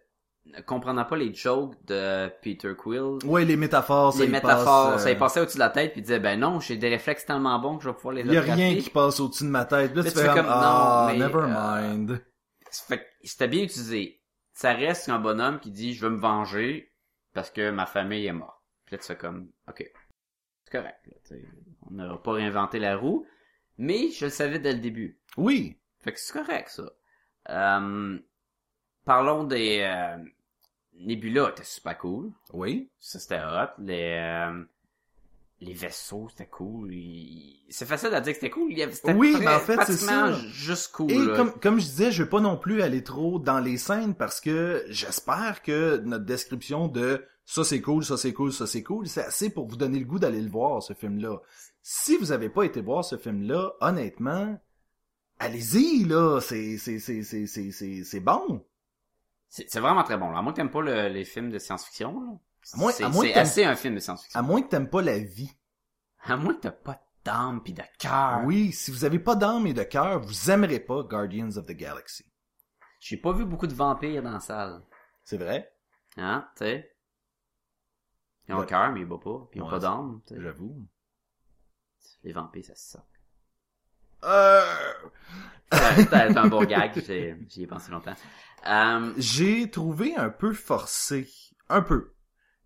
comprenant 0.66 1.06
pas 1.06 1.18
les 1.18 1.34
jokes 1.34 1.74
de 1.86 2.30
Peter 2.42 2.74
Quill, 2.78 3.18
Ouais, 3.26 3.46
les 3.46 3.56
métaphores, 3.58 4.14
ça 4.14 4.20
les 4.20 4.28
y 4.28 4.32
métaphores, 4.32 4.92
passe, 4.92 5.02
euh, 5.02 5.04
ça 5.06 5.12
y 5.12 5.16
passait 5.18 5.40
au-dessus 5.42 5.58
de 5.58 5.64
la 5.64 5.70
tête, 5.70 5.92
puis 5.94 6.02
il 6.02 6.04
disait, 6.04 6.20
ben 6.20 6.40
non, 6.40 6.60
j'ai 6.60 6.78
des 6.78 6.90
réflexes 6.90 7.26
tellement 7.26 7.58
bons 7.60 7.78
que 7.78 7.84
je 7.84 7.90
vais 7.90 7.96
pouvoir 7.96 8.14
les 8.14 8.22
Il 8.22 8.32
y 8.32 8.38
a 8.38 8.42
rien 8.42 8.76
qui 8.78 8.90
passe 8.90 9.20
au-dessus 9.20 9.44
de 9.46 9.50
ma 9.50 9.66
tête. 9.66 9.96
Là, 9.96 10.04
Là, 10.04 10.12
tu 10.12 10.18
fais 10.18 10.28
comme, 10.28 10.46
ah, 10.48 11.10
mais, 11.12 11.18
never 11.18 11.40
euh, 11.40 11.94
mind. 11.96 12.22
Que 12.66 12.96
c'était 13.24 13.48
bien 13.48 13.64
utilisé. 13.64 14.22
Ça 14.54 14.74
reste 14.74 15.10
un 15.10 15.20
bonhomme 15.20 15.60
qui 15.60 15.72
dit 15.72 15.94
je 15.94 16.06
veux 16.06 16.12
me 16.12 16.20
venger 16.20 16.92
parce 17.34 17.50
que 17.50 17.72
ma 17.72 17.86
famille 17.86 18.26
est 18.26 18.34
morte. 18.34 18.62
Puis 18.86 18.96
là 18.96 19.00
tu 19.00 19.08
fais 19.08 19.18
comme 19.18 19.52
ok. 19.68 19.92
C'est 20.66 20.72
correct. 20.72 21.00
là, 21.06 21.38
on 21.82 21.92
n'aura 21.92 22.22
pas 22.22 22.34
réinventé 22.34 22.80
la 22.80 22.96
roue. 22.98 23.26
Mais 23.78 24.12
je 24.12 24.26
le 24.26 24.32
savais 24.32 24.60
dès 24.60 24.74
le 24.74 24.80
début. 24.80 25.20
Oui. 25.38 25.78
Fait 26.00 26.14
que 26.14 26.20
c'est 26.20 26.34
correct 26.34 26.70
ça. 26.70 26.92
Euh, 27.50 28.20
parlons 29.06 29.44
des 29.44 29.80
euh, 29.82 30.24
Nebula 30.94 31.50
était 31.50 31.64
super 31.64 31.98
cool. 31.98 32.32
Oui. 32.52 32.92
Ça, 33.00 33.20
c'était 33.20 33.40
hot. 33.40 33.72
Les, 33.80 34.18
euh, 34.20 34.64
les 35.64 35.74
vaisseaux, 35.74 36.28
c'était 36.30 36.50
cool. 36.50 36.94
Il- 36.94 37.66
C'est 37.70 37.86
facile 37.86 38.14
à 38.14 38.22
dire 38.22 38.34
que 38.34 38.40
c'était 38.40 38.50
cool. 38.52 38.72
Il 38.72 38.78
y 38.78 38.84
avait- 38.84 38.94
C'était 38.94 39.14
Oui, 39.14 39.34
très- 39.34 39.46
mais 39.46 39.54
en 39.56 39.60
fait, 39.60 39.80
c'est 39.86 39.94
ça. 39.98 40.32
juste 40.52 40.92
cool. 40.94 41.12
Et 41.12 41.18
là. 41.26 41.36
comme, 41.36 41.52
comme 41.60 41.80
je 41.80 41.86
disais, 41.86 42.12
je 42.12 42.24
vais 42.24 42.30
pas 42.30 42.40
non 42.42 42.58
plus 42.58 42.82
aller 42.82 43.04
trop 43.04 43.40
dans 43.40 43.60
les 43.60 43.78
scènes 43.78 44.14
parce 44.16 44.40
que 44.42 44.84
j'espère 44.90 45.62
que 45.64 45.98
notre 46.06 46.26
description 46.26 46.88
de 46.88 47.26
ça 47.46 47.64
c'est 47.64 47.82
cool, 47.82 48.06
ça 48.06 48.16
c'est 48.18 48.32
cool, 48.34 48.54
ça 48.54 48.68
c'est 48.68 48.84
cool, 48.84 49.08
c'est 49.08 49.24
assez 49.26 49.50
pour 49.50 49.68
vous 49.68 49.76
donner 49.76 50.00
le 50.00 50.06
goût 50.06 50.20
d'aller 50.20 50.42
le 50.42 50.50
voir, 50.50 50.82
ce 50.84 50.94
film-là. 50.94 51.42
Si 51.82 52.16
vous 52.18 52.32
avez 52.32 52.48
pas 52.50 52.64
été 52.64 52.80
voir 52.82 53.04
ce 53.04 53.18
film-là, 53.18 53.74
honnêtement, 53.82 54.58
allez-y, 55.40 56.06
là, 56.06 56.40
c'est, 56.40 56.78
c'est, 56.78 57.00
c'est, 57.00 57.24
c'est, 57.24 57.48
c'est, 57.48 57.72
c'est, 57.72 58.04
c'est 58.04 58.20
bon. 58.22 58.64
C'est 59.50 59.66
c'est 59.70 59.80
vraiment 59.80 60.04
très 60.04 60.18
bon. 60.18 60.32
Là. 60.32 60.40
À 60.40 60.42
moins 60.42 60.52
que 60.54 60.58
t'aimes 60.58 60.72
pas 60.72 60.82
le- 60.82 61.10
les 61.10 61.26
films 61.26 61.50
de 61.52 61.60
science-fiction. 61.60 62.20
là? 62.22 62.38
À 62.72 62.78
moins- 62.78 62.92
C'est 62.92 63.34
assez 63.34 63.66
un 63.66 63.76
film 63.76 63.96
de 63.96 64.00
science-fiction. 64.00 64.40
À 64.40 64.44
moins 64.44 64.62
que 64.62 64.70
t'aimes 64.70 64.90
pas 64.90 65.02
la 65.02 65.20
vie. 65.20 65.52
À 66.24 66.38
moins 66.38 66.54
que 66.56 66.62
t'as 66.62 66.72
pas 66.72 67.04
d'âme 67.26 67.62
pis 67.64 67.74
de 67.74 67.82
cœur. 68.00 68.42
Oui, 68.46 68.72
si 68.72 68.92
vous 68.92 69.04
avez 69.06 69.20
pas 69.20 69.36
d'âme 69.36 69.68
et 69.68 69.74
de 69.74 69.84
cœur, 69.84 70.20
vous 70.22 70.50
aimerez 70.50 70.80
pas 70.80 71.04
Guardians 71.04 71.56
of 71.58 71.66
the 71.66 71.72
Galaxy. 71.72 72.26
J'ai 73.00 73.18
pas 73.18 73.34
vu 73.34 73.44
beaucoup 73.46 73.68
de 73.68 73.74
vampires 73.74 74.24
dans 74.24 74.32
la 74.32 74.40
salle. 74.40 74.82
C'est 75.24 75.38
vrai? 75.38 75.74
Hein, 76.18 76.48
tu 76.56 76.64
sais? 76.64 76.96
Ils 78.48 78.56
ont 78.56 78.60
le 78.60 78.66
cœur, 78.66 78.92
mais 78.92 79.02
ils 79.02 79.06
boivent 79.06 79.20
pas. 79.22 79.50
Ils 79.54 79.62
ont 79.62 79.66
Ouais, 79.66 79.72
pas 79.72 79.80
d'âme. 79.80 80.22
J'avoue. 80.32 80.88
Les 82.24 82.32
vampires, 82.34 82.66
ça 82.66 82.76
se. 82.76 82.98
Euh... 84.24 84.94
C'était 85.98 86.38
un 86.38 86.48
bon 86.48 86.64
gag, 86.64 86.94
j'y 87.50 87.64
ai 87.64 87.68
pensé 87.68 87.92
longtemps. 87.92 88.14
Euh, 88.68 89.14
J'ai 89.18 89.70
trouvé 89.70 90.16
un 90.16 90.30
peu 90.30 90.54
forcé, 90.54 91.30
un 91.68 91.82
peu, 91.82 92.13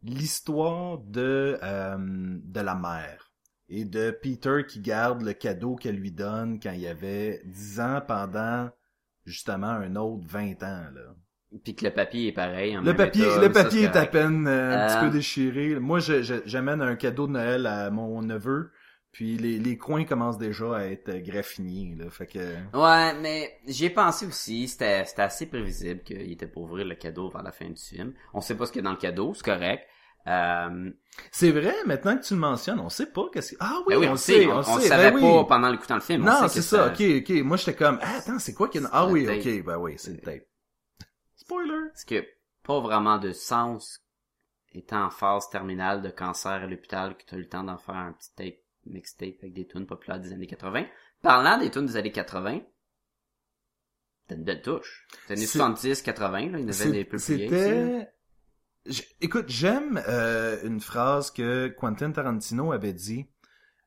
l'histoire 0.04 1.00
de 1.00 1.58
euh, 1.64 1.98
de 2.00 2.60
la 2.62 2.76
mère 2.76 3.32
et 3.70 3.84
de 3.86 4.12
Peter 4.12 4.66
qui 4.68 4.80
garde 4.80 5.22
le 5.22 5.34
cadeau 5.34 5.76
qu'elle 5.76 5.98
lui 5.98 6.12
donne 6.12 6.60
quand 6.62 6.72
il 6.72 6.88
avait 6.88 7.42
10 7.46 7.80
ans 7.82 8.02
pendant 8.08 8.70
justement 9.26 9.68
un 9.68 9.96
autre 9.98 10.24
20 10.28 10.64
ans 10.64 10.86
là. 10.94 11.16
puis 11.64 11.76
que 11.76 11.86
le 11.86 11.92
papier 11.94 12.28
est 12.28 12.32
pareil. 12.34 12.78
en 12.78 12.82
Le 12.82 12.96
papier 12.96 13.24
état, 13.26 13.42
le 13.42 13.52
papier 13.52 13.84
est 13.84 13.96
à 13.96 14.06
peine 14.06 14.48
euh, 14.48 14.76
un 14.76 14.88
petit 14.88 14.96
Euh, 14.98 15.02
peu 15.02 15.10
déchiré. 15.10 15.80
Moi 15.80 16.00
j'amène 16.00 16.82
un 16.82 16.96
cadeau 16.96 17.28
de 17.28 17.34
Noël 17.34 17.66
à 17.66 17.90
mon 17.92 18.22
neveu 18.22 18.72
puis 19.18 19.36
les, 19.36 19.58
les 19.58 19.80
coins 19.80 20.04
commencent 20.04 20.38
déjà 20.38 20.76
à 20.76 20.84
être 20.84 21.12
graffinés 21.24 21.96
là, 21.98 22.08
fait 22.12 22.28
que 22.28 22.38
Ouais, 22.78 23.20
mais 23.20 23.60
j'y 23.66 23.86
ai 23.86 23.90
pensé 23.90 24.28
aussi. 24.28 24.68
C'était 24.68 25.06
c'était 25.06 25.24
assez 25.24 25.48
prévisible 25.48 26.04
qu'il 26.04 26.32
était 26.32 26.46
pour 26.46 26.62
ouvrir 26.66 26.86
le 26.86 26.94
cadeau 26.94 27.28
vers 27.28 27.42
la 27.42 27.52
fin 27.52 27.68
du 27.68 27.82
film. 27.82 28.14
On 28.36 28.42
sait 28.42 28.56
pas 28.56 28.68
ce 28.68 28.72
qu'il 28.72 28.84
y 28.84 28.86
a 28.86 28.88
dans 28.88 28.92
le 28.92 28.98
cadeau, 28.98 29.34
c'est 29.34 29.44
correct. 29.44 29.88
Euh, 30.28 30.92
c'est 31.32 31.50
vrai 31.50 31.74
maintenant 31.88 32.16
que 32.16 32.26
tu 32.26 32.36
le 32.36 32.40
mentionnes, 32.40 32.80
on 32.80 32.90
sait 32.90 33.08
pas 33.08 33.24
qu'est-ce 33.34 33.54
que 33.54 33.58
Ah 33.60 33.80
oui, 33.88 33.96
ben 33.96 34.02
oui, 34.02 34.08
on, 34.08 34.12
on, 34.12 34.18
sait, 34.18 34.46
on, 34.46 34.62
sait, 34.62 34.88
savait 34.88 35.10
ben 35.10 35.16
oui. 35.16 35.22
pas 35.24 35.46
pendant 35.46 35.72
l'écoutant 35.72 35.96
le 35.96 36.02
film. 36.02 36.22
on 36.22 36.26
Non, 36.26 36.48
c'est 36.48 36.62
ça, 36.62 36.90
ok, 36.90 37.02
ok. 37.02 37.30
Moi, 37.44 37.58
j'étais 37.58 37.74
comme, 37.74 37.98
ah, 38.04 38.18
attends, 38.18 38.38
c'est 38.38 38.54
quoi 38.54 38.70
qu'il 38.70 38.84
y 38.84 38.86
a... 38.86 38.90
Ah 38.94 39.08
oui, 39.08 39.28
ok, 39.28 39.66
ben 39.66 39.78
oui, 39.80 39.96
c'est 39.98 40.12
le 40.12 40.20
tape. 40.20 40.46
Spoiler! 41.38 41.88
Parce 41.92 42.06
que 42.06 42.24
pas 42.62 42.80
vraiment 42.82 43.18
de 43.18 43.32
sens 43.32 44.00
étant 44.74 45.06
en 45.06 45.10
phase 45.10 45.50
terminale 45.50 46.04
de 46.04 46.12
cancer 46.12 46.52
à 46.52 46.68
l'hôpital 46.68 47.18
que 47.18 47.24
tu 47.26 47.34
as 47.34 47.38
eu 47.40 47.42
le 47.42 47.50
temps 47.50 47.64
d'en 47.64 47.80
faire 47.80 47.96
un 47.96 48.12
petit 48.12 48.36
tape 48.36 48.67
mixtape 48.90 49.36
avec 49.42 49.54
des 49.54 49.68
tunes 49.68 49.86
populaires 49.86 50.20
des 50.20 50.34
années 50.34 50.48
80. 50.48 50.86
Parlant 51.22 51.58
des 51.58 51.70
tunes 51.72 51.86
des 51.86 51.96
années 51.98 52.12
80, 52.12 52.62
t'as 54.28 54.36
une 54.36 54.44
belle 54.44 54.62
touche. 54.62 55.08
C'est 55.28 55.34
années 55.34 55.46
C'est- 55.46 55.58
70, 55.58 56.02
80, 56.02 56.40
là, 56.52 56.60
il 56.60 56.66
y 56.66 56.66
en 56.66 56.70
avait 56.70 56.92
des 56.92 57.04
peu 57.06 57.18
plus. 57.18 57.20
C'était... 57.20 58.10
Écoute, 59.20 59.50
j'aime 59.50 60.02
euh, 60.08 60.62
une 60.64 60.80
phrase 60.80 61.32
que 61.32 61.68
Quentin 61.68 62.12
Tarantino 62.12 62.72
avait 62.72 62.94
dit 62.94 63.26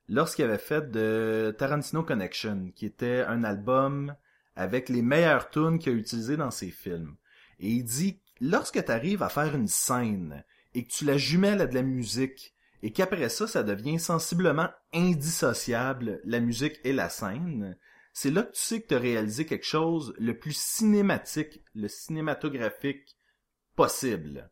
lorsqu'il 0.07 0.45
avait 0.45 0.59
fait 0.59 0.91
de 0.91 1.55
Tarantino 1.57 2.03
Connection, 2.03 2.71
qui 2.75 2.85
était 2.85 3.21
un 3.21 3.43
album 3.43 4.15
avec 4.55 4.89
les 4.89 5.01
meilleures 5.01 5.49
tunes 5.49 5.79
qu'il 5.79 5.93
a 5.93 5.95
utilisées 5.95 6.37
dans 6.37 6.51
ses 6.51 6.69
films. 6.69 7.15
Et 7.59 7.69
il 7.69 7.83
dit, 7.83 8.21
lorsque 8.41 8.83
tu 8.83 8.91
arrives 8.91 9.23
à 9.23 9.29
faire 9.29 9.55
une 9.55 9.67
scène 9.67 10.43
et 10.75 10.85
que 10.85 10.91
tu 10.91 11.05
la 11.05 11.17
jumelles 11.17 11.61
à 11.61 11.67
de 11.67 11.73
la 11.73 11.83
musique, 11.83 12.53
et 12.83 12.91
qu'après 12.91 13.29
ça, 13.29 13.47
ça 13.47 13.63
devient 13.63 13.99
sensiblement 13.99 14.69
indissociable, 14.93 16.19
la 16.23 16.39
musique 16.39 16.79
et 16.83 16.93
la 16.93 17.09
scène, 17.09 17.77
c'est 18.13 18.31
là 18.31 18.43
que 18.43 18.51
tu 18.53 18.59
sais 18.61 18.81
que 18.81 18.87
tu 18.87 18.95
as 18.95 18.99
réalisé 18.99 19.45
quelque 19.45 19.65
chose 19.65 20.13
le 20.19 20.37
plus 20.37 20.57
cinématique, 20.57 21.63
le 21.75 21.87
cinématographique 21.87 23.17
possible. 23.75 24.49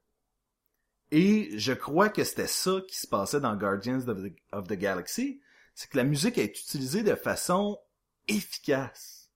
Et 1.12 1.50
je 1.58 1.74
crois 1.74 2.10
que 2.10 2.24
c'était 2.24 2.48
ça 2.48 2.82
qui 2.88 2.98
se 2.98 3.08
passait 3.08 3.40
dans 3.40 3.56
Guardians 3.56 4.08
of 4.08 4.22
the, 4.24 4.34
of 4.52 4.68
the 4.68 4.74
Galaxy, 4.74 5.42
c'est 5.74 5.90
que 5.90 5.98
la 5.98 6.04
musique 6.04 6.38
est 6.38 6.60
utilisée 6.60 7.04
de 7.04 7.16
façon 7.16 7.80
efficace. 8.28 9.32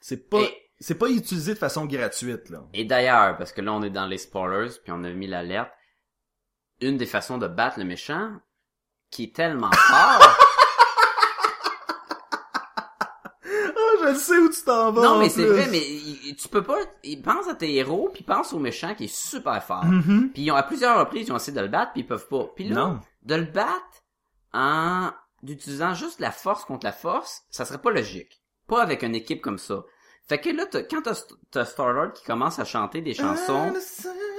C'est 0.00 0.28
pas, 0.28 0.42
Et- 0.42 0.70
c'est 0.78 0.96
pas 0.98 1.08
utilisé 1.08 1.54
de 1.54 1.58
façon 1.58 1.86
gratuite, 1.86 2.50
là. 2.50 2.68
Et 2.74 2.84
d'ailleurs, 2.84 3.36
parce 3.38 3.52
que 3.52 3.62
là 3.62 3.72
on 3.72 3.82
est 3.82 3.90
dans 3.90 4.06
les 4.06 4.18
spoilers, 4.18 4.74
puis 4.82 4.92
on 4.92 5.02
a 5.04 5.10
mis 5.12 5.26
l'alerte, 5.26 5.72
une 6.80 6.96
des 6.96 7.06
façons 7.06 7.38
de 7.38 7.46
battre 7.48 7.78
le 7.78 7.84
méchant, 7.84 8.32
qui 9.10 9.24
est 9.24 9.34
tellement 9.36 9.70
fort... 9.72 10.36
Ah, 13.48 14.12
je 14.12 14.18
sais 14.18 14.36
où 14.38 14.48
tu 14.48 14.62
t'en 14.62 14.92
vas. 14.92 15.02
non 15.02 15.18
mais 15.18 15.28
c'est 15.28 15.44
vrai, 15.46 15.68
mais 15.70 15.80
tu 16.34 16.48
peux 16.48 16.62
pas... 16.62 16.78
Il 17.04 17.22
pense 17.22 17.46
à 17.48 17.54
tes 17.54 17.74
héros, 17.74 18.10
puis 18.12 18.24
pense 18.24 18.52
au 18.52 18.58
méchant 18.58 18.94
qui 18.94 19.04
est 19.04 19.14
super 19.14 19.62
fort. 19.62 19.84
Mhm. 19.84 20.30
Puis 20.32 20.42
ils 20.42 20.50
ont, 20.50 20.56
à 20.56 20.62
plusieurs 20.62 20.98
reprises, 20.98 21.28
ils 21.28 21.32
ont 21.32 21.36
essayé 21.36 21.56
de 21.56 21.60
le 21.62 21.68
battre, 21.68 21.92
puis 21.92 22.02
ils 22.02 22.06
peuvent 22.06 22.28
pas. 22.28 22.44
Puis 22.54 22.68
là, 22.68 22.74
Non. 22.74 23.00
de 23.22 23.34
le 23.36 23.44
battre 23.44 24.02
en 24.52 25.10
utilisant 25.46 25.94
juste 25.94 26.20
la 26.20 26.30
force 26.32 26.64
contre 26.64 26.86
la 26.86 26.92
force, 26.92 27.42
ça 27.50 27.64
serait 27.64 27.80
pas 27.80 27.90
logique. 27.90 28.42
Pas 28.66 28.82
avec 28.82 29.02
une 29.02 29.14
équipe 29.14 29.42
comme 29.42 29.58
ça. 29.58 29.84
Fait 30.28 30.38
que 30.40 30.48
là, 30.50 30.66
t'as- 30.66 30.82
quand 30.82 31.02
t'as, 31.02 31.22
t'as 31.52 31.64
Star-Lord 31.64 32.12
qui 32.14 32.24
commence 32.24 32.58
à 32.58 32.64
chanter 32.64 33.00
des 33.00 33.14
chansons, 33.14 33.72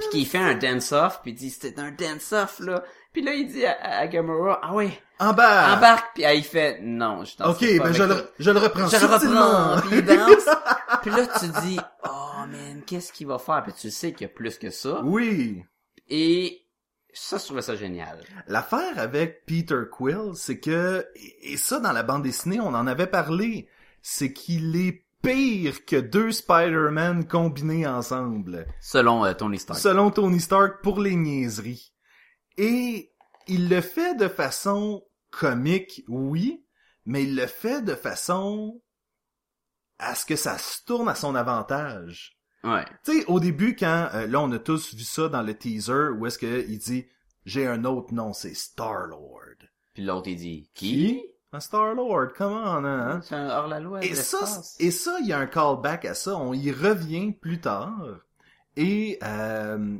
puis 0.00 0.08
qui 0.10 0.24
fait 0.26 0.38
un 0.38 0.54
dance-off, 0.54 1.20
puis 1.22 1.30
il 1.30 1.34
dit 1.34 1.50
c'est 1.50 1.78
un 1.78 1.90
dance-off, 1.92 2.60
là. 2.60 2.84
Puis 3.12 3.22
là, 3.22 3.32
il 3.32 3.48
dit 3.48 3.64
à, 3.64 4.00
à 4.00 4.06
Gamora, 4.06 4.60
ah 4.62 4.74
ouais, 4.74 4.90
En 5.18 5.32
bas. 5.32 5.74
embarque, 5.76 6.10
puis 6.14 6.24
ah, 6.26 6.34
il 6.34 6.44
fait, 6.44 6.78
non, 6.82 7.24
je 7.24 7.36
t'en 7.36 7.50
Ok, 7.52 7.60
ben 7.60 7.90
je 7.92 8.02
le, 8.02 8.30
je 8.38 8.50
le 8.50 8.58
reprends 8.58 8.86
je 8.86 8.96
le 8.98 9.06
reprends, 9.06 9.80
puis 9.88 9.98
il 9.98 10.04
danse. 10.04 10.46
puis 11.02 11.10
là, 11.10 11.26
tu 11.40 11.46
dis, 11.66 11.78
oh 12.04 12.46
man, 12.46 12.82
qu'est-ce 12.86 13.10
qu'il 13.12 13.26
va 13.26 13.38
faire? 13.38 13.62
Puis 13.64 13.72
tu 13.72 13.90
sais 13.90 14.12
qu'il 14.12 14.26
y 14.26 14.30
a 14.30 14.34
plus 14.34 14.58
que 14.58 14.68
ça. 14.68 15.00
Oui. 15.04 15.64
Et 16.10 16.66
ça, 17.14 17.38
je 17.38 17.44
trouvais 17.44 17.62
ça 17.62 17.76
génial. 17.76 18.20
L'affaire 18.46 18.98
avec 18.98 19.46
Peter 19.46 19.80
Quill, 19.90 20.32
c'est 20.34 20.60
que, 20.60 21.06
et 21.42 21.56
ça 21.56 21.80
dans 21.80 21.92
la 21.92 22.02
bande 22.02 22.22
dessinée, 22.24 22.60
on 22.60 22.74
en 22.74 22.86
avait 22.86 23.06
parlé, 23.06 23.68
c'est 24.02 24.34
qu'il 24.34 24.76
est 24.76 25.06
pire 25.22 25.84
que 25.84 25.96
deux 25.96 26.32
Spider-Man 26.32 27.26
combinés 27.26 27.86
ensemble, 27.86 28.66
Selon 28.80 29.24
euh, 29.24 29.34
Tony 29.34 29.58
Stark. 29.58 29.78
selon 29.80 30.10
Tony 30.10 30.40
Stark 30.40 30.82
pour 30.82 31.00
les 31.00 31.16
niaiseries. 31.16 31.92
Et 32.56 33.12
il 33.46 33.68
le 33.68 33.80
fait 33.80 34.14
de 34.16 34.28
façon 34.28 35.02
comique, 35.30 36.04
oui, 36.08 36.64
mais 37.04 37.24
il 37.24 37.36
le 37.36 37.46
fait 37.46 37.82
de 37.82 37.94
façon 37.94 38.80
à 39.98 40.14
ce 40.14 40.24
que 40.24 40.36
ça 40.36 40.58
se 40.58 40.84
tourne 40.84 41.08
à 41.08 41.14
son 41.14 41.34
avantage. 41.34 42.38
Ouais. 42.64 42.84
Tu 43.04 43.20
sais, 43.20 43.24
au 43.26 43.40
début, 43.40 43.76
quand, 43.76 44.08
euh, 44.14 44.26
là, 44.26 44.40
on 44.40 44.50
a 44.52 44.58
tous 44.58 44.94
vu 44.94 45.04
ça 45.04 45.28
dans 45.28 45.42
le 45.42 45.54
teaser, 45.54 46.10
où 46.16 46.26
est-ce 46.26 46.38
qu'il 46.38 46.78
dit, 46.78 47.06
j'ai 47.44 47.66
un 47.66 47.84
autre 47.84 48.12
nom, 48.12 48.32
c'est 48.32 48.54
Star-Lord. 48.54 49.56
Puis 49.94 50.04
l'autre, 50.04 50.28
il 50.28 50.36
dit, 50.36 50.70
qui? 50.74 51.22
Un 51.52 51.60
Star-Lord, 51.60 52.34
come 52.36 52.52
on, 52.52 52.84
hein? 52.84 53.20
C'est 53.22 53.34
un 53.34 53.48
hors-la-loi 53.48 54.04
Et 54.04 54.14
ça, 54.14 54.38
et 54.78 54.90
ça, 54.90 55.16
il 55.20 55.26
y 55.28 55.32
a 55.32 55.38
un 55.38 55.46
callback 55.46 56.04
à 56.04 56.12
ça, 56.14 56.36
on 56.36 56.52
y 56.52 56.70
revient 56.70 57.32
plus 57.32 57.58
tard, 57.60 57.94
et, 58.76 59.18
euh, 59.22 59.96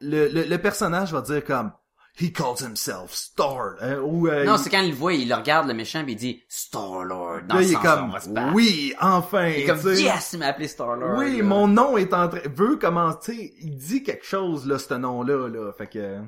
le, 0.00 0.28
le, 0.28 0.44
le 0.44 0.58
personnage 0.58 1.12
va 1.12 1.20
dire 1.20 1.44
comme, 1.44 1.72
he 2.20 2.32
calls 2.32 2.62
himself 2.62 3.12
Star, 3.12 3.74
euh, 3.82 4.00
ou, 4.00 4.28
euh, 4.28 4.44
Non, 4.44 4.54
il- 4.54 4.58
c'est 4.60 4.70
quand 4.70 4.80
il 4.82 4.90
le 4.90 4.94
voit, 4.96 5.14
il 5.14 5.28
le 5.28 5.34
regarde, 5.34 5.66
le 5.66 5.74
méchant, 5.74 6.04
puis 6.04 6.12
il 6.12 6.16
dit, 6.16 6.42
Star-Lord, 6.48 7.40
dans 7.48 7.56
là, 7.56 7.62
il 7.62 7.72
est 7.72 7.82
comme, 7.82 8.54
oui, 8.54 8.94
enfin, 9.00 9.48
Il 9.48 9.62
est 9.62 9.66
comme, 9.66 9.92
yes, 9.94 10.32
il 10.34 10.38
m'a 10.38 10.46
appelé 10.46 10.68
Star-Lord. 10.68 11.18
Oui, 11.18 11.38
là. 11.38 11.42
mon 11.42 11.66
nom 11.66 11.96
est 11.96 12.14
en 12.14 12.28
train, 12.28 12.40
veut 12.54 12.76
commencer, 12.76 13.52
il 13.60 13.76
dit 13.76 14.04
quelque 14.04 14.24
chose, 14.24 14.64
là, 14.64 14.78
ce 14.78 14.94
nom-là, 14.94 15.48
là, 15.48 15.72
fait 15.72 15.88
que, 15.88 16.20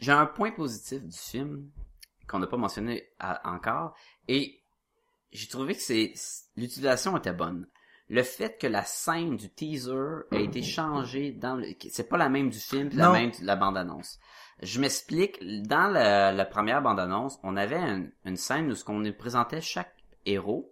J'ai 0.00 0.12
un 0.12 0.24
point 0.26 0.52
positif 0.52 1.02
du 1.02 1.18
film, 1.18 1.64
qu'on 2.28 2.38
n'a 2.38 2.46
pas 2.46 2.56
mentionné 2.56 3.08
à- 3.18 3.48
encore, 3.54 3.94
et 4.28 4.60
j'ai 5.32 5.48
trouvé 5.48 5.74
que 5.74 5.80
c'est, 5.80 6.12
l'utilisation 6.56 7.16
était 7.16 7.32
bonne. 7.32 7.66
Le 8.08 8.22
fait 8.22 8.58
que 8.58 8.66
la 8.66 8.84
scène 8.84 9.36
du 9.36 9.48
teaser 9.50 10.24
a 10.30 10.36
été 10.36 10.62
changée 10.62 11.32
dans 11.32 11.56
le, 11.56 11.66
c'est 11.90 12.08
pas 12.08 12.18
la 12.18 12.28
même 12.28 12.50
du 12.50 12.58
film, 12.58 12.90
la 12.92 13.06
Non. 13.06 13.12
même 13.12 13.30
de 13.30 13.44
la 13.46 13.56
bande-annonce. 13.56 14.18
Je 14.62 14.78
m'explique, 14.80 15.38
dans 15.66 15.88
la, 15.88 16.30
la 16.30 16.44
première 16.44 16.82
bande-annonce, 16.82 17.38
on 17.42 17.56
avait 17.56 17.76
un- 17.76 18.06
une 18.24 18.36
scène 18.36 18.70
où 18.70 18.74
ce 18.74 18.84
qu'on 18.84 19.02
présentait 19.12 19.60
chaque 19.62 19.94
héros 20.26 20.70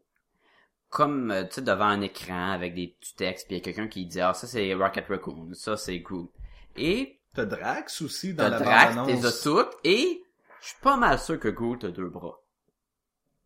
comme 0.91 1.31
euh, 1.31 1.45
tu 1.45 1.55
sais 1.55 1.63
devant 1.63 1.87
un 1.87 2.01
écran 2.03 2.51
avec 2.53 2.75
des 2.75 2.89
petits 3.01 3.15
textes 3.17 3.47
puis 3.47 3.57
il 3.57 3.59
y 3.59 3.63
a 3.63 3.65
quelqu'un 3.65 3.89
qui 3.89 4.05
dit 4.07 4.21
ah 4.21 4.35
ça 4.35 4.47
c'est 4.47 4.75
Rocket 4.75 5.07
Raccoon 5.09 5.51
ça 5.55 5.77
c'est 5.79 5.99
Groot 6.01 6.31
Et 6.77 7.19
T'as 7.35 7.47
Drax 7.47 8.03
aussi 8.03 8.35
dans 8.35 8.49
la 8.51 8.59
Drax, 8.59 8.95
bande 8.95 9.07
t'es 9.07 9.25
as 9.25 9.43
toutes, 9.43 9.71
et 9.85 10.23
je 10.63 10.69
suis 10.69 10.79
pas 10.81 10.97
mal 10.97 11.19
sûr 11.19 11.39
que 11.39 11.49
Groot 11.49 11.85
a 11.85 11.89
deux 11.91 12.09
bras. 12.09 12.39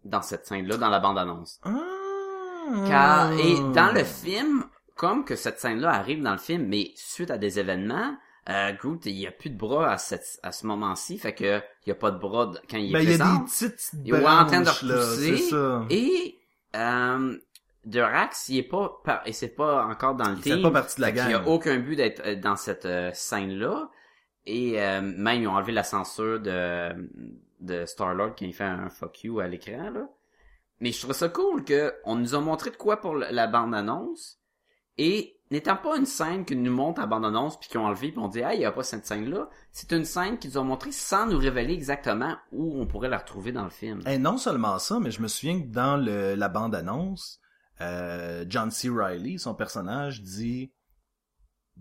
Dans 0.04 0.22
cette 0.22 0.46
scène-là, 0.46 0.76
dans 0.76 0.88
la 0.90 1.00
bande-annonce. 1.00 1.58
Ah. 1.64 1.72
Car, 2.88 3.32
et 3.32 3.54
dans 3.74 3.92
le 3.92 4.04
film, 4.04 4.64
comme 4.96 5.24
que 5.24 5.34
cette 5.36 5.58
scène-là 5.58 5.90
arrive 5.92 6.22
dans 6.22 6.32
le 6.32 6.38
film, 6.38 6.66
mais 6.66 6.92
suite 6.94 7.30
à 7.30 7.38
des 7.38 7.58
événements, 7.58 8.16
euh, 8.48 8.72
Groot, 8.72 9.04
il 9.06 9.12
y 9.18 9.26
a 9.26 9.32
plus 9.32 9.50
de 9.50 9.56
bras 9.58 9.90
à, 9.90 9.98
cette, 9.98 10.38
à 10.44 10.52
ce 10.52 10.66
moment-ci, 10.66 11.18
fait 11.18 11.34
que 11.34 11.60
il 11.84 11.88
y 11.88 11.92
a 11.92 11.96
pas 11.96 12.10
de 12.12 12.18
bras 12.18 12.46
de- 12.46 12.60
quand 12.70 12.76
il 12.76 12.90
est 12.90 12.92
Ben, 12.92 13.00
il 13.02 13.10
y 13.10 13.14
a 13.14 13.18
présent. 13.18 13.34
des 13.40 13.44
petites 13.44 13.90
Il 14.04 14.14
est 14.14 14.26
en 14.26 14.46
train 14.46 14.60
de 14.60 14.66
là, 14.66 14.72
repousser. 14.72 15.50
Et 15.90 16.38
euh, 16.76 17.36
Drax, 17.84 18.48
il 18.48 18.58
est 18.58 18.62
pas 18.62 19.00
et 19.24 19.32
c'est 19.32 19.48
pas 19.54 19.84
encore 19.86 20.14
dans 20.14 20.28
le 20.28 20.36
Il 20.36 20.42
team. 20.42 20.56
fait 20.56 20.62
pas 20.62 20.70
partie 20.70 20.96
de 20.96 21.00
la 21.02 21.12
gang. 21.12 21.30
y 21.30 21.34
a 21.34 21.46
aucun 21.48 21.78
but 21.78 21.96
d'être 21.96 22.22
euh, 22.24 22.36
dans 22.36 22.56
cette 22.56 22.84
euh, 22.86 23.10
scène-là. 23.14 23.88
Et 24.47 24.80
euh, 24.80 25.01
même 25.01 25.42
ils 25.42 25.49
ont 25.49 25.53
enlevé 25.53 25.72
la 25.72 25.82
censure 25.82 26.40
de 26.40 26.92
de 27.61 27.86
Star 27.86 28.14
Lord 28.14 28.34
quand 28.38 28.44
il 28.44 28.53
fait 28.53 28.64
un 28.64 28.88
fuck 28.88 29.24
you 29.24 29.40
à 29.40 29.49
l'écran 29.49 29.90
là. 29.90 30.09
Mais 30.80 30.92
je 30.92 31.01
trouve 31.01 31.14
ça 31.14 31.28
cool 31.28 31.64
que 31.64 31.94
on 32.05 32.16
nous 32.16 32.34
a 32.34 32.40
montré 32.40 32.70
de 32.70 32.76
quoi 32.76 33.01
pour 33.01 33.14
la 33.14 33.47
bande 33.47 33.74
annonce 33.74 34.38
et 34.99 35.38
n'étant 35.51 35.76
pas 35.76 35.97
une 35.97 36.07
scène 36.07 36.44
qui 36.44 36.55
nous 36.55 36.72
montre 36.72 37.01
à 37.01 37.07
bande 37.07 37.24
annonce 37.24 37.59
puis 37.59 37.68
qu'ils 37.68 37.80
ont 37.80 37.86
enlevé 37.86 38.11
puis 38.11 38.18
on 38.18 38.28
dit 38.28 38.42
ah 38.42 38.55
il 38.55 38.61
y 38.61 38.64
a 38.64 38.72
pas 38.72 38.82
cette 38.82 39.07
scène 39.07 39.28
là, 39.30 39.49
c'est 39.72 39.92
une 39.92 40.05
scène 40.05 40.38
qu'ils 40.38 40.51
nous 40.51 40.59
ont 40.59 40.64
montré 40.64 40.92
sans 40.92 41.26
nous 41.26 41.38
révéler 41.38 41.72
exactement 41.72 42.36
où 42.53 42.80
on 42.80 42.86
pourrait 42.86 43.09
la 43.09 43.18
retrouver 43.18 43.53
dans 43.53 43.64
le 43.64 43.70
film. 43.70 44.03
Et 44.07 44.18
non 44.18 44.36
seulement 44.36 44.78
ça, 44.78 45.01
mais 45.01 45.11
je 45.11 45.22
me 45.22 45.28
souviens 45.28 45.61
que 45.61 45.66
dans 45.66 45.97
le, 45.97 46.34
la 46.34 46.49
bande-annonce, 46.49 47.40
euh, 47.80 48.44
John 48.49 48.70
C. 48.70 48.88
Reilly, 48.90 49.38
son 49.38 49.55
personnage, 49.55 50.22
dit 50.22 50.72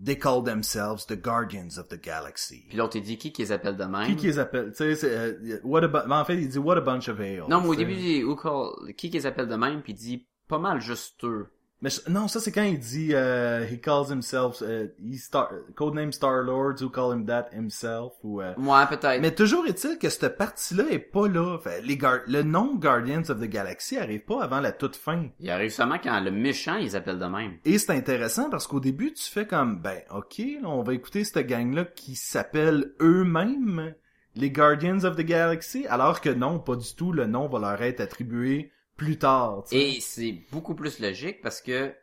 They 0.02 0.18
call 0.18 0.42
themselves 0.42 1.06
the 1.06 1.16
Guardians 1.16 1.78
of 1.78 1.88
the 1.88 1.98
Galaxy. 2.00 2.66
Puis 2.68 2.76
l'autre 2.76 2.96
il 2.96 3.02
dit 3.02 3.16
qui 3.16 3.32
qu'ils 3.32 3.52
appellent 3.52 3.78
de 3.78 3.84
même? 3.84 4.06
Qui 4.06 4.16
qui 4.16 4.26
les 4.26 4.38
appelle? 4.38 4.70
Tu 4.70 4.76
sais, 4.76 4.94
c'est, 4.94 5.10
euh, 5.10 5.58
what 5.64 5.82
a 5.84 5.88
ben, 5.88 6.20
en 6.20 6.24
fait, 6.24 6.34
il 6.34 6.48
dit 6.48 6.58
What 6.58 6.76
a 6.76 6.80
bunch 6.82 7.08
of 7.08 7.18
ale. 7.18 7.44
Non, 7.48 7.62
mais 7.62 7.68
au 7.68 7.74
début, 7.74 7.92
il 7.92 7.98
dit, 7.98 8.24
who 8.24 8.36
call, 8.36 8.92
qui 8.94 9.10
qu'ils 9.10 9.26
appellent 9.26 9.48
de 9.48 9.56
même, 9.56 9.80
puis 9.82 9.94
il 9.94 9.96
dit 9.96 10.26
pas 10.48 10.58
mal 10.58 10.80
juste 10.80 11.24
eux. 11.24 11.48
Mais 11.82 11.90
je- 11.90 12.10
non, 12.10 12.26
ça 12.26 12.40
c'est 12.40 12.52
quand 12.52 12.62
il 12.62 12.78
dit 12.78 13.10
euh, 13.12 13.66
He 13.70 13.78
calls 13.80 14.10
himself 14.10 14.62
uh, 14.62 14.88
he 14.98 15.18
star, 15.18 15.50
Codename 15.74 16.10
Star-Lord, 16.10 16.76
who 16.80 16.88
call 16.88 17.12
him 17.14 17.26
that 17.26 17.48
himself, 17.52 18.14
ou... 18.22 18.40
euh, 18.40 18.54
Moi, 18.56 18.86
peut-être. 18.86 19.20
Mais 19.20 19.34
toujours 19.34 19.66
est-il 19.66 19.98
que 19.98 20.08
cette 20.08 20.38
partie-là 20.38 20.84
est 20.90 20.98
pas 20.98 21.28
là. 21.28 21.58
Fait, 21.62 21.82
les 21.82 21.98
gar- 21.98 22.22
le 22.26 22.42
nom 22.42 22.76
Guardians 22.76 23.28
of 23.28 23.40
the 23.40 23.44
Galaxy 23.48 23.98
arrive 23.98 24.24
pas 24.24 24.42
avant 24.42 24.60
la 24.60 24.72
toute 24.72 24.96
fin. 24.96 25.26
Il 25.38 25.50
arrive 25.50 25.70
seulement 25.70 25.98
quand 26.02 26.18
le 26.20 26.30
méchant, 26.30 26.76
ils 26.76 26.96
appellent 26.96 27.18
de 27.18 27.26
même. 27.26 27.58
Et 27.66 27.76
c'est 27.78 27.92
intéressant 27.92 28.48
parce 28.48 28.66
qu'au 28.66 28.80
début, 28.80 29.12
tu 29.12 29.24
fais 29.30 29.46
comme, 29.46 29.78
ben, 29.80 30.00
ok, 30.10 30.38
là, 30.62 30.68
on 30.70 30.82
va 30.82 30.94
écouter 30.94 31.24
cette 31.24 31.46
gang-là 31.46 31.84
qui 31.84 32.14
s'appelle 32.14 32.94
eux-mêmes 33.02 33.94
les 34.34 34.50
Guardians 34.50 35.04
of 35.04 35.16
the 35.16 35.22
Galaxy, 35.22 35.86
alors 35.88 36.20
que 36.20 36.28
non, 36.28 36.58
pas 36.58 36.76
du 36.76 36.94
tout, 36.94 37.10
le 37.12 37.26
nom 37.26 37.48
va 37.48 37.58
leur 37.58 37.80
être 37.82 38.00
attribué 38.00 38.70
plus 38.96 39.18
tard. 39.18 39.64
Et 39.72 40.00
c'est 40.00 40.38
beaucoup 40.52 40.74
plus 40.74 40.98
logique 41.00 41.40
parce 41.42 41.60
que 41.60 41.94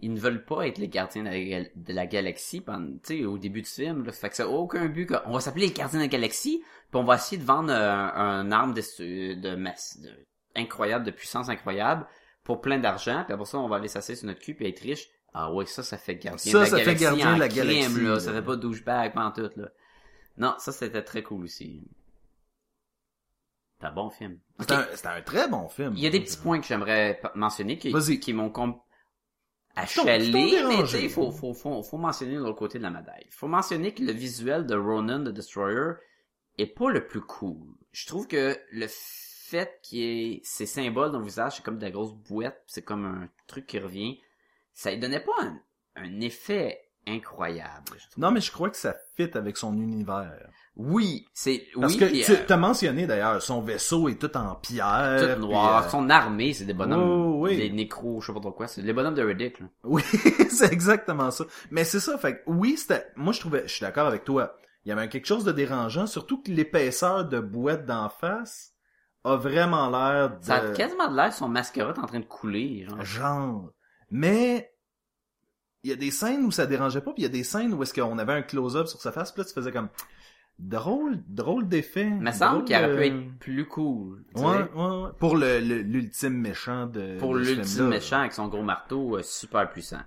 ils 0.00 0.12
ne 0.12 0.20
veulent 0.20 0.44
pas 0.44 0.66
être 0.68 0.78
les 0.78 0.86
gardiens 0.88 1.24
de 1.24 1.28
la, 1.28 1.40
gal- 1.40 1.70
de 1.74 1.92
la 1.92 2.06
galaxie 2.06 2.60
pendant, 2.60 2.92
tu 3.02 3.18
sais, 3.18 3.24
au 3.24 3.36
début 3.36 3.62
du 3.62 3.68
film. 3.68 4.04
Là. 4.04 4.12
Fait 4.12 4.28
que 4.28 4.36
ça 4.36 4.44
a 4.44 4.46
aucun 4.46 4.86
but. 4.86 5.10
on 5.26 5.32
va 5.32 5.40
s'appeler 5.40 5.66
les 5.66 5.72
gardiens 5.72 5.98
de 5.98 6.04
la 6.04 6.08
galaxie, 6.08 6.62
puis 6.90 7.00
on 7.00 7.04
va 7.04 7.16
essayer 7.16 7.36
de 7.40 7.44
vendre 7.46 7.72
un, 7.72 8.12
un 8.14 8.52
arme 8.52 8.74
de, 8.74 9.34
de 9.34 9.56
masse, 9.56 9.98
de- 10.00 10.12
incroyable, 10.54 11.04
de 11.04 11.10
puissance 11.10 11.48
incroyable, 11.48 12.06
pour 12.44 12.60
plein 12.60 12.78
d'argent, 12.78 13.24
puis 13.24 13.32
après 13.34 13.44
ça, 13.46 13.58
on 13.58 13.68
va 13.68 13.76
aller 13.76 13.88
s'asseoir 13.88 14.16
sur 14.16 14.26
notre 14.28 14.40
cul 14.40 14.54
puis 14.54 14.68
être 14.68 14.80
riche. 14.80 15.08
Ah 15.34 15.52
ouais, 15.52 15.66
ça, 15.66 15.82
ça 15.82 15.98
fait 15.98 16.14
gardien 16.16 16.52
Ça, 16.52 16.58
de 16.58 16.62
la 16.64 16.70
ça 16.70 16.76
fait 16.78 16.84
galaxie 16.84 17.02
gardien 17.04 17.32
en 17.32 17.34
de 17.34 17.40
la 17.40 17.48
galaxie, 17.48 18.00
là. 18.00 18.10
là. 18.10 18.20
Ça 18.20 18.32
fait 18.32 18.42
pas 18.42 18.56
douchebag 18.56 19.14
pantoute, 19.14 19.56
là. 19.56 19.68
Non, 20.36 20.54
ça, 20.58 20.70
c'était 20.70 21.02
très 21.02 21.22
cool 21.24 21.44
aussi. 21.44 21.82
C'est 23.80 23.86
un 23.86 23.92
bon 23.92 24.10
film. 24.10 24.38
C'est 24.58 24.72
un, 24.72 24.86
un 25.04 25.22
très 25.22 25.48
bon 25.48 25.68
film. 25.68 25.94
Il 25.96 26.02
y 26.02 26.06
a 26.06 26.10
des 26.10 26.20
petits 26.20 26.36
points 26.36 26.60
que 26.60 26.66
j'aimerais 26.66 27.20
mentionner 27.34 27.78
qui, 27.78 27.92
qui 28.20 28.32
m'ont 28.32 28.50
com... 28.50 28.74
T'ont 29.94 30.02
achalé, 30.02 30.32
mais 30.66 30.86
sais, 30.86 31.08
faut, 31.08 31.30
faut, 31.30 31.54
faut, 31.54 31.84
faut 31.84 31.98
mentionner 31.98 32.34
l'autre 32.34 32.58
côté 32.58 32.78
de 32.78 32.82
la 32.82 32.90
médaille. 32.90 33.26
Faut 33.30 33.46
mentionner 33.46 33.94
que 33.94 34.02
le 34.02 34.10
visuel 34.10 34.66
de 34.66 34.74
Ronan 34.74 35.20
the 35.20 35.28
Destroyer 35.28 35.92
est 36.56 36.66
pas 36.66 36.90
le 36.90 37.06
plus 37.06 37.20
cool. 37.20 37.76
Je 37.92 38.08
trouve 38.08 38.26
que 38.26 38.58
le 38.72 38.86
fait 38.88 39.78
qu'il 39.84 39.98
y 40.00 40.02
ait 40.02 40.40
ces 40.42 40.66
symboles 40.66 41.12
dans 41.12 41.20
le 41.20 41.24
visage, 41.24 41.56
c'est 41.56 41.62
comme 41.62 41.78
des 41.78 41.92
grosses 41.92 42.14
bouettes, 42.14 42.60
c'est 42.66 42.82
comme 42.82 43.04
un 43.04 43.28
truc 43.46 43.68
qui 43.68 43.78
revient, 43.78 44.20
ça 44.72 44.90
lui 44.90 44.98
donnait 44.98 45.20
pas 45.20 45.30
un, 45.42 45.60
un 45.94 46.20
effet 46.22 46.87
incroyable. 47.08 47.96
Non, 48.16 48.30
mais 48.30 48.40
je 48.40 48.50
crois 48.52 48.70
que 48.70 48.76
ça 48.76 48.94
fit 49.16 49.30
avec 49.34 49.56
son 49.56 49.74
univers. 49.78 50.48
Oui, 50.76 51.26
c'est 51.34 51.66
Parce 51.80 51.94
oui, 51.94 51.98
que 51.98 52.24
tu 52.24 52.32
euh, 52.32 52.46
as 52.48 52.56
mentionné 52.56 53.06
d'ailleurs, 53.06 53.42
son 53.42 53.60
vaisseau 53.60 54.08
est 54.08 54.14
tout 54.20 54.36
en 54.36 54.54
pierre. 54.54 55.34
tout 55.34 55.40
noir. 55.40 55.84
euh, 55.84 55.88
Son 55.88 56.08
armée, 56.08 56.52
c'est 56.52 56.66
des 56.66 56.72
bonhommes, 56.74 57.40
Oui, 57.40 57.50
oui. 57.50 57.56
des 57.56 57.70
nécros, 57.70 58.20
je 58.20 58.28
sais 58.28 58.32
pas 58.32 58.38
trop 58.40 58.52
quoi, 58.52 58.68
c'est 58.68 58.82
les 58.82 58.92
bonhommes 58.92 59.14
de 59.16 59.24
Riddick, 59.24 59.58
là. 59.58 59.66
Oui, 59.82 60.02
c'est 60.50 60.72
exactement 60.72 61.30
ça. 61.32 61.44
Mais 61.72 61.82
c'est 61.84 61.98
ça, 62.00 62.16
fait 62.16 62.36
que 62.36 62.42
oui, 62.46 62.76
c'était, 62.76 63.06
moi 63.16 63.32
je 63.32 63.40
trouvais, 63.40 63.62
je 63.66 63.72
suis 63.72 63.80
d'accord 63.80 64.06
avec 64.06 64.22
toi. 64.24 64.54
Il 64.84 64.90
y 64.90 64.92
avait 64.92 65.08
quelque 65.08 65.26
chose 65.26 65.44
de 65.44 65.50
dérangeant, 65.52 66.06
surtout 66.06 66.40
que 66.40 66.50
l'épaisseur 66.52 67.24
de 67.24 67.40
boîte 67.40 67.84
d'en 67.84 68.08
face 68.08 68.72
a 69.24 69.34
vraiment 69.34 69.90
l'air 69.90 70.30
de... 70.38 70.44
Ça 70.44 70.54
a 70.54 70.70
quasiment 70.70 71.10
de 71.10 71.16
l'air 71.16 71.32
son 71.32 71.48
mascara 71.48 71.92
en 72.00 72.06
train 72.06 72.20
de 72.20 72.24
couler, 72.24 72.86
genre. 72.88 73.04
genre. 73.04 73.70
Mais 74.12 74.72
il 75.84 75.90
y 75.90 75.92
a 75.92 75.96
des 75.96 76.10
scènes 76.10 76.44
où 76.44 76.50
ça 76.50 76.66
dérangeait 76.66 77.00
pas, 77.00 77.12
puis 77.12 77.22
il 77.22 77.26
y 77.26 77.28
a 77.28 77.30
des 77.30 77.44
scènes 77.44 77.72
où 77.74 77.82
est-ce 77.82 77.94
qu'on 77.94 78.18
avait 78.18 78.32
un 78.32 78.42
close-up 78.42 78.86
sur 78.88 79.00
sa 79.00 79.12
face, 79.12 79.32
puis 79.32 79.42
là 79.42 79.46
tu 79.46 79.54
faisais 79.54 79.72
comme 79.72 79.88
drôle, 80.58 81.22
drôle 81.28 81.68
d'effet. 81.68 82.06
Il 82.08 82.16
me 82.20 82.32
semble 82.32 82.64
qu'il 82.64 82.76
aurait 82.76 82.96
pu 82.96 83.02
être 83.06 83.38
plus 83.38 83.66
cool. 83.66 84.24
tu 84.34 84.42
Ouais, 84.42 84.56
sais. 84.56 84.72
ouais, 84.74 85.02
ouais. 85.02 85.10
Pour 85.18 85.36
le 85.36 85.58
l'ultime 85.60 86.34
méchant 86.36 86.86
de 86.86 87.16
Pour 87.18 87.34
l'ultime 87.34 87.88
méchant 87.88 88.20
avec 88.20 88.32
son 88.32 88.48
gros 88.48 88.62
marteau 88.62 89.16
euh, 89.16 89.22
super 89.22 89.70
puissant. 89.70 90.00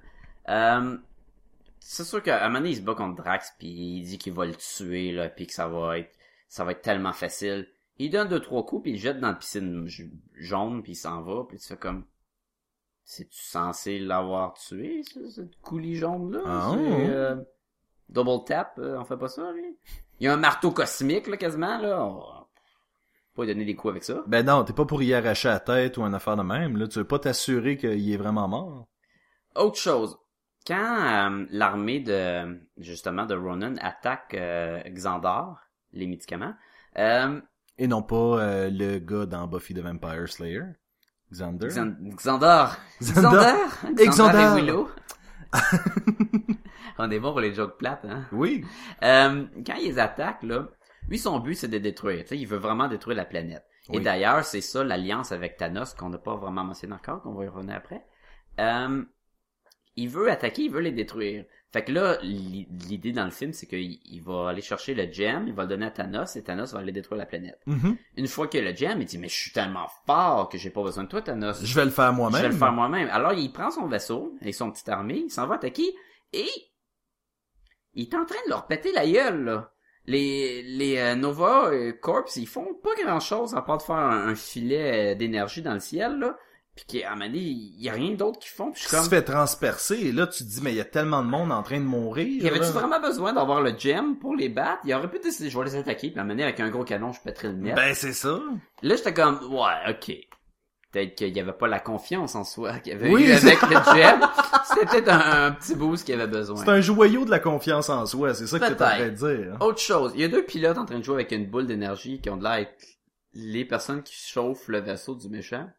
Euh, 0.49 0.97
c'est 1.79 2.03
sûr 2.03 2.21
qu'à 2.21 2.43
un 2.45 2.49
moment 2.49 2.59
donné, 2.59 2.71
il 2.71 2.75
se 2.77 2.81
bat 2.81 2.95
contre 2.95 3.15
Drax 3.23 3.53
puis 3.57 3.69
il 3.69 4.03
dit 4.03 4.17
qu'il 4.17 4.33
va 4.33 4.45
le 4.45 4.55
tuer 4.55 5.11
là 5.13 5.29
puis 5.29 5.47
que 5.47 5.53
ça 5.53 5.67
va 5.67 5.99
être 5.99 6.11
ça 6.49 6.65
va 6.65 6.71
être 6.73 6.81
tellement 6.81 7.13
facile. 7.13 7.67
Il 7.97 8.09
donne 8.11 8.27
deux 8.27 8.39
trois 8.41 8.65
coups 8.65 8.83
puis 8.83 8.91
il 8.91 8.95
le 8.95 8.99
jette 9.01 9.19
dans 9.19 9.29
la 9.29 9.35
piscine 9.35 9.87
jaune 10.35 10.83
puis 10.83 10.93
il 10.93 10.95
s'en 10.95 11.21
va 11.21 11.45
puis 11.47 11.57
tu 11.59 11.67
fais 11.67 11.77
comme 11.77 12.03
c'est-tu 13.03 13.41
censé 13.41 13.99
l'avoir 13.99 14.53
tué 14.53 15.03
ça, 15.03 15.19
cette 15.29 15.55
coulis 15.61 15.95
jaune 15.95 16.31
là 16.33 16.41
Ah, 16.45 16.71
ouais. 16.71 17.07
euh, 17.09 17.35
double 18.09 18.43
tap 18.45 18.77
euh, 18.79 18.97
on 18.99 19.05
fait 19.05 19.17
pas 19.17 19.27
ça 19.27 19.51
lui? 19.51 19.77
Il 20.19 20.25
y 20.25 20.27
a 20.27 20.33
un 20.33 20.37
marteau 20.37 20.71
cosmique 20.71 21.27
là 21.27 21.37
quasiment 21.37 21.77
là 21.79 22.05
on 22.05 22.15
va 22.19 22.47
pas 23.35 23.43
lui 23.43 23.53
donner 23.53 23.65
des 23.65 23.75
coups 23.75 23.91
avec 23.91 24.03
ça 24.03 24.23
Ben 24.27 24.45
non, 24.45 24.63
t'es 24.63 24.73
pas 24.73 24.85
pour 24.85 25.01
y 25.01 25.13
arracher 25.13 25.47
la 25.47 25.59
tête 25.59 25.97
ou 25.97 26.03
un 26.03 26.13
affaire 26.13 26.35
de 26.35 26.43
même. 26.43 26.75
Là, 26.75 26.87
tu 26.89 26.99
veux 26.99 27.07
pas 27.07 27.17
t'assurer 27.17 27.77
qu'il 27.77 28.11
est 28.11 28.17
vraiment 28.17 28.47
mort. 28.49 28.89
Autre 29.55 29.77
chose, 29.77 30.17
quand 30.67 30.75
euh, 31.31 31.45
l'armée 31.49 32.01
de 32.01 32.59
justement 32.77 33.25
de 33.25 33.33
Ronan 33.35 33.75
attaque 33.79 34.33
euh, 34.33 34.81
Xandar, 34.89 35.61
les 35.93 36.07
médicaments, 36.07 36.53
euh, 36.97 37.39
Et 37.77 37.87
non 37.87 38.03
pas 38.03 38.15
euh, 38.41 38.69
le 38.69 38.99
gars 38.99 39.25
dans 39.25 39.47
Buffy 39.47 39.73
the 39.73 39.79
Vampire 39.79 40.27
Slayer. 40.27 40.63
Xander. 41.31 41.67
Xan- 41.69 41.95
Xandar, 42.17 42.77
Xandar. 43.01 43.55
Xandar, 43.81 44.13
Xandar. 44.15 44.57
et 44.57 44.61
Willow. 44.61 44.89
On 46.97 47.09
est 47.09 47.19
bon 47.19 47.31
pour 47.31 47.39
les 47.39 47.53
jokes 47.53 47.77
plates, 47.77 48.05
hein? 48.05 48.25
Oui. 48.31 48.63
Euh, 49.03 49.45
quand 49.65 49.75
ils 49.75 49.99
attaquent 49.99 50.43
là, 50.43 50.67
lui 51.07 51.17
son 51.17 51.39
but 51.39 51.55
c'est 51.55 51.67
de 51.67 51.77
détruire, 51.77 52.21
tu 52.23 52.27
sais, 52.29 52.37
il 52.37 52.45
veut 52.45 52.57
vraiment 52.57 52.87
détruire 52.87 53.17
la 53.17 53.25
planète. 53.25 53.63
Et 53.91 53.99
d'ailleurs 53.99 54.43
c'est 54.45 54.61
ça 54.61 54.83
l'alliance 54.83 55.31
avec 55.31 55.57
Thanos 55.57 55.93
qu'on 55.95 56.09
n'a 56.09 56.17
pas 56.17 56.35
vraiment 56.35 56.63
mentionné 56.63 56.93
encore, 56.93 57.21
qu'on 57.23 57.33
va 57.33 57.45
y 57.45 57.47
revenir 57.47 57.75
après. 57.75 58.05
Euh, 58.59 59.03
il 59.95 60.09
veut 60.09 60.29
attaquer, 60.31 60.63
il 60.63 60.71
veut 60.71 60.81
les 60.81 60.91
détruire. 60.91 61.45
Fait 61.73 61.85
que 61.85 61.91
là, 61.93 62.17
l'i- 62.21 62.67
l'idée 62.89 63.13
dans 63.13 63.23
le 63.23 63.31
film, 63.31 63.53
c'est 63.53 63.65
qu'il 63.65 63.97
il 64.03 64.21
va 64.21 64.49
aller 64.49 64.61
chercher 64.61 64.93
le 64.93 65.09
gem, 65.11 65.45
il 65.47 65.53
va 65.53 65.63
le 65.63 65.69
donner 65.69 65.85
à 65.85 65.91
Thanos, 65.91 66.35
et 66.35 66.43
Thanos 66.43 66.73
va 66.73 66.79
aller 66.79 66.91
détruire 66.91 67.17
la 67.19 67.25
planète. 67.25 67.59
Mhm. 67.65 67.95
Une 68.17 68.27
fois 68.27 68.47
qu'il 68.47 68.65
a 68.67 68.71
le 68.71 68.75
gem, 68.75 68.99
il 68.99 69.05
dit, 69.05 69.17
mais 69.17 69.29
je 69.29 69.35
suis 69.35 69.51
tellement 69.51 69.87
fort 70.05 70.49
que 70.49 70.57
j'ai 70.57 70.69
pas 70.69 70.83
besoin 70.83 71.05
de 71.05 71.09
toi, 71.09 71.21
Thanos. 71.21 71.63
Je 71.63 71.73
vais 71.75 71.85
le 71.85 71.91
faire 71.91 72.11
Je 72.11 72.17
moi-même. 72.17 72.41
vais 72.41 72.47
le 72.49 72.55
faire 72.55 72.73
moi-même. 72.73 73.07
Alors, 73.09 73.31
il 73.33 73.51
prend 73.53 73.71
son 73.71 73.87
vaisseau 73.87 74.35
et 74.41 74.51
son 74.51 74.69
petite 74.71 74.89
armée, 74.89 75.21
il 75.25 75.29
s'en 75.31 75.47
va 75.47 75.55
attaquer, 75.55 75.93
et 76.33 76.49
il 77.93 78.03
est 78.03 78.15
en 78.15 78.25
train 78.25 78.39
de 78.45 78.49
leur 78.49 78.67
péter 78.67 78.91
la 78.91 79.05
gueule, 79.09 79.43
là. 79.45 79.71
Les, 80.07 80.63
les 80.63 80.97
euh, 80.97 81.13
Nova 81.15 81.67
euh, 81.71 81.93
Corps, 81.93 82.25
ils 82.35 82.47
font 82.47 82.73
pas 82.83 82.89
grand-chose 83.03 83.53
à 83.53 83.61
part 83.61 83.77
de 83.77 83.83
faire 83.83 83.95
un, 83.97 84.29
un 84.29 84.35
filet 84.35 85.11
euh, 85.13 85.15
d'énergie 85.15 85.61
dans 85.61 85.75
le 85.75 85.79
ciel, 85.79 86.17
là. 86.17 86.35
Puis 86.75 86.85
qu'à 87.01 87.09
un 87.11 87.15
moment 87.15 87.25
donné, 87.25 87.39
il 87.39 87.81
y 87.83 87.89
a 87.89 87.93
rien 87.93 88.11
d'autre 88.11 88.39
qu'ils 88.39 88.51
font. 88.51 88.71
Puis 88.71 88.81
je 88.81 88.87
suis 88.87 88.89
Tu 88.89 88.95
comme... 88.95 89.05
te 89.09 89.09
fais 89.15 89.21
transpercer 89.23 89.95
et 89.95 90.11
là 90.13 90.25
tu 90.25 90.45
te 90.45 90.49
dis 90.49 90.61
mais 90.61 90.71
il 90.71 90.77
y 90.77 90.81
a 90.81 90.85
tellement 90.85 91.21
de 91.21 91.27
monde 91.27 91.51
en 91.51 91.63
train 91.63 91.79
de 91.79 91.85
mourir. 91.85 92.43
Y 92.43 92.47
avait-tu 92.47 92.71
vraiment 92.71 93.01
besoin 93.01 93.33
d'avoir 93.33 93.61
le 93.61 93.77
gem 93.77 94.17
pour 94.17 94.35
les 94.35 94.47
battre? 94.47 94.79
Il 94.85 94.93
aurait 94.93 95.09
pu 95.09 95.19
décider, 95.19 95.49
je 95.49 95.57
vais 95.59 95.65
les 95.65 95.75
attaquer, 95.75 96.09
puis 96.11 96.17
à 96.19 96.21
un 96.21 96.23
moment 96.23 96.33
donné, 96.35 96.43
avec 96.43 96.59
un 96.61 96.69
gros 96.69 96.85
canon, 96.85 97.11
je 97.11 97.19
pèterais 97.21 97.49
le 97.49 97.55
net. 97.55 97.75
Ben 97.75 97.93
c'est 97.93 98.13
ça. 98.13 98.39
Là, 98.81 98.95
j'étais 98.95 99.13
comme, 99.13 99.39
ouais, 99.53 99.89
ok. 99.91 100.15
Peut-être 100.93 101.15
qu'il 101.15 101.35
y 101.35 101.39
avait 101.39 101.53
pas 101.53 101.67
la 101.67 101.79
confiance 101.79 102.35
en 102.35 102.43
soi 102.43 102.79
qu'il 102.79 102.91
avait 102.93 103.09
Oui, 103.09 103.23
eu 103.25 103.31
avec 103.31 103.61
le 103.61 103.69
gem. 103.93 104.19
C'était 104.65 104.85
peut-être 104.85 105.09
un, 105.09 105.45
un 105.47 105.51
petit 105.51 105.75
boost 105.75 106.05
qu'il 106.05 106.15
avait 106.15 106.27
besoin. 106.27 106.57
C'est 106.57 106.69
un 106.69 106.81
joyau 106.81 107.23
de 107.25 107.31
la 107.31 107.39
confiance 107.39 107.89
en 107.89 108.05
soi, 108.05 108.33
c'est 108.33 108.47
ça 108.47 108.59
que 108.59 108.65
t'es 108.65 108.71
en 108.83 108.87
train 108.87 109.09
de 109.09 109.09
dire. 109.09 109.57
Autre 109.61 109.79
chose, 109.79 110.11
il 110.15 110.21
y 110.21 110.23
a 110.23 110.27
deux 110.29 110.43
pilotes 110.45 110.77
en 110.77 110.85
train 110.85 110.99
de 110.99 111.03
jouer 111.03 111.15
avec 111.15 111.31
une 111.31 111.49
boule 111.49 111.67
d'énergie 111.67 112.19
qui 112.21 112.29
ont 112.29 112.37
de 112.37 112.43
l'air 112.43 112.53
être 112.53 112.75
les 113.33 113.63
personnes 113.65 114.03
qui 114.03 114.13
chauffent 114.15 114.67
le 114.67 114.79
vaisseau 114.79 115.15
du 115.15 115.29
méchant. 115.29 115.69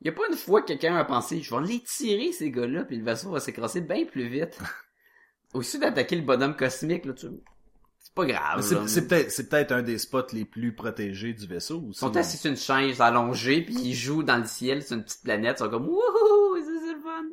Il 0.00 0.06
y 0.06 0.10
a 0.10 0.12
pas 0.12 0.22
une 0.30 0.36
fois 0.36 0.62
que 0.62 0.68
quelqu'un 0.68 0.96
a 0.96 1.04
pensé, 1.04 1.40
je 1.42 1.54
vais 1.54 1.66
les 1.66 1.80
tirer 1.82 2.32
ces 2.32 2.50
gars-là, 2.50 2.84
puis 2.84 2.96
le 2.96 3.04
vaisseau 3.04 3.30
va 3.30 3.40
s'écrasser 3.40 3.80
bien 3.80 4.04
plus 4.04 4.28
vite. 4.28 4.58
Aussi 5.54 5.78
d'attaquer 5.78 6.16
le 6.16 6.22
bonhomme 6.22 6.54
cosmique, 6.56 7.04
là, 7.04 7.12
tu... 7.14 7.26
C'est 7.98 8.14
pas 8.14 8.24
grave. 8.26 8.60
C'est- 8.86 9.08
peut-être 9.08 9.30
c'est 9.30 9.48
peut-être 9.48 9.72
un 9.72 9.82
des 9.82 9.98
spots 9.98 10.28
les 10.32 10.44
plus 10.44 10.72
protégés 10.74 11.32
du 11.34 11.46
vaisseau 11.46 11.80
Ils 11.84 11.90
aussi. 11.90 11.98
sont 12.00 12.16
assis 12.16 12.36
sur 12.36 12.50
une 12.50 12.56
chaise 12.56 13.00
allongée, 13.00 13.62
puis 13.62 13.74
ils 13.74 13.94
jouent 13.94 14.22
dans 14.22 14.38
le 14.38 14.44
ciel 14.46 14.82
sur 14.84 14.96
une 14.96 15.04
petite 15.04 15.22
planète, 15.24 15.56
ils 15.58 15.64
sont 15.64 15.70
comme 15.70 15.88
wouhou, 15.88 16.56
c'est 16.56 16.86
c'est 16.86 16.94
le 16.94 17.00
fun. 17.00 17.24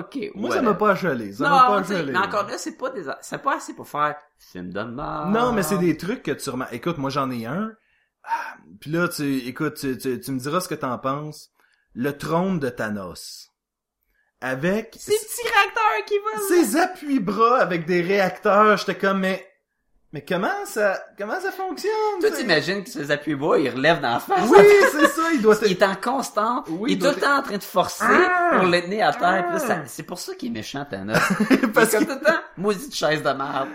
Ok, 0.00 0.16
Moi, 0.34 0.50
ça 0.50 0.56
voilà. 0.56 0.62
m'a 0.62 0.74
pas 0.74 0.90
achalé. 0.90 1.32
Ça 1.32 1.44
m'a 1.44 1.48
Non, 1.50 1.56
pas 1.56 1.94
mais 2.04 2.16
encore 2.18 2.46
là, 2.48 2.58
c'est 2.58 2.76
pas 2.76 2.90
des, 2.90 3.04
c'est 3.22 3.40
pas 3.42 3.56
assez 3.56 3.72
pour 3.74 3.88
faire 3.88 4.16
film 4.38 4.70
de 4.72 4.82
mort. 4.82 5.28
Non, 5.28 5.52
mais 5.52 5.62
c'est 5.62 5.78
des 5.78 5.96
trucs 5.96 6.22
que 6.22 6.32
tu 6.32 6.50
remarques. 6.50 6.74
Écoute, 6.74 6.98
moi 6.98 7.08
j'en 7.08 7.30
ai 7.30 7.46
un. 7.46 7.72
Ah, 8.24 8.56
Puis 8.80 8.90
là, 8.90 9.08
tu, 9.08 9.24
écoute, 9.46 9.74
tu, 9.76 9.96
tu, 9.96 10.20
tu 10.20 10.32
me 10.32 10.38
diras 10.38 10.60
ce 10.60 10.68
que 10.68 10.74
t'en 10.74 10.98
penses. 10.98 11.50
Le 12.00 12.16
trône 12.16 12.60
de 12.60 12.68
Thanos. 12.68 13.50
Avec 14.40 14.94
Ces 14.96 15.10
petits 15.10 15.48
réacteurs 15.52 16.04
qui 16.06 16.14
volent. 16.18 16.48
ses 16.48 16.76
appuis-bras 16.76 17.58
avec 17.58 17.86
des 17.86 18.02
réacteurs, 18.02 18.76
j'étais 18.76 18.96
comme, 18.96 19.18
mais, 19.18 19.47
mais 20.12 20.24
comment 20.26 20.48
ça, 20.64 20.98
comment 21.18 21.38
ça 21.40 21.52
fonctionne? 21.52 21.92
Toi, 22.20 22.30
t'imagines 22.30 22.82
que 22.82 22.88
ses 22.88 23.10
appuis 23.10 23.34
bois, 23.34 23.58
il 23.58 23.68
relève 23.68 24.00
dans 24.00 24.14
la 24.14 24.20
face. 24.20 24.48
Oui, 24.48 24.58
c'est 24.92 25.06
ça, 25.08 25.22
il 25.34 25.42
doit 25.42 25.54
Il 25.66 25.72
est 25.72 25.82
en 25.82 25.94
constant. 25.96 26.64
Oui, 26.68 26.92
il 26.92 26.96
est 26.96 27.06
tout 27.06 27.14
le 27.14 27.20
temps 27.20 27.38
en 27.38 27.42
train 27.42 27.58
de 27.58 27.62
forcer 27.62 28.04
Ah! 28.08 28.56
pour 28.56 28.66
le 28.68 28.80
tenir 28.80 29.08
à 29.08 29.12
terre. 29.12 29.60
Ça- 29.60 29.82
c'est 29.86 30.04
pour 30.04 30.18
ça 30.18 30.34
qu'il 30.34 30.48
est 30.50 30.54
méchant, 30.54 30.86
Thanos. 30.90 31.18
Parce 31.74 31.90
que 31.92 32.04
tout 32.04 32.10
le 32.10 32.20
temps, 32.24 32.38
maudite 32.56 32.94
chaise 32.94 33.22
de 33.22 33.28
merde. 33.28 33.68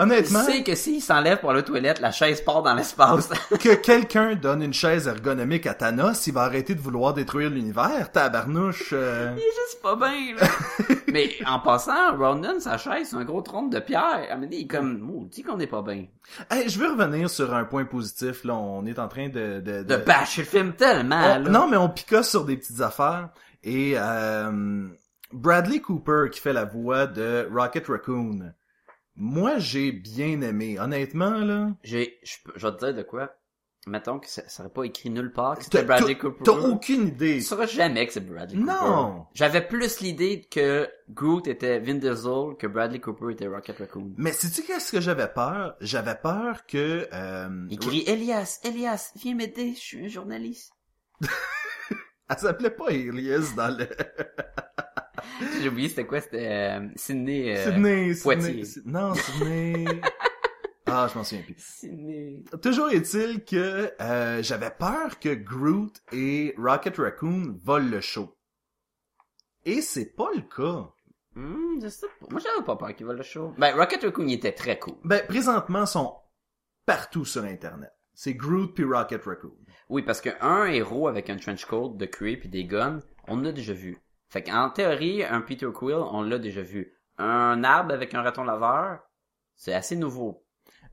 honnêtement, 0.00 0.40
Il 0.48 0.52
sait 0.56 0.62
que 0.62 0.74
s'il 0.74 1.00
s'enlève 1.02 1.38
pour 1.38 1.50
aller 1.50 1.60
aux 1.60 1.62
toilettes, 1.62 2.00
la 2.00 2.10
chaise 2.12 2.42
part 2.42 2.62
dans 2.62 2.74
l'espace. 2.74 3.28
que 3.60 3.74
quelqu'un 3.76 4.34
donne 4.34 4.62
une 4.62 4.74
chaise 4.74 5.06
ergonomique 5.08 5.66
à 5.66 5.72
Thanos, 5.74 6.26
il 6.26 6.34
va 6.34 6.42
arrêter 6.42 6.74
de 6.74 6.80
vouloir 6.80 7.14
détruire 7.14 7.48
l'univers, 7.48 8.10
tabarnouche. 8.12 8.90
euh. 8.92 9.32
Il 9.34 9.38
est 9.40 9.42
juste 9.68 9.80
pas 9.82 9.96
bien, 9.96 10.34
là. 10.38 10.46
Mais 11.12 11.30
en 11.46 11.60
passant, 11.60 12.14
Ronan, 12.18 12.60
sa 12.60 12.76
chaise, 12.76 13.08
c'est 13.10 13.16
un 13.16 13.24
gros 13.24 13.40
trône 13.40 13.70
de 13.70 13.78
pierre. 13.80 14.20
Il 14.50 14.60
est 14.60 14.66
comme, 14.66 14.98
maudit 14.98 15.42
qu'on 15.46 15.58
est 15.60 15.66
pas 15.66 15.82
bien. 15.82 16.06
Hey, 16.50 16.68
je 16.68 16.78
veux 16.78 16.88
revenir 16.90 17.30
sur 17.30 17.54
un 17.54 17.64
point 17.64 17.84
positif, 17.86 18.44
là, 18.44 18.54
on 18.54 18.84
est 18.86 18.98
en 18.98 19.08
train 19.08 19.28
de... 19.28 19.60
de, 19.60 19.82
De 19.82 19.96
bâcher 19.96 20.42
le 20.42 20.46
film 20.46 20.72
tellement, 20.74 21.16
On- 21.16 21.38
là. 21.44 21.50
non, 21.50 21.68
mais 21.68 21.76
on 21.78 21.88
picosse 21.88 22.28
sur 22.30 22.44
des 22.44 22.56
petites 22.56 22.80
affaires. 22.80 23.30
Et 23.62 23.94
euh, 23.96 24.86
Bradley 25.32 25.80
Cooper 25.80 26.26
qui 26.30 26.40
fait 26.40 26.52
la 26.52 26.64
voix 26.64 27.06
de 27.06 27.48
Rocket 27.52 27.86
Raccoon. 27.88 28.52
Moi, 29.16 29.58
j'ai 29.58 29.92
bien 29.92 30.40
aimé. 30.42 30.78
Honnêtement, 30.78 31.30
là. 31.38 31.70
J'ai, 31.82 32.18
je, 32.22 32.36
je 32.54 32.66
vais 32.66 32.72
te 32.76 32.84
dire 32.84 32.94
de 32.94 33.02
quoi. 33.02 33.32
Mettons 33.88 34.18
que 34.18 34.28
ça, 34.28 34.48
serait 34.48 34.68
pas 34.68 34.82
écrit 34.82 35.10
nulle 35.10 35.32
part 35.32 35.58
que 35.58 35.62
c'était 35.62 35.84
Bradley 35.84 36.18
Cooper. 36.18 36.42
t'as 36.44 36.52
aucune 36.52 37.06
idée. 37.06 37.36
Tu 37.36 37.42
sauras 37.42 37.66
jamais 37.66 38.04
que 38.04 38.12
c'est 38.12 38.20
Bradley 38.26 38.58
Cooper. 38.58 38.72
Non. 38.72 39.26
J'avais 39.32 39.60
plus 39.64 40.00
l'idée 40.00 40.44
que 40.50 40.88
Groot 41.08 41.46
était 41.46 41.78
Vin 41.78 41.94
Diesel 41.94 42.56
que 42.58 42.66
Bradley 42.66 42.98
Cooper 42.98 43.30
était 43.30 43.46
Rocket 43.46 43.78
Raccoon. 43.78 44.12
Mais 44.16 44.32
sais-tu 44.32 44.62
qu'est-ce 44.62 44.90
que 44.90 45.00
j'avais 45.00 45.28
peur? 45.28 45.76
J'avais 45.80 46.16
peur 46.16 46.66
que... 46.66 47.06
Euh, 47.12 47.66
Il 47.70 47.78
crie 47.78 48.02
Elias, 48.08 48.58
Elias, 48.64 49.12
viens 49.22 49.36
m'aider, 49.36 49.74
je 49.74 49.80
suis 49.80 50.04
un 50.04 50.08
journaliste. 50.08 50.72
Elle 52.28 52.38
s'appelait 52.38 52.70
pas 52.70 52.88
Elias 52.90 53.52
dans 53.56 53.68
le... 53.78 53.88
J'ai 55.62 55.68
oublié 55.68 55.88
c'était 55.88 56.06
quoi, 56.06 56.20
c'était 56.20 56.48
euh, 56.48 56.88
Sydney. 56.96 57.56
euh, 57.56 57.64
Sydney, 57.64 58.14
Poitiers. 58.20 58.64
Sydney. 58.64 58.92
Non, 58.92 59.14
Sydney... 59.14 59.84
ah, 60.86 61.08
je 61.12 61.18
m'en 61.18 61.24
souviens 61.24 61.44
plus. 61.44 62.50
Toujours 62.62 62.90
est-il 62.90 63.44
que 63.44 63.92
euh, 64.00 64.42
j'avais 64.42 64.70
peur 64.70 65.18
que 65.18 65.34
Groot 65.34 66.00
et 66.12 66.54
Rocket 66.56 66.96
Raccoon 66.96 67.58
volent 67.62 67.90
le 67.90 68.00
show. 68.00 68.36
Et 69.64 69.82
c'est 69.82 70.14
pas 70.14 70.30
le 70.32 70.42
cas. 70.42 70.92
Hmm, 71.34 71.80
je 71.82 71.88
sais 71.88 72.06
pas. 72.20 72.26
Moi 72.30 72.40
j'avais 72.40 72.64
pas 72.64 72.76
peur 72.76 72.94
qu'il 72.94 73.04
vole 73.04 73.16
le 73.16 73.24
show. 73.24 73.52
Ben 73.58 73.74
Rocket 73.76 74.04
Raccoon 74.04 74.28
il 74.28 74.34
était 74.34 74.52
très 74.52 74.78
cool. 74.78 74.94
Ben, 75.02 75.26
présentement, 75.26 75.82
ils 75.82 75.88
sont 75.88 76.14
partout 76.86 77.24
sur 77.24 77.42
Internet. 77.42 77.92
C'est 78.14 78.34
Groot 78.34 78.72
puis 78.72 78.84
Rocket 78.84 79.24
Raccoon. 79.24 79.56
Oui, 79.88 80.02
parce 80.02 80.20
qu'un 80.20 80.66
héros 80.66 81.08
avec 81.08 81.30
un 81.30 81.36
trench 81.36 81.64
coat 81.66 81.94
de 81.96 82.06
cuir 82.06 82.38
puis 82.38 82.48
des 82.48 82.64
guns, 82.64 83.00
on 83.26 83.38
l'a 83.38 83.52
déjà 83.52 83.72
vu. 83.72 83.98
Fait 84.28 84.42
qu'en 84.42 84.70
théorie, 84.70 85.24
un 85.24 85.40
Peter 85.40 85.68
Quill, 85.72 85.96
on 85.96 86.22
l'a 86.22 86.38
déjà 86.38 86.62
vu. 86.62 86.94
Un 87.18 87.64
arbre 87.64 87.92
avec 87.92 88.14
un 88.14 88.22
raton 88.22 88.44
laveur, 88.44 89.00
c'est 89.56 89.74
assez 89.74 89.96
nouveau. 89.96 90.45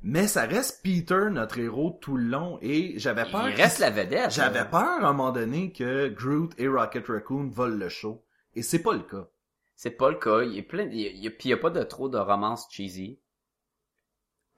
Mais 0.05 0.27
ça 0.27 0.41
reste 0.45 0.81
Peter, 0.83 1.29
notre 1.31 1.57
héros, 1.59 1.97
tout 2.01 2.17
le 2.17 2.25
long, 2.25 2.59
et 2.61 2.99
j'avais 2.99 3.23
peur... 3.23 3.47
Il 3.49 3.55
reste 3.55 3.79
la 3.79 3.89
vedette. 3.89 4.31
J'avais 4.31 4.59
là. 4.59 4.65
peur 4.65 4.81
à 4.81 4.97
un 4.97 4.99
moment 5.13 5.31
donné 5.31 5.71
que 5.71 6.09
Groot 6.09 6.51
et 6.57 6.67
Rocket 6.67 7.07
Raccoon 7.07 7.49
volent 7.49 7.77
le 7.77 7.87
show. 7.87 8.21
Et 8.53 8.63
c'est 8.63 8.79
pas 8.83 8.91
le 8.93 8.99
cas. 9.03 9.27
C'est 9.75 9.91
pas 9.91 10.09
le 10.09 10.17
cas. 10.17 10.41
Il 10.43 10.53
y 10.55 10.59
a 10.59 10.63
plein, 10.63 10.83
il 10.83 10.99
y 10.99 11.07
a, 11.07 11.09
il 11.09 11.19
y 11.23 11.27
a- 11.27 11.31
puis 11.31 11.39
il 11.45 11.49
y 11.51 11.53
a 11.53 11.57
pas 11.57 11.69
de 11.69 11.81
trop 11.83 12.09
de 12.09 12.17
romance 12.17 12.67
cheesy. 12.69 13.17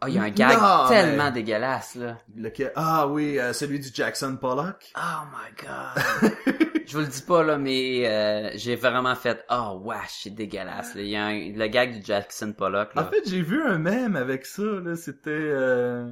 Ah, 0.02 0.10
il 0.10 0.16
y 0.16 0.18
a 0.18 0.24
un 0.24 0.30
gag 0.30 0.58
Non, 0.60 0.88
tellement 0.90 1.26
mais- 1.26 1.32
dégueulasse, 1.32 1.96
là. 1.96 2.18
Lequel... 2.36 2.72
Ah 2.76 3.08
oui, 3.08 3.40
euh, 3.40 3.54
celui 3.54 3.80
du 3.80 3.90
Jackson 3.94 4.36
Pollock. 4.42 4.92
Oh 4.98 5.26
my 5.32 5.54
god. 5.64 6.32
Je 6.88 6.94
vous 6.98 7.04
le 7.04 7.10
dis 7.10 7.22
pas, 7.22 7.44
là, 7.44 7.58
mais 7.58 8.08
euh, 8.08 8.52
j'ai 8.56 8.76
vraiment 8.76 9.16
fait, 9.16 9.44
oh, 9.50 9.80
wesh, 9.84 10.22
c'est 10.24 10.30
dégueulasse. 10.30 10.94
Il 10.96 11.08
y 11.08 11.16
a 11.16 11.26
un- 11.26 11.52
le 11.54 11.68
gag 11.68 12.00
du 12.00 12.04
Jackson 12.06 12.54
Pollock, 12.58 12.94
là. 12.96 13.04
En 13.04 13.10
fait, 13.10 13.28
j'ai 13.28 13.42
vu 13.42 13.62
un 13.64 13.78
mème 13.78 14.16
avec 14.16 14.46
ça, 14.46 14.64
là, 14.64 14.96
c'était... 14.96 15.30
euh, 15.32 16.12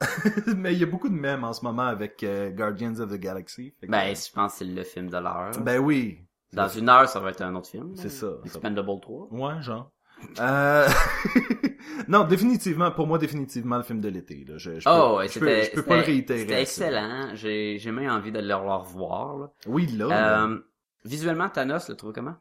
Mais 0.56 0.72
il 0.74 0.78
y 0.78 0.82
a 0.84 0.86
beaucoup 0.86 1.08
de 1.08 1.14
mèmes 1.14 1.42
en 1.44 1.52
ce 1.52 1.64
moment 1.64 1.82
avec 1.86 2.22
euh, 2.22 2.50
Guardians 2.50 2.98
of 3.00 3.10
the 3.10 3.18
Galaxy. 3.18 3.74
Que- 3.80 3.86
ben, 3.88 4.14
je 4.14 4.32
pense 4.32 4.52
que 4.52 4.58
c'est 4.58 4.64
le 4.64 4.82
film 4.84 5.08
de 5.10 5.16
l'heure. 5.18 5.50
ben 5.60 5.78
oui, 5.78 6.24
Dans 6.52 6.68
une 6.68 6.88
heure, 6.88 7.08
ça 7.08 7.18
va 7.20 7.30
être 7.30 7.42
un 7.42 7.54
autre 7.56 7.68
film. 7.68 7.94
c'est 7.96 8.08
ça. 8.08 8.28
Expendable 8.44 9.00
3. 9.00 9.28
Ouais, 9.32 9.60
genre. 9.62 9.90
Euh... 10.40 10.88
non, 12.08 12.24
définitivement, 12.24 12.90
pour 12.90 13.06
moi, 13.06 13.18
définitivement 13.18 13.76
le 13.76 13.82
film 13.82 14.00
de 14.00 14.08
l'été. 14.08 14.44
Là. 14.46 14.58
Je, 14.58 14.78
je 14.80 14.84
peux, 14.84 14.90
Oh, 14.90 15.16
ouais, 15.18 15.28
je 15.28 15.38
peux, 15.38 15.62
je 15.62 15.70
peux 15.72 15.82
pas 15.82 15.96
le 15.96 16.02
réitérer. 16.02 16.40
C'était 16.40 16.62
excellent. 16.62 17.30
J'ai 17.34 17.78
j'ai 17.78 17.90
même 17.90 18.10
envie 18.10 18.32
de 18.32 18.40
le 18.40 18.54
revoir, 18.54 19.36
là. 19.38 19.52
Oui, 19.66 19.86
là. 19.86 20.44
Euh, 20.44 20.58
visuellement, 21.04 21.48
Thanos, 21.48 21.88
le 21.88 21.96
trouve 21.96 22.12
comment? 22.12 22.36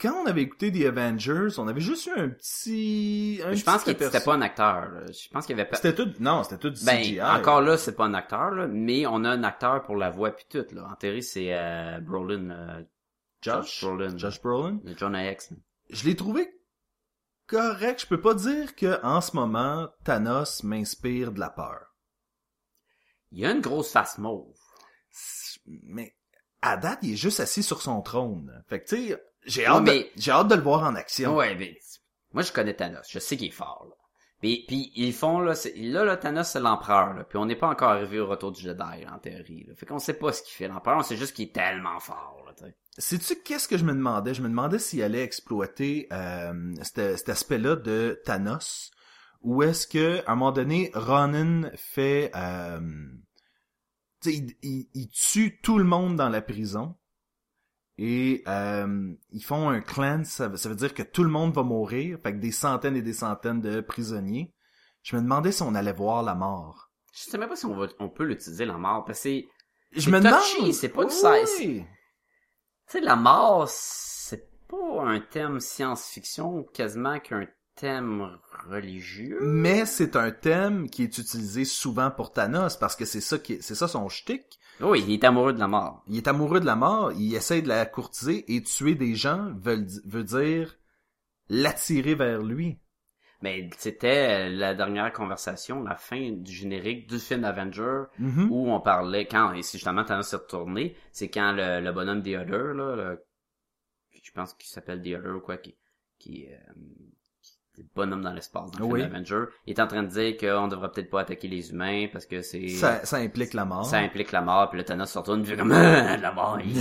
Quand 0.00 0.12
on 0.24 0.26
avait 0.26 0.42
écouté 0.42 0.72
The 0.72 0.86
Avengers, 0.86 1.58
on 1.58 1.68
avait 1.68 1.80
juste 1.80 2.06
eu 2.06 2.10
un 2.18 2.28
petit... 2.30 3.40
Un 3.44 3.52
Je 3.52 3.62
pense 3.62 3.84
qu'il 3.84 3.96
c'était 3.96 4.20
pas 4.20 4.34
un 4.34 4.40
acteur, 4.42 4.90
là. 4.90 5.00
Je 5.06 5.28
pense 5.28 5.46
qu'il 5.46 5.56
y 5.56 5.60
avait 5.60 5.68
pas... 5.68 5.76
C'était 5.76 5.94
tout... 5.94 6.10
Non, 6.18 6.42
c'était 6.42 6.58
tout 6.58 6.70
du 6.70 6.84
Ben, 6.84 6.98
CGI. 6.98 7.22
encore 7.22 7.60
là, 7.60 7.76
c'est 7.76 7.94
pas 7.94 8.04
un 8.04 8.14
acteur, 8.14 8.50
là, 8.50 8.66
mais 8.66 9.06
on 9.06 9.22
a 9.24 9.30
un 9.30 9.44
acteur 9.44 9.82
pour 9.82 9.94
la 9.94 10.10
voix 10.10 10.32
puis 10.32 10.46
tout, 10.50 10.64
là. 10.74 10.88
En 10.90 10.94
théorie, 10.96 11.22
c'est 11.22 11.50
euh, 11.56 12.00
Brolin, 12.00 12.50
euh, 12.50 12.82
Josh, 13.40 13.84
Brolin. 13.84 14.16
Josh 14.18 14.42
Brolin? 14.42 14.80
le 14.82 14.94
John 14.96 15.14
X. 15.16 15.50
Je 15.90 16.04
l'ai 16.06 16.16
trouvé 16.16 16.48
correct. 17.48 18.02
Je 18.02 18.06
peux 18.06 18.20
pas 18.20 18.34
dire 18.34 18.76
que 18.76 19.04
en 19.04 19.20
ce 19.20 19.34
moment, 19.34 19.88
Thanos 20.04 20.62
m'inspire 20.62 21.32
de 21.32 21.40
la 21.40 21.50
peur. 21.50 21.96
Il 23.32 23.40
y 23.40 23.46
a 23.46 23.50
une 23.50 23.60
grosse 23.60 23.90
face 23.90 24.18
mauve. 24.18 24.54
Mais 25.66 26.14
à 26.62 26.76
date, 26.76 27.00
il 27.02 27.14
est 27.14 27.16
juste 27.16 27.40
assis 27.40 27.62
sur 27.62 27.82
son 27.82 28.00
trône. 28.02 28.64
Fait 28.68 28.80
que 28.80 28.88
tu 28.88 29.08
sais, 29.08 29.24
j'ai 29.44 29.66
hâte, 29.66 29.82
mais- 29.82 30.04
de, 30.04 30.08
j'ai 30.16 30.30
hâte 30.30 30.48
de 30.48 30.54
le 30.54 30.62
voir 30.62 30.84
en 30.84 30.94
action. 30.94 31.36
Ouais, 31.36 31.54
ben, 31.54 31.74
moi 32.32 32.42
je 32.42 32.52
connais 32.52 32.74
Thanos, 32.74 33.06
je 33.10 33.18
sais 33.18 33.36
qu'il 33.36 33.48
est 33.48 33.50
fort, 33.50 33.86
là. 33.88 33.94
Puis, 34.40 34.64
puis 34.68 34.92
ils 34.94 35.12
font 35.12 35.40
là, 35.40 35.54
là, 35.74 36.04
là, 36.04 36.16
Thanos 36.16 36.44
c'est 36.48 36.60
l'empereur, 36.60 37.14
là. 37.14 37.24
Puis 37.24 37.38
on 37.38 37.46
n'est 37.46 37.56
pas 37.56 37.68
encore 37.68 37.90
arrivé 37.90 38.20
au 38.20 38.26
retour 38.28 38.52
du 38.52 38.60
Jedi, 38.62 38.78
là, 39.04 39.14
en 39.14 39.18
théorie. 39.18 39.64
Là. 39.66 39.74
Fait 39.74 39.84
qu'on 39.84 39.98
sait 39.98 40.14
pas 40.14 40.32
ce 40.32 40.42
qu'il 40.42 40.54
fait 40.54 40.68
l'empereur, 40.68 40.98
on 40.98 41.02
sait 41.02 41.16
juste 41.16 41.34
qu'il 41.34 41.48
est 41.48 41.54
tellement 41.54 41.98
fort, 41.98 42.44
là, 42.46 42.52
tu 42.56 42.64
sais. 42.64 42.76
Sais-tu 42.98 43.36
qu'est-ce 43.36 43.68
que 43.68 43.78
je 43.78 43.84
me 43.84 43.92
demandais? 43.92 44.34
Je 44.34 44.42
me 44.42 44.48
demandais 44.48 44.78
s'il 44.80 45.02
allait 45.02 45.22
exploiter 45.22 46.08
euh, 46.12 46.74
cet, 46.82 47.28
aspect-là 47.28 47.76
de 47.76 48.20
Thanos. 48.24 48.90
Ou 49.42 49.62
est-ce 49.62 49.86
que 49.86 50.18
à 50.26 50.32
un 50.32 50.34
moment 50.34 50.52
donné, 50.52 50.90
Ronan 50.94 51.70
fait... 51.76 52.32
Euh, 52.34 52.80
tu 54.20 54.30
sais, 54.32 54.36
il, 54.36 54.56
il- 54.62 54.88
il 54.94 55.08
tue 55.10 55.60
tout 55.62 55.78
le 55.78 55.84
monde 55.84 56.16
dans 56.16 56.28
la 56.28 56.42
prison. 56.42 56.96
Et 57.98 58.42
euh, 58.48 59.12
ils 59.30 59.44
font 59.44 59.68
un 59.68 59.80
clan, 59.80 60.22
ça, 60.24 60.48
veut- 60.48 60.56
ça 60.56 60.68
veut 60.68 60.74
dire 60.76 60.92
que 60.94 61.02
tout 61.04 61.22
le 61.22 61.30
monde 61.30 61.52
va 61.54 61.62
mourir. 61.62 62.18
Fait 62.22 62.32
que 62.32 62.38
des 62.38 62.52
centaines 62.52 62.96
et 62.96 63.02
des 63.02 63.12
centaines 63.12 63.60
de 63.60 63.80
prisonniers. 63.80 64.52
Je 65.02 65.14
me 65.16 65.22
demandais 65.22 65.52
si 65.52 65.62
on 65.62 65.74
allait 65.74 65.92
voir 65.92 66.22
la 66.24 66.34
mort. 66.34 66.90
Je 67.14 67.30
sais 67.30 67.38
même 67.38 67.48
pas 67.48 67.56
si 67.56 67.66
on, 67.66 67.76
va, 67.76 67.86
on 68.00 68.08
peut 68.08 68.24
l'utiliser, 68.24 68.64
la 68.64 68.76
mort, 68.76 69.04
parce 69.04 69.18
que 69.18 69.22
c'est... 69.22 69.48
Je 69.92 70.10
me 70.10 70.20
touchy, 70.20 70.56
demande... 70.58 70.72
c'est 70.74 70.88
pas 70.88 71.04
du 71.04 71.12
Oui. 71.12 71.84
Tu 72.90 72.98
sais, 72.98 73.00
la 73.04 73.16
mort, 73.16 73.68
c'est 73.68 74.48
pas 74.68 75.02
un 75.04 75.20
thème 75.20 75.60
science-fiction, 75.60 76.64
quasiment 76.72 77.18
qu'un 77.20 77.46
thème 77.74 78.38
religieux. 78.68 79.38
Mais 79.42 79.84
c'est 79.86 80.16
un 80.16 80.30
thème 80.30 80.88
qui 80.88 81.02
est 81.02 81.18
utilisé 81.18 81.64
souvent 81.64 82.10
pour 82.10 82.32
Thanos 82.32 82.76
parce 82.76 82.96
que 82.96 83.04
c'est 83.04 83.20
ça 83.20 83.38
qui 83.38 83.54
est- 83.54 83.62
c'est 83.62 83.74
ça 83.74 83.88
son 83.88 84.08
shtick. 84.08 84.58
Oui, 84.80 85.04
il 85.06 85.14
est 85.14 85.24
amoureux 85.24 85.52
de 85.52 85.58
la 85.58 85.68
mort. 85.68 86.02
Il 86.06 86.16
est 86.16 86.28
amoureux 86.28 86.60
de 86.60 86.66
la 86.66 86.76
mort, 86.76 87.12
il 87.12 87.34
essaie 87.34 87.62
de 87.62 87.68
la 87.68 87.84
courtiser 87.84 88.44
et 88.54 88.62
tuer 88.62 88.94
des 88.94 89.14
gens 89.14 89.52
veut, 89.60 89.84
veut 90.06 90.24
dire 90.24 90.76
l'attirer 91.48 92.14
vers 92.14 92.42
lui. 92.42 92.78
Mais 93.40 93.70
c'était 93.78 94.48
la 94.50 94.74
dernière 94.74 95.12
conversation, 95.12 95.82
la 95.82 95.94
fin 95.94 96.32
du 96.32 96.52
générique 96.52 97.08
du 97.08 97.18
film 97.20 97.44
Avenger, 97.44 98.04
Mhm. 98.18 98.50
où 98.50 98.70
on 98.70 98.80
parlait, 98.80 99.26
quand, 99.26 99.52
et 99.54 99.62
c'est 99.62 99.78
justement 99.78 100.04
Thanos 100.04 100.26
s'est 100.28 100.36
retourné, 100.36 100.96
c'est 101.12 101.28
quand 101.30 101.52
le, 101.52 101.80
le 101.80 101.92
bonhomme 101.92 102.22
The 102.22 102.34
Other, 102.34 102.74
là, 102.74 102.96
le- 102.96 103.24
je 104.22 104.30
pense 104.32 104.54
qu'il 104.54 104.68
s'appelle 104.68 105.00
The 105.02 105.14
Other 105.18 105.36
ou 105.36 105.40
quoi, 105.40 105.56
qui, 105.58 105.76
qui, 106.18 106.46
euh, 106.50 106.56
qui 107.78 107.82
est 107.82 107.84
le 107.84 107.90
bonhomme 107.94 108.22
dans 108.22 108.32
l'espace 108.32 108.70
dans 108.72 108.78
le 108.80 108.84
Oui. 108.92 109.00
film 109.00 109.14
Avenger, 109.14 109.44
il 109.66 109.74
est 109.74 109.80
en 109.80 109.86
train 109.86 110.02
de 110.02 110.08
dire 110.08 110.36
qu'on 110.36 110.68
devrait 110.68 110.90
peut-être 110.90 111.10
pas 111.10 111.20
attaquer 111.20 111.48
les 111.48 111.70
humains 111.70 112.06
parce 112.12 112.26
que 112.26 112.42
c'est... 112.42 112.68
Ça, 112.68 113.04
ça 113.04 113.18
implique 113.18 113.54
la 113.54 113.64
mort. 113.64 113.84
ça 113.86 113.98
implique 113.98 114.32
la 114.32 114.40
mort, 114.42 114.68
puis 114.70 114.78
le 114.78 114.84
Thanos 114.84 115.10
se 115.10 115.18
retourne, 115.18 115.40
il 115.40 115.46
fait 115.46 115.56
comme, 115.56 115.72
Ah, 115.74 116.16
la 116.16 116.32
mort, 116.32 116.58
il- 116.64 116.74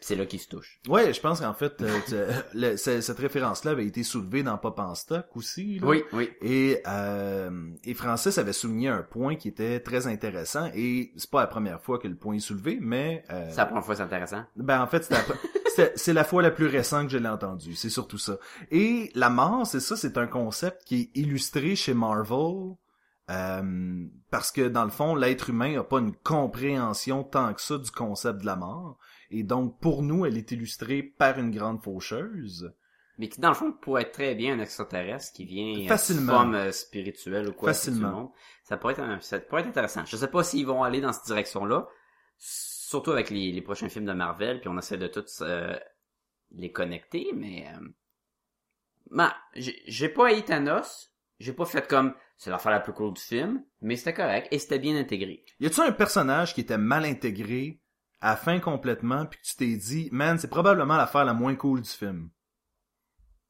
c'est 0.00 0.16
là 0.16 0.26
qu'il 0.26 0.40
se 0.40 0.48
touche. 0.48 0.78
Ouais, 0.88 1.12
je 1.12 1.20
pense 1.20 1.40
qu'en 1.40 1.54
fait, 1.54 1.80
euh, 1.82 2.32
le- 2.54 2.76
ce- 2.76 3.00
cette 3.00 3.18
référence-là 3.18 3.72
avait 3.72 3.86
été 3.86 4.02
soulevée 4.02 4.42
dans 4.42 4.56
Pop 4.58 4.78
en 4.78 4.94
stock 4.94 5.26
aussi. 5.34 5.78
là. 5.78 5.86
Oui, 5.86 6.04
oui. 6.12 6.30
Et, 6.42 6.80
euh, 6.86 7.50
et 7.84 7.94
Francis 7.94 8.38
avait 8.38 8.52
souligné 8.52 8.88
un 8.88 9.02
point 9.02 9.36
qui 9.36 9.48
était 9.48 9.80
très 9.80 10.06
intéressant 10.06 10.70
et 10.74 11.12
c'est 11.16 11.30
pas 11.30 11.40
la 11.40 11.46
première 11.46 11.80
fois 11.80 11.98
que 11.98 12.08
le 12.08 12.16
point 12.16 12.34
est 12.34 12.40
soulevé, 12.40 12.78
mais 12.80 13.24
euh, 13.30 13.46
C'est 13.50 13.56
la 13.56 13.66
première 13.66 13.84
fois, 13.84 13.96
c'est 13.96 14.02
intéressant. 14.02 14.44
ben 14.56 14.80
en 14.80 14.86
fait 14.86 15.02
c'était 15.04 15.16
la 15.16 15.22
c'est 15.96 16.12
la 16.12 16.24
fois 16.24 16.42
la 16.42 16.50
plus 16.50 16.66
récente 16.66 17.06
que 17.06 17.12
je 17.12 17.18
l'ai 17.18 17.28
entendu, 17.28 17.74
c'est 17.74 17.90
surtout 17.90 18.18
ça. 18.18 18.38
Et 18.70 19.10
la 19.14 19.30
mort, 19.30 19.66
c'est 19.66 19.80
ça, 19.80 19.96
c'est 19.96 20.18
un 20.18 20.26
concept 20.26 20.84
qui 20.84 21.00
est 21.14 21.18
illustré 21.18 21.76
chez 21.76 21.94
Marvel. 21.94 22.74
euh, 23.30 24.06
parce 24.30 24.52
que 24.52 24.68
dans 24.68 24.84
le 24.84 24.90
fond, 24.90 25.14
l'être 25.14 25.50
humain 25.50 25.78
a 25.78 25.84
pas 25.84 25.98
une 25.98 26.14
compréhension 26.14 27.24
tant 27.24 27.54
que 27.54 27.60
ça 27.62 27.78
du 27.78 27.90
concept 27.90 28.40
de 28.40 28.46
la 28.46 28.56
mort. 28.56 28.98
Et 29.30 29.42
donc, 29.42 29.80
pour 29.80 30.02
nous, 30.02 30.26
elle 30.26 30.36
est 30.36 30.50
illustrée 30.52 31.02
par 31.02 31.38
une 31.38 31.50
grande 31.50 31.82
faucheuse. 31.82 32.72
Mais 33.18 33.28
qui, 33.28 33.40
dans 33.40 33.48
le 33.48 33.54
fond, 33.54 33.72
pourrait 33.72 34.02
être 34.02 34.12
très 34.12 34.34
bien 34.34 34.58
un 34.58 34.60
extraterrestre 34.60 35.32
qui 35.34 35.44
vient 35.44 35.88
Facilement. 35.88 36.32
en 36.32 36.36
forme 36.36 36.54
euh, 36.56 36.72
spirituelle 36.72 37.48
ou 37.48 37.52
quoi. 37.52 37.72
Facilement. 37.72 38.32
Ça 38.64 38.76
pourrait 38.76 38.94
être, 38.94 39.22
ça 39.22 39.38
pourrait 39.38 39.62
être 39.62 39.68
intéressant. 39.68 40.04
Je 40.04 40.16
sais 40.16 40.28
pas 40.28 40.42
s'ils 40.44 40.66
vont 40.66 40.82
aller 40.82 41.00
dans 41.00 41.12
cette 41.12 41.26
direction-là. 41.26 41.86
Surtout 42.94 43.10
avec 43.10 43.30
les, 43.30 43.50
les 43.50 43.60
prochains 43.60 43.88
films 43.88 44.04
de 44.04 44.12
Marvel, 44.12 44.60
puis 44.60 44.68
on 44.68 44.78
essaie 44.78 44.96
de 44.96 45.08
tous 45.08 45.40
euh, 45.42 45.74
les 46.52 46.70
connecter, 46.70 47.32
mais... 47.34 47.66
Euh... 47.66 47.88
Ben, 49.10 49.32
j'ai 49.56 50.08
pas 50.08 50.28
haï 50.28 50.44
Thanos. 50.44 51.12
J'ai 51.40 51.52
pas 51.52 51.64
fait 51.64 51.88
comme... 51.88 52.14
C'est 52.36 52.50
l'affaire 52.50 52.70
la 52.70 52.78
plus 52.78 52.92
cool 52.92 53.12
du 53.12 53.20
film, 53.20 53.64
mais 53.80 53.96
c'était 53.96 54.14
correct, 54.14 54.46
et 54.52 54.60
c'était 54.60 54.78
bien 54.78 54.96
intégré. 54.96 55.44
Y 55.58 55.66
a-tu 55.66 55.80
un 55.80 55.90
personnage 55.90 56.54
qui 56.54 56.60
était 56.60 56.78
mal 56.78 57.04
intégré 57.04 57.80
à 58.20 58.30
la 58.30 58.36
fin 58.36 58.60
complètement, 58.60 59.26
puis 59.26 59.40
que 59.40 59.44
tu 59.44 59.56
t'es 59.56 59.74
dit, 59.76 60.08
man, 60.12 60.38
c'est 60.38 60.46
probablement 60.46 60.96
l'affaire 60.96 61.24
la 61.24 61.34
moins 61.34 61.56
cool 61.56 61.82
du 61.82 61.90
film? 61.90 62.30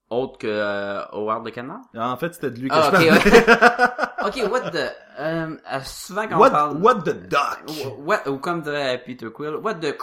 Autre 0.09 0.39
que 0.39 0.47
euh, 0.47 1.05
Howard 1.13 1.47
the 1.47 1.53
Canard? 1.53 1.83
En 1.95 2.17
fait, 2.17 2.33
c'était 2.33 2.51
de 2.51 2.61
lui 2.61 2.71
que 2.71 2.75
Ah, 2.75 2.91
je 2.95 2.97
ok, 2.97 3.09
parlais. 3.09 4.41
Ok, 4.47 4.51
what 4.51 4.71
the... 4.71 4.91
Euh, 5.19 5.57
euh, 5.73 5.81
souvent 5.85 6.27
quand 6.29 6.37
on 6.37 6.51
parle... 6.51 6.83
what 6.83 7.03
the 7.03 7.29
duck? 7.29 7.63
What, 7.99 8.29
ou 8.29 8.39
comme 8.39 8.63
dirait 8.63 9.03
Peter 9.05 9.29
Quill, 9.33 9.57
what 9.57 9.75
the... 9.75 9.97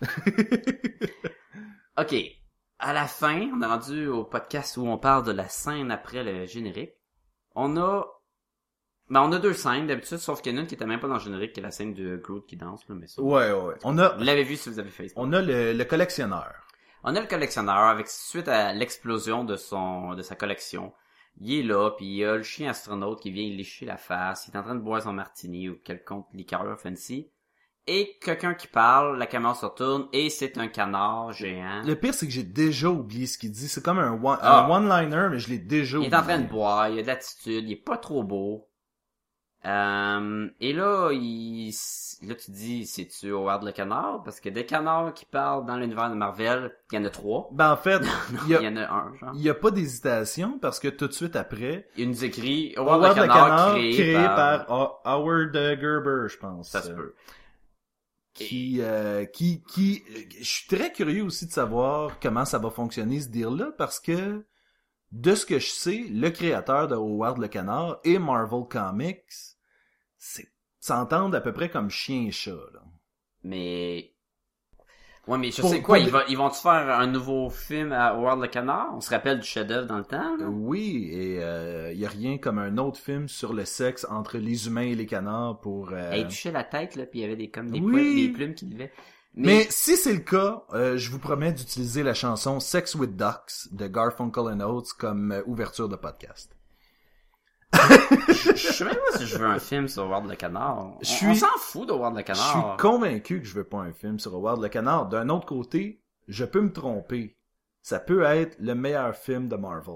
ok, 1.98 2.14
à 2.78 2.92
la 2.92 3.06
fin, 3.06 3.50
on 3.54 3.60
est 3.60 3.66
rendu 3.66 4.06
au 4.06 4.24
podcast 4.24 4.76
où 4.76 4.86
on 4.86 4.98
parle 4.98 5.24
de 5.24 5.32
la 5.32 5.48
scène 5.48 5.90
après 5.90 6.22
le 6.24 6.46
générique. 6.46 6.92
On 7.54 7.76
a... 7.76 8.06
Ben, 9.08 9.22
on 9.22 9.32
a 9.32 9.38
deux 9.40 9.54
scènes 9.54 9.88
d'habitude, 9.88 10.18
sauf 10.18 10.40
qu'il 10.40 10.52
y 10.52 10.54
en 10.54 10.58
a 10.58 10.60
une 10.62 10.66
qui 10.68 10.74
était 10.76 10.86
même 10.86 11.00
pas 11.00 11.08
dans 11.08 11.14
le 11.14 11.20
générique, 11.20 11.52
qui 11.52 11.60
est 11.60 11.64
la 11.64 11.72
scène 11.72 11.94
de 11.94 12.16
Groot 12.16 12.46
qui 12.46 12.56
danse, 12.56 12.88
là, 12.88 12.94
mais 12.94 13.08
ça... 13.08 13.20
Ouais, 13.20 13.50
ouais. 13.50 13.74
On 13.82 13.98
a, 13.98 14.10
Vous 14.16 14.22
l'avez 14.22 14.44
vu 14.44 14.56
si 14.56 14.68
vous 14.70 14.78
avez 14.78 14.90
fait. 14.90 15.08
on 15.16 15.32
a 15.32 15.42
le, 15.42 15.72
le 15.72 15.84
collectionneur. 15.84 16.54
On 17.02 17.16
a 17.16 17.20
le 17.20 17.26
collectionneur 17.26 17.76
avec 17.76 18.08
suite 18.08 18.46
à 18.46 18.72
l'explosion 18.72 19.42
de 19.44 19.56
son 19.56 20.14
de 20.14 20.22
sa 20.22 20.36
collection. 20.36 20.92
Il 21.38 21.52
est 21.54 21.62
là, 21.62 21.90
puis 21.96 22.06
il 22.06 22.16
y 22.16 22.24
a 22.24 22.36
le 22.36 22.42
chien 22.42 22.70
astronaute 22.70 23.20
qui 23.20 23.30
vient 23.30 23.48
lécher 23.48 23.86
la 23.86 23.96
face. 23.96 24.46
Il 24.48 24.54
est 24.54 24.58
en 24.58 24.62
train 24.62 24.74
de 24.74 24.80
boire 24.80 25.02
son 25.02 25.12
martini 25.12 25.68
ou 25.68 25.76
quelconque 25.84 26.26
liqueur 26.34 26.78
fancy. 26.78 27.30
Et 27.86 28.18
quelqu'un 28.22 28.54
qui 28.54 28.66
parle, 28.66 29.18
la 29.18 29.26
caméra 29.26 29.54
se 29.54 29.64
retourne 29.64 30.06
et 30.12 30.28
c'est 30.30 30.58
un 30.58 30.68
canard 30.68 31.32
géant. 31.32 31.82
Le 31.84 31.94
pire, 31.96 32.12
c'est 32.14 32.26
que 32.26 32.32
j'ai 32.32 32.42
déjà 32.44 32.88
oublié 32.90 33.26
ce 33.26 33.38
qu'il 33.38 33.50
dit. 33.50 33.68
C'est 33.68 33.82
comme 33.82 33.98
un 33.98 34.12
one- 34.22 34.38
Ah. 34.42 34.68
one-liner, 34.70 35.28
mais 35.30 35.38
je 35.38 35.48
l'ai 35.48 35.58
déjà 35.58 35.96
Il 35.96 36.00
oublié. 36.00 36.12
est 36.12 36.16
en 36.16 36.22
train 36.22 36.38
de 36.38 36.46
boire, 36.48 36.88
il 36.88 36.98
a 36.98 37.02
de 37.02 37.06
l'attitude, 37.06 37.64
il 37.64 37.72
est 37.72 37.76
pas 37.84 37.96
trop 37.96 38.22
beau. 38.22 38.68
Euh, 39.66 40.48
et 40.60 40.72
là, 40.72 41.10
il, 41.12 41.70
là 42.22 42.34
tu 42.34 42.50
dis, 42.50 42.86
c'est-tu 42.86 43.30
Howard 43.30 43.62
le 43.62 43.72
canard? 43.72 44.22
Parce 44.24 44.40
que 44.40 44.48
des 44.48 44.64
canards 44.64 45.12
qui 45.12 45.26
parlent 45.26 45.66
dans 45.66 45.76
l'univers 45.76 46.08
de 46.08 46.14
Marvel, 46.14 46.74
il 46.90 46.94
y 46.94 46.98
en 46.98 47.04
a 47.04 47.10
trois. 47.10 47.48
Ben, 47.52 47.72
en 47.72 47.76
fait, 47.76 48.00
il 48.48 48.52
y 48.52 48.56
en 48.56 48.76
a 48.76 48.90
un, 48.90 49.14
genre. 49.16 49.32
il 49.34 49.42
y 49.42 49.50
a 49.50 49.54
pas 49.54 49.70
d'hésitation 49.70 50.58
parce 50.58 50.80
que 50.80 50.88
tout 50.88 51.08
de 51.08 51.12
suite 51.12 51.36
après, 51.36 51.88
Il 51.96 52.08
nous 52.08 52.24
écrit 52.24 52.72
Howard, 52.76 53.04
Howard 53.04 53.16
le 53.18 53.22
canard, 53.26 53.74
créé, 53.74 54.14
par, 54.14 54.66
par... 54.66 55.00
Howard 55.04 55.52
Gerber, 55.52 56.28
je 56.28 56.38
pense. 56.38 56.70
Ça 56.70 56.80
se 56.80 56.92
peut. 56.92 57.14
qui 58.32 58.78
euh, 58.80 59.26
qui 59.26 59.62
qui 59.64 60.02
je 60.38 60.44
suis 60.44 60.68
très 60.68 60.90
curieux 60.90 61.24
aussi 61.24 61.46
de 61.46 61.52
savoir 61.52 62.18
comment 62.18 62.46
ça 62.46 62.58
va 62.58 62.70
fonctionner 62.70 63.20
ce 63.20 63.28
deal 63.28 63.56
là 63.58 63.72
parce 63.76 64.00
que 64.00 64.42
de 65.12 65.34
ce 65.34 65.44
que 65.46 65.58
je 65.58 65.68
sais 65.70 66.04
le 66.10 66.30
créateur 66.30 66.88
de 66.88 66.94
Howard 66.94 67.38
le 67.38 67.48
canard 67.48 67.98
et 68.04 68.18
Marvel 68.18 68.64
Comics 68.68 69.24
s'entendent 70.78 71.34
à 71.34 71.40
peu 71.40 71.52
près 71.52 71.68
comme 71.68 71.90
chien 71.90 72.26
et 72.26 72.30
chat 72.32 72.52
là. 72.72 72.80
Mais... 73.42 74.14
Ouais, 75.26 75.36
mais 75.38 75.50
je 75.50 75.60
Pour- 75.60 75.70
sais 75.70 75.82
quoi, 75.82 75.98
pour 75.98 76.06
ils, 76.06 76.10
vont, 76.10 76.20
ils 76.28 76.36
vont-tu 76.36 76.60
faire 76.60 76.98
un 76.98 77.06
nouveau 77.06 77.50
film 77.50 77.92
à 77.92 78.08
Howard 78.14 78.40
le 78.40 78.48
canard? 78.48 78.88
On 78.94 79.00
se 79.00 79.10
rappelle 79.10 79.38
du 79.38 79.46
chef-d'œuvre 79.46 79.86
dans 79.86 79.98
le 79.98 80.04
temps, 80.04 80.36
là? 80.36 80.46
oui 80.48 81.08
et 81.12 81.34
il 81.92 81.98
y 81.98 82.06
a 82.06 82.08
rien 82.08 82.38
comme 82.38 82.58
un 82.58 82.78
autre 82.78 82.98
film 82.98 83.28
sur 83.28 83.52
le 83.52 83.64
sexe 83.64 84.06
entre 84.10 84.38
les 84.38 84.66
humains 84.66 84.82
et 84.86 84.94
les 84.94 85.06
canards 85.06 85.60
pour 85.60 85.90
euh, 85.92 86.24
touchait 86.24 86.50
la 86.52 86.64
tête, 86.64 86.96
là, 86.96 87.04
puis 87.06 87.20
il 87.20 87.22
y 87.22 87.24
avait 87.26 87.36
des, 87.36 87.50
comme 87.50 87.70
des, 87.70 87.80
Oui. 87.80 87.92
poils- 87.92 88.14
des 88.26 88.32
plumes 88.32 88.54
qui 88.54 88.66
levaient. 88.66 88.92
Mais 89.34 89.66
si 89.70 89.96
c'est 89.96 90.12
le 90.12 90.20
cas, 90.20 90.64
euh, 90.72 90.96
je 90.96 91.10
vous 91.10 91.18
promets 91.20 91.52
d'utiliser 91.52 92.02
la 92.02 92.14
chanson 92.14 92.58
Sex 92.60 92.94
with 92.96 93.16
Ducks 93.16 93.68
de 93.72 93.86
Garfunkel 93.86 94.44
and 94.52 94.60
Oates 94.60 94.92
comme 94.98 95.32
euh, 95.32 95.42
ouverture 95.46 95.88
de 95.88 95.96
podcast. 95.96 96.54
je, 97.72 98.52
je 98.56 98.72
sais 98.72 98.84
même 98.84 98.94
pas 98.96 99.18
si 99.18 99.26
je 99.26 99.38
veux 99.38 99.46
un 99.46 99.58
film 99.60 99.86
sur 99.86 100.02
Howard 100.02 100.28
le 100.28 100.34
canard. 100.34 100.78
On, 100.78 100.98
Je 101.00 101.06
suis- 101.08 101.26
on 101.26 101.34
s'en 101.34 101.46
fout 101.58 101.86
de 101.88 101.92
Howard 101.92 102.14
le 102.16 102.24
Je 102.26 102.32
suis 102.34 102.42
canard. 102.52 102.76
convaincu 102.76 103.40
que 103.40 103.46
je 103.46 103.54
veux 103.54 103.64
pas 103.64 103.78
un 103.78 103.92
film 103.92 104.18
sur 104.18 104.34
Howard 104.34 104.60
le 104.60 104.68
Canard. 104.68 105.08
D'un 105.08 105.28
autre 105.28 105.46
côté, 105.46 106.02
je 106.26 106.44
peux 106.44 106.60
me 106.60 106.72
tromper. 106.72 107.36
Ça 107.82 108.00
peut 108.00 108.24
être 108.24 108.56
le 108.58 108.74
meilleur 108.74 109.14
film 109.14 109.48
de 109.48 109.56
Marvel. 109.56 109.94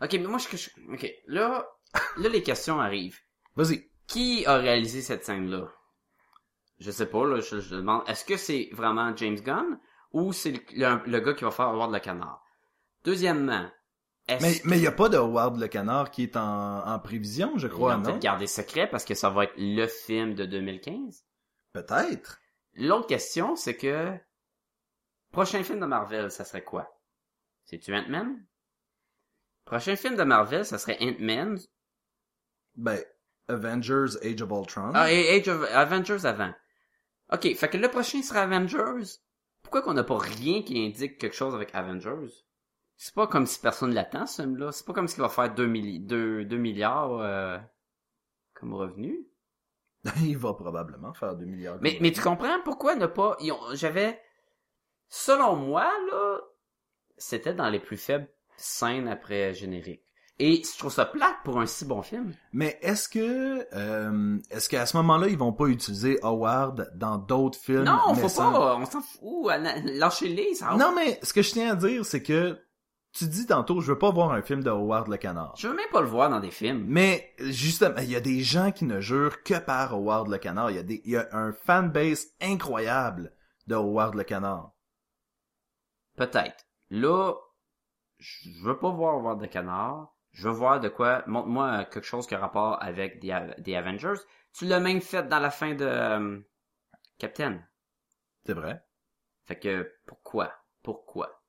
Ok, 0.00 0.12
mais 0.14 0.18
moi, 0.26 0.38
je, 0.38 0.56
je- 0.56 0.70
ok, 0.92 1.12
là, 1.26 1.66
là, 2.16 2.28
les 2.30 2.42
questions 2.42 2.80
arrivent. 2.80 3.18
Vas-y. 3.54 3.90
Qui 4.06 4.44
a 4.46 4.56
réalisé 4.56 5.02
cette 5.02 5.24
scène-là? 5.24 5.68
Je 6.82 6.90
sais 6.90 7.06
pas, 7.06 7.24
là, 7.26 7.40
je, 7.40 7.60
je 7.60 7.76
demande. 7.76 8.02
Est-ce 8.08 8.24
que 8.24 8.36
c'est 8.36 8.68
vraiment 8.72 9.14
James 9.16 9.38
Gunn 9.40 9.78
ou 10.12 10.32
c'est 10.32 10.52
le, 10.52 10.60
le- 10.76 11.02
le 11.10 11.20
gars 11.20 11.32
qui 11.34 11.44
va 11.44 11.50
faire 11.50 11.66
Howard 11.68 11.92
le 11.92 12.00
canard? 12.00 12.44
Deuxièmement, 13.04 13.70
est-ce 14.28 14.42
Mais 14.42 14.60
mais 14.64 14.78
il 14.78 14.82
y 14.82 14.86
a 14.86 14.92
pas 14.92 15.08
de 15.08 15.16
Howard 15.16 15.58
le 15.58 15.68
Canard 15.68 16.10
qui 16.10 16.22
est 16.24 16.36
en, 16.36 16.86
en 16.86 16.98
prévision, 16.98 17.56
je 17.58 17.66
crois, 17.68 17.96
non 17.96 18.02
peut-être 18.02 18.18
garder 18.20 18.46
secret 18.46 18.88
parce 18.88 19.04
que 19.04 19.14
ça 19.14 19.30
va 19.30 19.44
être 19.44 19.54
le 19.56 19.86
film 19.86 20.34
de 20.34 20.44
2015. 20.44 21.24
Peut-être. 21.72 22.38
L'autre 22.74 23.06
question, 23.06 23.56
c'est 23.56 23.76
que 23.76 24.12
prochain 25.32 25.62
film 25.64 25.80
de 25.80 25.86
Marvel, 25.86 26.30
ça 26.30 26.44
serait 26.44 26.64
quoi? 26.64 26.88
C'est-tu 27.64 27.94
Ant-Man? 27.94 28.44
Prochain 29.64 29.96
film 29.96 30.16
de 30.16 30.22
Marvel, 30.24 30.64
ça 30.64 30.78
serait 30.78 30.98
Ant-Man. 31.00 31.58
Ben 32.76 33.02
Avengers 33.48 34.16
Age 34.22 34.40
of 34.42 34.50
Ultron. 34.50 34.92
Ah, 34.94 35.12
et 35.12 35.28
Age 35.40 35.48
of 35.48 35.62
Avengers 35.72 36.24
avant. 36.24 36.52
Ok, 37.32 37.54
fait 37.54 37.68
que 37.70 37.78
le 37.78 37.88
prochain 37.88 38.22
sera 38.22 38.42
Avengers. 38.42 39.20
Pourquoi 39.62 39.80
qu'on 39.82 39.94
n'a 39.94 40.04
pas 40.04 40.18
rien 40.18 40.62
qui 40.62 40.84
indique 40.84 41.18
quelque 41.18 41.34
chose 41.34 41.54
avec 41.54 41.74
Avengers? 41.74 42.28
C'est 42.96 43.14
pas 43.14 43.26
comme 43.26 43.46
si 43.46 43.58
personne 43.58 43.94
l'attend, 43.94 44.26
ce 44.26 44.42
film-là. 44.42 44.70
C'est 44.70 44.84
pas 44.84 44.92
comme 44.92 45.08
s'il 45.08 45.22
va 45.22 45.28
faire 45.28 45.52
2, 45.54 45.66
milliards 45.66 47.18
euh, 47.20 47.58
comme 48.54 48.74
revenu. 48.74 49.26
il 50.22 50.36
va 50.36 50.52
probablement 50.52 51.14
faire 51.14 51.34
2 51.34 51.46
milliards. 51.46 51.78
Mais, 51.80 51.96
mais 52.00 52.12
tu 52.12 52.20
comprends 52.20 52.60
pourquoi 52.64 52.96
ne 52.96 53.06
pas... 53.06 53.38
J'avais... 53.72 54.20
Selon 55.08 55.56
moi, 55.56 55.90
là, 56.10 56.40
c'était 57.16 57.54
dans 57.54 57.70
les 57.70 57.80
plus 57.80 57.96
faibles 57.96 58.28
scènes 58.56 59.08
après 59.08 59.54
générique. 59.54 60.01
Et 60.38 60.62
je 60.64 60.78
trouve 60.78 60.92
ça 60.92 61.04
plate 61.04 61.36
pour 61.44 61.60
un 61.60 61.66
si 61.66 61.84
bon 61.84 62.02
film. 62.02 62.32
Mais 62.52 62.78
est-ce 62.82 63.08
que 63.08 63.66
euh, 63.74 64.38
est-ce 64.50 64.68
qu'à 64.68 64.86
ce 64.86 64.96
moment-là 64.96 65.28
ils 65.28 65.38
vont 65.38 65.52
pas 65.52 65.66
utiliser 65.66 66.18
Howard 66.22 66.90
dans 66.96 67.18
d'autres 67.18 67.58
films 67.58 67.84
non, 67.84 68.14
faut 68.14 68.28
sans- 68.28 68.50
pas, 68.52 68.76
on 68.76 68.86
s'en 68.86 69.02
fout. 69.02 69.52
Lâchez-les, 69.84 70.54
ça 70.54 70.74
Non 70.76 70.92
mais 70.96 71.20
ce 71.22 71.32
que 71.32 71.42
je 71.42 71.52
tiens 71.52 71.72
à 71.72 71.76
dire 71.76 72.04
c'est 72.04 72.22
que 72.22 72.58
tu 73.12 73.26
dis 73.26 73.44
tantôt, 73.46 73.82
je 73.82 73.92
veux 73.92 73.98
pas 73.98 74.10
voir 74.10 74.32
un 74.32 74.40
film 74.40 74.62
de 74.62 74.70
Howard 74.70 75.08
le 75.08 75.18
Canard. 75.18 75.54
Je 75.58 75.68
veux 75.68 75.76
même 75.76 75.90
pas 75.92 76.00
le 76.00 76.06
voir 76.08 76.30
dans 76.30 76.40
des 76.40 76.50
films. 76.50 76.86
Mais 76.88 77.34
justement, 77.38 77.98
il 77.98 78.10
y 78.10 78.16
a 78.16 78.20
des 78.20 78.40
gens 78.40 78.72
qui 78.72 78.86
ne 78.86 79.00
jurent 79.02 79.42
que 79.42 79.58
par 79.58 79.92
Howard 79.92 80.28
le 80.28 80.38
Canard. 80.38 80.70
Il 80.70 80.76
y 80.76 80.80
a 80.80 80.82
des, 80.82 81.02
il 81.04 81.10
y 81.10 81.16
a 81.18 81.28
un 81.32 81.52
fanbase 81.52 82.28
incroyable 82.40 83.34
de 83.66 83.74
Howard 83.74 84.14
le 84.14 84.24
Canard. 84.24 84.72
Peut-être. 86.16 86.64
Là, 86.90 87.34
je 88.18 88.48
veux 88.64 88.78
pas 88.78 88.90
voir 88.90 89.18
voir 89.18 89.36
de 89.36 89.46
canard. 89.46 90.14
Je 90.32 90.48
veux 90.48 90.54
voir 90.54 90.80
de 90.80 90.88
quoi. 90.88 91.22
Montre-moi 91.26 91.84
quelque 91.84 92.04
chose 92.04 92.26
qui 92.26 92.34
a 92.34 92.38
rapport 92.38 92.82
avec 92.82 93.20
des 93.20 93.38
des 93.58 93.76
Avengers. 93.76 94.20
Tu 94.52 94.66
l'as 94.66 94.80
même 94.80 95.00
fait 95.00 95.28
dans 95.28 95.38
la 95.38 95.50
fin 95.50 95.74
de 95.74 95.84
euh, 95.84 96.40
Captain. 97.18 97.60
C'est 98.44 98.54
vrai. 98.54 98.82
Fait 99.44 99.58
que 99.58 99.92
pourquoi? 100.06 100.52
Pourquoi? 100.82 101.42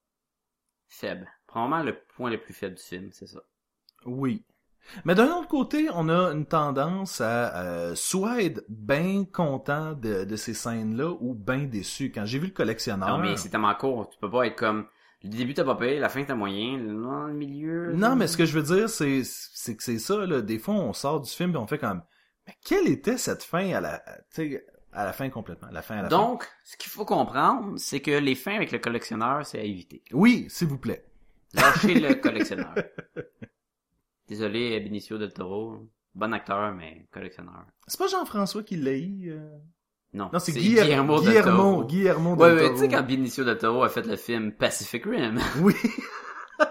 Faible. 0.88 1.30
Probablement 1.48 1.84
le 1.84 1.98
point 2.16 2.30
le 2.30 2.40
plus 2.40 2.54
faible 2.54 2.76
du 2.76 2.84
film, 2.84 3.10
c'est 3.12 3.28
ça. 3.28 3.42
Oui. 4.06 4.46
Mais 5.06 5.16
d'un 5.16 5.32
autre 5.38 5.48
côté, 5.48 5.88
on 5.94 6.10
a 6.10 6.32
une 6.34 6.46
tendance 6.46 7.22
à 7.22 7.64
euh, 7.64 7.96
soit 7.96 8.44
être 8.44 8.64
bien 8.68 9.24
content 9.24 9.94
de, 9.94 10.26
de 10.26 10.36
ces 10.36 10.54
scènes-là 10.54 11.16
ou 11.22 11.34
bien 11.34 11.64
déçu. 11.64 12.12
Quand 12.12 12.26
j'ai 12.26 12.38
vu 12.38 12.48
le 12.48 12.54
collectionneur... 12.54 13.08
Non, 13.08 13.18
mais 13.18 13.38
c'est 13.38 13.50
tellement 13.50 13.74
court. 13.76 14.10
Tu 14.10 14.20
peux 14.20 14.30
pas 14.30 14.46
être 14.48 14.58
comme... 14.58 14.88
Le 15.24 15.30
début 15.30 15.54
t'as 15.54 15.64
pas 15.64 15.76
payé, 15.76 16.00
la 16.00 16.10
fin 16.10 16.24
t'as 16.26 16.36
moyen, 16.36 16.78
le, 16.78 17.34
milieu... 17.34 17.94
Non, 17.94 18.16
mais 18.16 18.28
ce 18.28 18.36
que 18.36 18.46
je 18.46 18.60
veux 18.60 18.76
dire, 18.76 18.90
c'est 18.90 19.22
c'est 19.24 19.76
que 19.78 19.84
c'est 19.84 20.00
ça, 20.00 20.26
là. 20.26 20.42
Des 20.42 20.60
fois, 20.60 20.76
on 20.76 20.92
sort 20.94 21.22
du 21.22 21.30
film 21.30 21.54
et 21.54 21.58
on 21.58 21.68
fait 21.68 21.78
comme... 21.78 22.04
Mais 22.46 22.54
quelle 22.66 22.88
était 22.88 23.18
cette 23.18 23.44
fin 23.44 23.74
à 23.74 23.80
la... 23.80 24.00
Tu 24.34 24.52
sais, 24.52 24.66
à 24.92 25.06
la 25.06 25.14
fin 25.14 25.30
complètement. 25.30 25.70
La 25.72 25.82
fin 25.82 25.96
à 25.98 26.02
la 26.04 26.10
fin? 26.10 26.18
Donc, 26.18 26.46
ce 26.66 26.76
qu'il 26.76 26.92
faut 26.92 27.06
comprendre, 27.06 27.78
c'est 27.78 28.02
que 28.02 28.12
les 28.12 28.36
fins 28.36 28.56
avec 28.56 28.72
le 28.74 28.80
collectionneur, 28.80 29.46
c'est 29.46 29.60
à 29.60 29.64
éviter. 29.64 30.04
Oui, 30.12 30.48
s'il 30.50 30.68
vous 30.68 30.78
plaît. 30.78 31.06
Lâchez 31.54 32.00
le 32.00 32.16
collectionneur. 32.22 32.76
Désolé, 34.28 34.80
Benicio 34.82 35.18
del 35.18 35.34
Toro. 35.34 35.88
Bon 36.16 36.34
acteur, 36.34 36.74
mais 36.74 37.08
collectionneur. 37.12 37.66
C'est 37.88 37.98
pas 37.98 38.08
Jean-François 38.08 38.64
qui 38.64 38.76
l'a 38.76 38.94
eu... 38.94 39.32
euh? 39.32 39.58
Non, 40.14 40.30
Non, 40.32 40.39
c'est 40.39 40.51
Guillermo, 40.51 41.20
Guillermo, 41.22 41.51
Toro. 41.57 41.84
Guillermo 41.86 42.36
Ouais, 42.36 42.49
del 42.49 42.55
ouais, 42.57 42.64
Toro. 42.66 42.74
tu 42.76 42.80
sais 42.82 42.88
quand 42.89 43.03
Benicio 43.03 43.43
del 43.43 43.57
Toro 43.57 43.84
a 43.84 43.89
fait 43.89 44.05
le 44.05 44.16
film 44.16 44.51
Pacific 44.51 45.03
Rim. 45.05 45.39
Oui. 45.61 45.74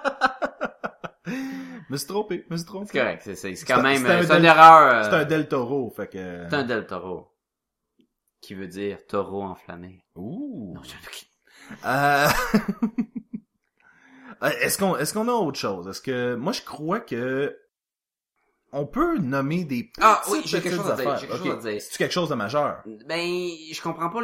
me 1.91 1.97
suis 1.97 2.07
trompé, 2.07 2.47
me 2.51 2.57
suis 2.57 2.67
trompé. 2.67 2.87
C'est 2.93 2.99
correct, 2.99 3.23
c'est, 3.35 3.55
quand 3.67 3.79
un- 3.79 3.83
même, 3.83 4.03
c'est 4.03 4.11
un 4.13 4.19
euh, 4.19 4.23
c'est 4.27 4.39
une 4.39 4.45
erreur. 4.45 4.95
euh, 4.95 5.03
C'est 5.05 5.17
un 5.17 5.25
Del 5.25 5.49
Toro, 5.49 5.91
fait 5.91 6.09
que... 6.09 6.47
c'est 6.49 6.55
un 6.57 6.63
del 6.65 6.87
Toro. 6.87 7.29
Qui 8.41 8.55
veut 8.55 8.67
dire 8.67 8.99
taureau 9.07 9.43
enflammé. 9.45 10.05
Ouh. 10.17 10.73
Non, 10.75 10.81
je- 10.83 11.27
Euh... 11.87 12.27
Euh, 14.43 14.51
est-ce 14.61 14.77
qu'on 14.77 14.97
est-ce 14.97 15.15
qu'on 15.15 15.29
a 15.29 15.33
autre 15.33 15.57
chose? 15.61 15.87
Est-ce 15.87 16.01
que 16.01 16.35
moi 16.35 16.51
je 16.51 16.63
crois 16.63 16.99
que 16.99 17.57
on 18.73 18.87
peut 18.87 19.19
nommer 19.19 19.65
des 19.65 19.85
petites, 19.85 20.03
Ah, 20.03 20.23
oui, 20.31 20.43
j'ai 20.45 20.61
quelque 20.61 20.77
chose 20.77 20.91
à 20.91 20.97
dire, 20.97 21.11
affaires. 21.11 21.17
j'ai 21.19 21.27
quelque 21.27 21.41
Ok. 21.41 21.47
chose 21.47 21.67
à 21.67 21.71
dire. 21.71 21.81
C'est 21.83 21.99
quelque 21.99 22.13
chose 22.13 22.29
de 22.29 22.35
majeur. 22.35 22.83
Ben, 23.07 23.21
je 23.73 23.81
comprends 23.83 24.11
pas 24.11 24.21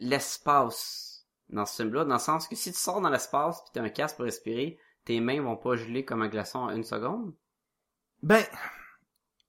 l'espace 0.00 1.26
dans 1.48 1.64
ce 1.64 1.82
film-là, 1.82 2.04
dans 2.04 2.14
le 2.14 2.20
sens 2.20 2.48
que 2.48 2.56
si 2.56 2.72
tu 2.72 2.78
sors 2.78 3.00
dans 3.00 3.08
l'espace 3.10 3.62
pis 3.64 3.70
t'as 3.72 3.82
un 3.82 3.88
casque 3.88 4.16
pour 4.16 4.24
respirer, 4.24 4.78
tes 5.04 5.20
mains 5.20 5.40
vont 5.40 5.56
pas 5.56 5.76
geler 5.76 6.04
comme 6.04 6.22
un 6.22 6.28
glaçon 6.28 6.58
en 6.58 6.70
une 6.70 6.84
seconde? 6.84 7.32
Ben 8.22 8.44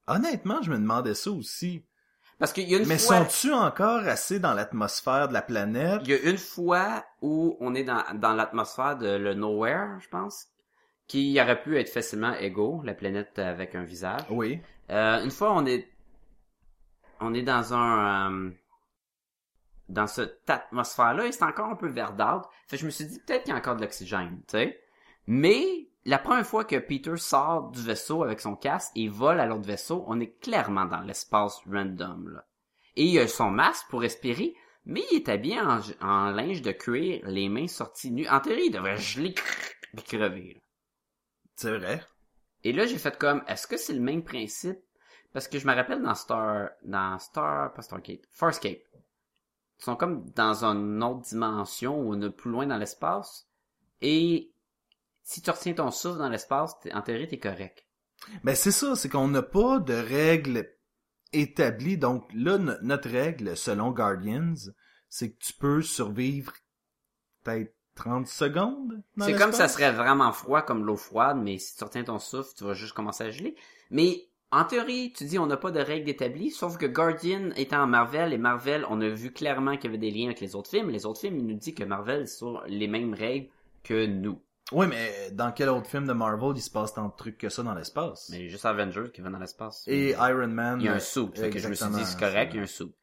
honnêtement, 0.08 0.62
je 0.62 0.72
me 0.72 0.78
demandais 0.78 1.16
ça 1.16 1.32
aussi. 1.32 1.86
Parce 2.39 2.54
qu'il 2.54 2.70
y 2.70 2.76
a 2.76 2.78
une 2.78 2.86
Mais 2.86 3.00
fois, 3.00 3.26
sont-tu 3.26 3.52
encore 3.52 4.08
assez 4.08 4.39
dans 4.39 4.54
l'atmosphère 4.54 5.28
de 5.28 5.34
la 5.34 5.41
planète? 5.41 6.02
Il 6.04 6.10
y 6.10 6.14
a 6.14 6.22
une 6.30 6.38
fois 6.38 7.04
où 7.22 7.58
on 7.60 7.74
est 7.74 7.84
dans, 7.84 8.04
dans 8.14 8.34
l'atmosphère 8.34 8.98
de 8.98 9.08
le 9.08 9.34
Nowhere, 9.34 10.00
je 10.00 10.08
pense, 10.10 10.45
qui 11.08 11.39
aurait 11.41 11.62
pu 11.62 11.78
être 11.78 11.89
facilement 11.89 12.34
égaux, 12.36 12.82
la 12.84 12.93
planète 12.93 13.39
avec 13.39 13.76
un 13.76 13.84
visage. 13.84 14.22
Oui. 14.30 14.60
Euh, 14.89 15.24
une 15.24 15.32
fois, 15.32 15.53
on 15.53 15.66
est, 15.66 15.88
on 17.20 17.34
est 17.34 17.43
dans 17.43 17.74
un, 17.74 18.32
euh, 18.32 18.51
dans 19.89 20.08
cette 20.08 20.49
atmosphère-là, 20.49 21.28
et 21.28 21.32
c'est 21.32 21.43
encore 21.43 21.70
un 21.70 21.76
peu 21.76 21.88
verdâtre. 21.88 22.49
Fait 22.68 22.76
que 22.76 22.82
je 22.82 22.86
me 22.86 22.91
suis 22.91 23.05
dit, 23.05 23.20
peut-être 23.20 23.43
qu'il 23.43 23.53
y 23.53 23.55
a 23.55 23.60
encore 23.60 23.78
de 23.78 23.82
l'oxygène, 23.82 24.41
tu 24.47 24.58
sais. 24.58 24.82
Mais, 25.28 25.89
la 26.05 26.20
première 26.20 26.45
fois 26.45 26.64
que 26.64 26.78
Peter 26.78 27.18
sort 27.18 27.72
du 27.72 27.82
vaisseau 27.82 28.24
avec 28.24 28.39
son 28.39 28.55
casque 28.55 28.91
et 28.95 29.08
vole 29.08 29.39
à 29.39 29.45
l'autre 29.45 29.68
vaisseau, 29.68 30.03
on 30.08 30.20
est 30.20 30.39
clairement 30.41 30.86
dans 30.86 31.01
l'espace 31.01 31.62
random, 31.70 32.30
là. 32.30 32.45
Et 32.95 33.05
il 33.05 33.20
a 33.20 33.28
son 33.28 33.51
masque 33.51 33.86
pour 33.89 34.01
respirer, 34.01 34.55
mais 34.86 35.03
il 35.12 35.18
est 35.18 35.30
habillé 35.30 35.60
en, 35.60 35.80
en 36.01 36.32
linge 36.32 36.62
de 36.62 36.72
cuir, 36.72 37.22
les 37.26 37.47
mains 37.47 37.68
sorties 37.68 38.12
nues. 38.12 38.28
En 38.28 38.39
théorie, 38.39 38.68
il 38.68 38.72
devrait 38.72 38.97
geler 38.97 39.36
et 39.97 40.01
crever, 40.01 40.53
là. 40.55 40.62
C'est 41.58 41.78
vrai. 41.78 42.01
Et 42.64 42.72
là, 42.72 42.86
j'ai 42.86 42.99
fait 42.99 43.18
comme, 43.18 43.43
est-ce 43.47 43.66
que 43.66 43.78
c'est 43.78 43.93
le 43.93 43.99
même 43.99 44.24
principe? 44.24 44.78
Parce 45.34 45.47
que 45.47 45.58
je 45.60 45.68
me 45.68 45.74
rappelle 45.74 46.01
dans 46.03 46.14
Star, 46.16 46.70
dans 46.84 47.18
Star, 47.20 47.74
pas 47.74 47.82
Stargate, 47.82 48.28
Farscape. 48.32 48.84
Ils 49.80 49.84
sont 49.86 49.95
comme 49.95 50.30
dans 50.32 50.66
une 50.66 51.03
autre 51.03 51.22
dimension 51.22 51.99
ou 51.99 52.14
on 52.16 52.22
est 52.22 52.30
plus 52.30 52.51
loin 52.51 52.68
dans 52.68 52.78
l'espace. 52.78 53.47
Et 54.01 54.51
si 55.24 55.41
tu 55.41 55.51
retiens 55.51 55.74
ton 55.74 55.91
souffle 55.91 56.20
dans 56.20 56.30
l'espace, 56.30 56.76
en 56.93 57.01
théorie, 57.01 57.28
t'es 57.28 57.39
correct. 57.39 57.86
Ben 58.43 58.55
c'est 58.55 58.72
ça, 58.72 58.95
c'est 58.95 59.10
qu'on 59.10 59.28
n'a 59.28 59.43
pas 59.43 59.80
de 59.80 59.93
règles 59.93 60.70
établies. 61.34 61.97
Donc 61.97 62.30
là, 62.34 62.58
no- 62.58 62.74
notre 62.82 63.10
règle, 63.10 63.55
selon 63.58 63.91
Guardians, 63.91 64.55
c'est 65.10 65.32
que 65.32 65.39
tu 65.39 65.53
peux 65.53 65.82
survivre 65.84 66.53
peut-être 67.43 67.76
30 67.98 68.28
secondes. 68.28 69.02
C'est 69.20 69.34
comme 69.34 69.52
ça 69.52 69.68
serait 69.68 69.91
vraiment 69.91 70.32
froid 70.32 70.62
comme 70.62 70.86
l'eau 70.86 70.95
froide, 70.95 71.38
mais 71.41 71.58
si 71.58 71.76
tu 71.76 71.84
retiens 71.84 72.04
ton 72.04 72.20
souffle, 72.20 72.52
tu 72.56 72.64
vas 72.64 72.74
juste 72.74 72.93
commencer 72.93 73.26
à 73.26 73.32
geler. 73.32 73.56
Mais 73.91 74.28
en 74.52 74.64
théorie, 74.64 75.12
tu 75.12 75.26
dis 75.26 75.38
on 75.38 75.48
n'a 75.48 75.58
pas 75.58 75.72
de 75.72 75.80
règles 75.80 76.10
établies, 76.10 76.52
sauf 76.52 76.78
que 76.78 76.86
Guardian 76.86 77.50
étant 77.58 77.82
en 77.82 77.88
Marvel, 77.88 78.32
et 78.32 78.38
Marvel, 78.38 78.86
on 78.89 79.02
a 79.02 79.10
vu 79.10 79.34
clairement 79.34 79.76
qu'il 79.76 79.86
y 79.86 79.88
avait 79.88 79.98
des 79.98 80.12
liens 80.12 80.28
avec 80.28 80.39
les 80.39 80.56
autres 80.56 80.70
films. 80.70 80.89
Les 80.89 81.06
autres 81.06 81.20
films, 81.20 81.38
ils 81.38 81.45
nous 81.45 81.56
disent 81.56 81.76
que 81.76 81.84
Marvel 81.84 82.28
sont 82.28 82.60
les 82.68 82.88
mêmes 82.88 83.14
règles 83.14 83.50
que 83.84 84.06
nous. 84.06 84.39
Oui, 84.72 84.86
mais 84.88 85.32
dans 85.32 85.52
quel 85.52 85.70
autre 85.70 85.88
film 85.88 86.06
de 86.06 86.14
Marvel 86.14 86.52
il 86.56 86.62
se 86.62 86.70
passe 86.70 86.93
tant 86.93 87.08
de 87.08 87.14
trucs 87.16 87.38
que 87.38 87.50
ça 87.50 87.64
dans 87.64 87.74
l'espace? 87.74 88.30
Mais 88.32 88.50
juste 88.50 88.66
Avengers 88.66 89.12
qui 89.14 89.22
va 89.22 89.30
dans 89.30 89.39
l'espace. 89.39 89.84
Et 89.88 90.10
Iron 90.12 90.48
Man. 90.48 90.80
il 90.82 90.86
y 90.86 90.89
a 90.89 90.95
un 90.95 90.98
que 90.98 91.60
je 91.60 91.68
me 91.68 91.74
suis 91.74 91.88
dit, 91.88 92.06
c'est 92.06 92.20
correct, 92.20 92.54
il 92.54 92.58
y 92.58 92.60
a 92.60 92.64
un 92.64 92.68
soup. 92.68 92.93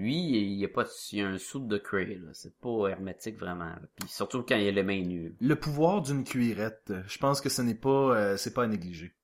Lui, 0.00 0.16
il 0.16 0.54
y 0.54 0.64
a 0.64 0.68
pas, 0.68 0.86
il 1.12 1.18
y 1.18 1.20
a 1.20 1.28
un 1.28 1.36
soup 1.36 1.68
de 1.68 1.76
Cray, 1.76 2.18
là. 2.18 2.30
C'est 2.32 2.58
pas 2.58 2.88
hermétique 2.88 3.38
vraiment. 3.38 3.70
Puis 3.96 4.08
surtout 4.08 4.42
quand 4.42 4.56
il 4.56 4.66
a 4.66 4.70
les 4.70 4.82
mains 4.82 5.02
nues. 5.02 5.36
Le 5.42 5.56
pouvoir 5.56 6.00
d'une 6.00 6.24
cuillerette, 6.24 6.90
je 7.06 7.18
pense 7.18 7.42
que 7.42 7.50
ce 7.50 7.60
n'est 7.60 7.74
pas, 7.74 8.16
euh, 8.16 8.38
c'est 8.38 8.54
pas 8.54 8.64
à 8.64 8.66
négliger. 8.66 9.14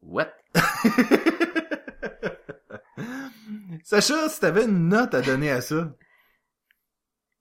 What? 0.00 0.32
Sacha, 3.84 4.30
si 4.30 4.40
t'avais 4.40 4.64
une 4.64 4.88
note 4.88 5.12
à 5.12 5.20
donner 5.20 5.50
à 5.50 5.60
ça, 5.60 5.94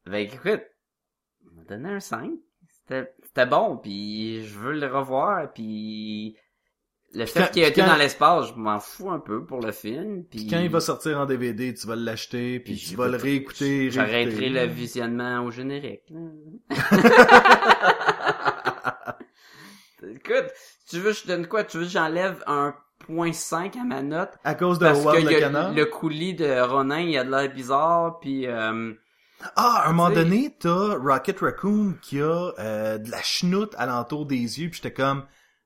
Ben 0.06 0.30
écoute, 0.30 0.64
on 1.50 1.56
m'a 1.56 1.64
donné 1.64 1.92
un 1.92 2.02
5. 2.02 2.30
C'était 2.68 3.16
c'était 3.24 3.46
bon, 3.46 3.78
puis 3.78 4.46
je 4.46 4.60
veux 4.60 4.74
le 4.74 4.88
revoir, 4.88 5.54
puis 5.54 6.36
le 7.14 7.26
fait 7.26 7.52
qu'il 7.52 7.64
ait 7.64 7.70
été 7.70 7.82
quand- 7.82 7.88
dans 7.88 7.96
l'espace, 7.96 8.50
je 8.50 8.54
m'en 8.54 8.80
fous 8.80 9.10
un 9.10 9.20
peu 9.20 9.44
pour 9.46 9.60
le 9.62 9.72
film. 9.72 10.24
Puis 10.26 10.48
quand 10.48 10.60
il 10.60 10.70
va 10.70 10.80
sortir 10.80 11.20
en 11.20 11.26
DVD, 11.26 11.74
tu 11.74 11.88
vas 11.88 11.96
l'acheter, 11.96 12.60
puis 12.60 12.74
Puis 12.76 12.86
tu 12.90 12.96
vas 12.96 13.08
le 13.08 13.18
réécouter, 13.18 13.90
J'arrêterai 13.92 14.50
le 14.50 14.66
visionnement 14.66 15.42
au 15.44 15.52
générique. 15.52 16.04
là. 16.12 16.20
écoute, 20.04 20.52
tu 20.90 21.00
veux 21.00 21.12
que 21.12 21.18
je 21.18 21.28
donne 21.28 21.48
quoi? 21.48 21.64
Tu 21.64 21.78
veux 21.78 21.84
que 21.84 21.90
j'enlève 21.90 22.44
un 22.48 22.74
point 23.00 23.34
5 23.34 23.76
à 23.78 23.84
ma 23.84 24.02
note? 24.02 24.32
À 24.44 24.56
cause 24.56 24.80
de 24.80 24.86
Parce 24.86 25.00
Howard 25.00 25.18
que 25.18 25.24
le 25.26 25.32
y 25.32 25.36
a 25.36 25.40
canard. 25.40 25.74
le 25.74 25.86
coulis 25.86 26.34
de 26.36 26.62
Ronin, 26.62 27.00
il 27.00 27.18
a 27.18 27.24
de 27.24 27.32
l'air 27.32 27.52
bizarre, 27.54 28.20
puis 28.20 28.48
euh, 28.48 28.94
Ah, 29.56 29.84
à 29.86 29.90
un 29.90 29.94
moment 29.94 30.14
donné, 30.14 30.56
t'as 30.60 30.96
Rocket 30.98 31.40
Raccoon 31.40 31.96
qui 32.02 32.22
a 32.22 32.52
euh, 32.60 32.98
de 32.98 33.10
la 33.10 33.22
chenoute 33.22 33.74
alentour 33.78 34.26
des 34.26 34.36
yeux, 34.38 34.70
puis 34.70 34.80
j'étais 34.82 34.94
comme, 34.94 35.26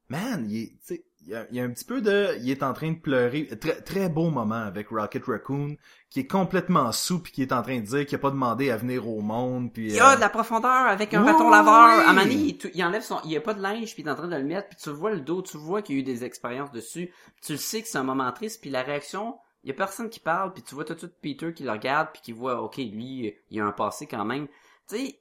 man, 0.10 0.46
il 0.50 0.64
est, 0.90 1.04
il 1.26 1.32
y 1.32 1.36
a, 1.36 1.46
il 1.52 1.58
y 1.58 1.60
a 1.60 1.64
un 1.64 1.70
petit 1.70 1.86
peu 1.86 2.02
de, 2.02 2.38
il 2.42 2.50
est 2.50 2.64
en 2.64 2.74
train 2.74 2.92
de 2.92 2.98
pleurer. 3.00 3.48
Très, 3.60 3.82
très 3.82 4.10
beau 4.10 4.30
moment 4.30 4.56
avec 4.64 4.90
Rocket 4.90 5.24
Raccoon, 5.26 5.78
qui 6.10 6.20
est 6.22 6.28
complètement 6.28 6.92
sous, 6.92 7.20
puis 7.20 7.32
qui 7.32 7.42
est 7.42 7.52
en 7.54 7.62
train 7.62 7.80
de 7.80 7.86
dire 7.86 8.06
qu'il 8.06 8.16
a 8.16 8.20
pas 8.20 8.30
demandé 8.32 8.70
à 8.70 8.78
venir 8.78 9.08
au 9.08 9.22
monde, 9.22 9.72
puis. 9.74 9.88
il 9.88 9.96
y 9.96 10.00
a 10.00 10.12
euh, 10.12 10.16
de 10.16 10.22
la 10.22 10.30
profondeur 10.30 10.70
avec 10.88 11.14
un 11.14 11.24
Oui, 11.24 11.32
raton 11.32 11.50
laveur. 11.50 12.00
oui. 12.00 12.04
À 12.08 12.14
Mani, 12.14 12.58
il, 12.74 12.84
enlève 12.84 13.04
son, 13.04 13.20
il 13.26 13.32
y 13.32 13.38
a 13.38 13.42
pas 13.42 13.54
de 13.54 13.62
linge, 13.62 13.94
puis 13.94 14.04
il 14.04 14.08
est 14.08 14.12
en 14.12 14.16
train 14.16 14.28
de 14.28 14.36
le 14.36 14.44
mettre, 14.44 14.70
puis 14.70 14.78
tu 14.82 14.90
vois 14.90 15.12
le 15.12 15.22
dos, 15.22 15.42
tu 15.42 15.58
vois 15.58 15.82
qu'il 15.82 15.96
y 15.96 15.98
a 16.00 16.02
eu 16.02 16.04
des 16.04 16.24
expériences 16.24 16.72
dessus. 16.72 17.14
Tu 17.42 17.54
le 17.54 17.58
sais 17.58 17.82
que 17.82 17.88
c'est 17.88 17.98
un 17.98 18.04
moment 18.04 18.32
triste, 18.32 18.62
puis 18.62 18.70
la 18.70 18.82
réaction, 18.84 19.38
il 19.64 19.70
y 19.70 19.72
a 19.72 19.76
personne 19.76 20.10
qui 20.10 20.20
parle, 20.20 20.54
puis 20.54 20.62
tu 20.64 20.76
vois 20.76 20.84
tout 20.86 20.94
de 20.94 21.00
suite 21.00 21.16
Peter 21.22 21.54
qui 21.54 21.64
le 21.64 21.72
regarde, 21.72 22.10
puis 22.14 22.22
qui 22.22 22.32
voit, 22.34 22.62
ok, 22.62 22.78
lui, 22.78 23.34
il 23.50 23.60
a 23.62 23.66
un 23.66 23.72
passé 23.72 24.08
quand 24.08 24.26
même. 24.26 24.48
Tu 24.90 24.98
sais, 24.98 25.20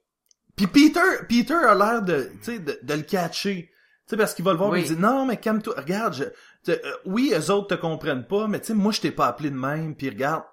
Puis 0.57 0.67
Peter, 0.67 0.99
Peter 1.29 1.53
a 1.53 1.73
l'air 1.75 2.01
de, 2.01 2.29
tu 2.39 2.43
sais, 2.43 2.59
de, 2.59 2.77
de 2.83 2.93
le 2.93 3.03
catcher. 3.03 3.69
Tu 4.05 4.11
sais, 4.11 4.17
parce 4.17 4.33
qu'il 4.33 4.43
va 4.43 4.51
le 4.51 4.57
voir 4.57 4.69
Oui. 4.71 4.79
et 4.79 4.81
il 4.83 4.95
dit, 4.95 5.01
non, 5.01 5.25
mais 5.25 5.37
calme-toi, 5.37 5.75
regarde, 5.77 6.13
je, 6.13 6.23
euh, 6.71 6.77
oui, 7.05 7.33
eux 7.33 7.51
autres 7.51 7.75
te 7.75 7.81
comprennent 7.81 8.27
pas, 8.27 8.47
mais 8.47 8.59
tu 8.59 8.67
sais, 8.67 8.73
moi, 8.73 8.91
je 8.91 8.99
t'ai 9.01 9.11
pas 9.11 9.27
appelé 9.27 9.49
de 9.49 9.55
même, 9.55 9.95
puis 9.95 10.09
regarde, 10.09 10.43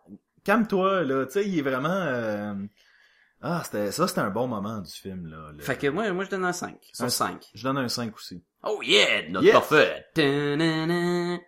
calme-toi, 0.44 1.03
là, 1.03 1.26
tu 1.26 1.32
sais, 1.32 1.46
il 1.48 1.59
est 1.59 1.62
vraiment, 1.62 1.88
euh, 1.90 2.55
Ah, 3.42 3.62
c'était 3.64 3.90
ça, 3.90 4.07
c'était 4.07 4.20
un 4.20 4.28
bon 4.28 4.46
moment 4.46 4.80
du 4.80 4.92
film, 4.92 5.26
là. 5.26 5.51
le- 5.57 5.62
Fait 5.62 5.76
que 5.78 5.86
moi, 5.86 6.12
moi 6.12 6.24
je 6.24 6.30
donne 6.30 6.44
un 6.44 6.53
5. 6.53 6.76
Sur 6.92 7.07
Un 7.07 7.09
5. 7.09 7.48
Je 7.55 7.62
donne 7.64 7.78
un 7.78 7.88
5 7.88 8.14
aussi. 8.14 8.44
Oh 8.62 8.80
yeah! 8.82 9.30
Notre 9.30 9.46
Yes! 9.46 9.55
parfait! 9.55 10.05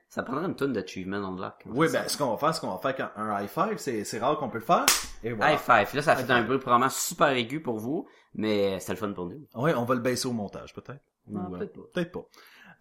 Ça 0.08 0.22
prendrait 0.22 0.46
une 0.46 0.56
tonne 0.56 0.72
d'achievement 0.72 1.18
unlock. 1.18 1.62
Oui, 1.66 1.88
ben, 1.92 2.08
ce 2.08 2.16
qu'on 2.16 2.30
va 2.30 2.38
faire, 2.38 2.54
ce 2.54 2.60
qu'on 2.62 2.70
va 2.74 2.78
faire 2.78 2.96
quand 2.96 3.10
un 3.20 3.42
high 3.42 3.48
five, 3.48 3.76
c'est, 3.76 4.04
c'est 4.04 4.18
rare 4.18 4.38
qu'on 4.38 4.48
peut 4.48 4.58
le 4.58 4.64
faire. 4.64 4.86
Et 5.22 5.32
voilà. 5.32 5.52
High 5.52 5.58
five. 5.58 5.94
Là, 5.94 6.00
ça 6.02 6.16
fait 6.16 6.30
un 6.32 6.42
bruit 6.42 6.58
probablement 6.58 6.88
super 6.90 7.28
aigu 7.28 7.60
pour 7.60 7.78
vous, 7.78 8.08
mais 8.34 8.80
c'est 8.80 8.92
le 8.92 8.98
fun 8.98 9.12
pour 9.12 9.26
nous. 9.26 9.46
Ouais, 9.54 9.74
on 9.74 9.84
va 9.84 9.94
le 9.94 10.00
baisser 10.00 10.26
au 10.28 10.32
montage, 10.32 10.72
peut-être. 10.72 11.02
Non, 11.28 11.40
Ou, 11.48 11.54
euh, 11.54 11.58
peut-être 11.58 11.72
pas. 11.72 11.80
Peut-être 11.94 12.12
pas. 12.12 12.28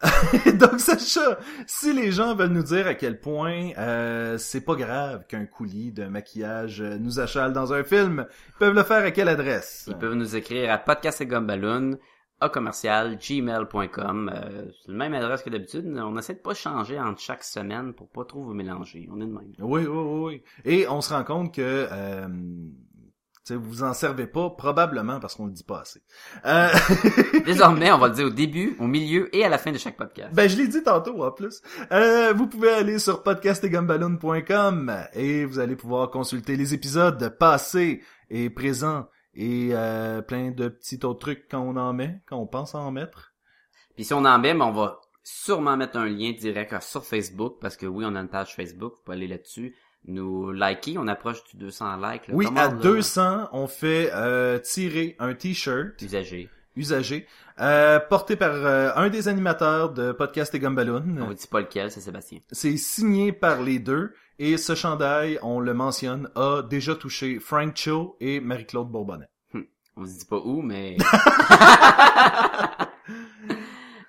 Donc 0.59 0.79
Sacha, 0.79 1.37
si 1.67 1.93
les 1.93 2.11
gens 2.11 2.35
veulent 2.35 2.49
nous 2.51 2.63
dire 2.63 2.87
à 2.87 2.95
quel 2.95 3.19
point 3.19 3.69
euh, 3.77 4.37
c'est 4.39 4.61
pas 4.61 4.75
grave 4.75 5.25
qu'un 5.27 5.45
coulis 5.45 5.91
de 5.91 6.05
maquillage 6.05 6.81
euh, 6.81 6.97
nous 6.97 7.19
achale 7.19 7.53
dans 7.53 7.71
un 7.71 7.83
film, 7.83 8.25
ils 8.49 8.57
peuvent 8.57 8.73
le 8.73 8.83
faire 8.83 9.03
à 9.05 9.11
quelle 9.11 9.29
adresse? 9.29 9.85
Ils 9.87 9.97
peuvent 9.97 10.15
nous 10.15 10.35
écrire 10.35 10.71
à 10.71 10.79
podcast 10.79 11.21
et 11.21 11.27
gumballoon, 11.27 11.99
à 12.39 12.49
commercial, 12.49 13.17
gmail.com. 13.17 14.31
Euh, 14.33 14.71
c'est 14.83 14.91
la 14.91 14.97
même 14.97 15.13
adresse 15.13 15.43
que 15.43 15.51
d'habitude. 15.51 15.85
On 15.85 16.17
essaie 16.17 16.33
de 16.33 16.39
pas 16.39 16.55
changer 16.55 16.99
entre 16.99 17.21
chaque 17.21 17.43
semaine 17.43 17.93
pour 17.93 18.09
pas 18.09 18.25
trop 18.25 18.41
vous 18.43 18.55
mélanger. 18.55 19.07
On 19.11 19.21
est 19.21 19.25
de 19.25 19.31
même. 19.31 19.53
Oui, 19.59 19.85
oui, 19.85 19.87
oui, 19.87 20.19
oui. 20.25 20.43
Et 20.65 20.87
on 20.87 21.01
se 21.01 21.13
rend 21.13 21.23
compte 21.23 21.53
que 21.53 21.87
euh, 21.91 22.27
tu 23.45 23.53
sais, 23.53 23.59
vous 23.59 23.81
en 23.81 23.93
servez 23.93 24.27
pas, 24.27 24.51
probablement 24.51 25.19
parce 25.19 25.33
qu'on 25.33 25.47
le 25.47 25.51
dit 25.51 25.63
pas 25.63 25.81
assez. 25.81 26.01
Euh, 26.45 26.69
Désormais, 27.45 27.91
on 27.91 27.97
va 27.97 28.09
le 28.09 28.13
dire 28.13 28.27
au 28.27 28.31
début, 28.31 28.75
au 28.79 28.85
milieu 28.85 29.35
et 29.35 29.43
à 29.43 29.49
la 29.49 29.57
fin 29.57 29.71
de 29.71 29.79
chaque 29.79 29.97
podcast. 29.97 30.31
Ben, 30.33 30.47
je 30.47 30.57
l'ai 30.57 30.67
dit 30.67 30.83
tantôt, 30.83 31.23
en 31.23 31.31
plus. 31.31 31.61
Euh, 31.91 32.33
vous 32.33 32.45
pouvez 32.45 32.69
aller 32.69 32.99
sur 32.99 33.23
podcastetgumballoon.com 33.23 34.95
et 35.13 35.45
vous 35.45 35.57
allez 35.57 35.75
pouvoir 35.75 36.11
consulter 36.11 36.55
les 36.55 36.75
épisodes 36.75 37.35
passés 37.39 38.03
et 38.29 38.51
présents 38.51 39.07
et 39.33 39.69
euh, 39.71 40.21
plein 40.21 40.51
de 40.51 40.67
petits 40.67 40.99
autres 41.03 41.19
trucs 41.19 41.47
quand 41.49 41.61
on 41.61 41.77
en 41.77 41.93
met, 41.93 42.21
quand 42.27 42.37
on 42.37 42.47
pense 42.47 42.75
en 42.75 42.91
mettre. 42.91 43.33
Puis 43.95 44.05
si 44.05 44.13
on 44.13 44.25
en 44.25 44.37
met, 44.37 44.53
ben, 44.53 44.65
on 44.65 44.71
va 44.71 44.99
sûrement 45.23 45.77
mettre 45.77 45.97
un 45.97 46.07
lien 46.07 46.31
direct 46.31 46.79
sur 46.81 47.05
Facebook, 47.05 47.57
parce 47.61 47.77
que 47.77 47.85
oui, 47.85 48.05
on 48.07 48.15
a 48.15 48.19
une 48.19 48.29
page 48.29 48.55
Facebook, 48.55 48.93
vous 48.93 49.03
pouvez 49.03 49.17
aller 49.17 49.27
là-dessus, 49.27 49.75
nous 50.07 50.51
liker, 50.51 50.97
on 50.97 51.07
approche 51.07 51.43
du 51.51 51.57
200 51.57 51.97
likes. 51.97 52.27
là. 52.27 52.33
Oui, 52.33 52.45
Comment 52.45 52.61
à 52.61 52.69
on 52.69 52.75
l'a? 52.75 52.81
200, 52.81 53.49
on 53.53 53.67
fait 53.67 54.09
euh, 54.13 54.57
tirer 54.59 55.15
un 55.19 55.33
t-shirt 55.33 56.01
Usagé. 56.01 56.49
usagé 56.75 57.27
euh, 57.59 57.99
porté 57.99 58.35
par 58.35 58.53
euh, 58.55 58.89
un 58.95 59.09
des 59.09 59.27
animateurs 59.27 59.91
de 59.91 60.11
Podcast 60.13 60.55
et 60.55 60.57
On 60.57 60.61
Gumballoon. 60.61 61.03
vous 61.27 61.33
dit 61.35 61.45
pas 61.47 61.59
lequel, 61.59 61.91
c'est 61.91 62.01
Sébastien. 62.01 62.39
C'est 62.51 62.75
signé 62.77 63.31
par 63.31 63.61
les 63.61 63.77
deux 63.77 64.13
et 64.39 64.57
ce 64.57 64.73
chandail, 64.73 65.37
on 65.43 65.59
le 65.59 65.73
mentionne, 65.75 66.29
a 66.35 66.63
déjà 66.63 66.95
touché 66.95 67.39
Frank 67.39 67.73
Cho 67.75 68.15
et 68.19 68.39
Marie-Claude 68.39 68.89
Bourbonnais. 68.89 69.27
On 69.97 70.05
se 70.05 70.17
dit 70.19 70.25
pas 70.25 70.39
où, 70.43 70.61
mais... 70.63 70.97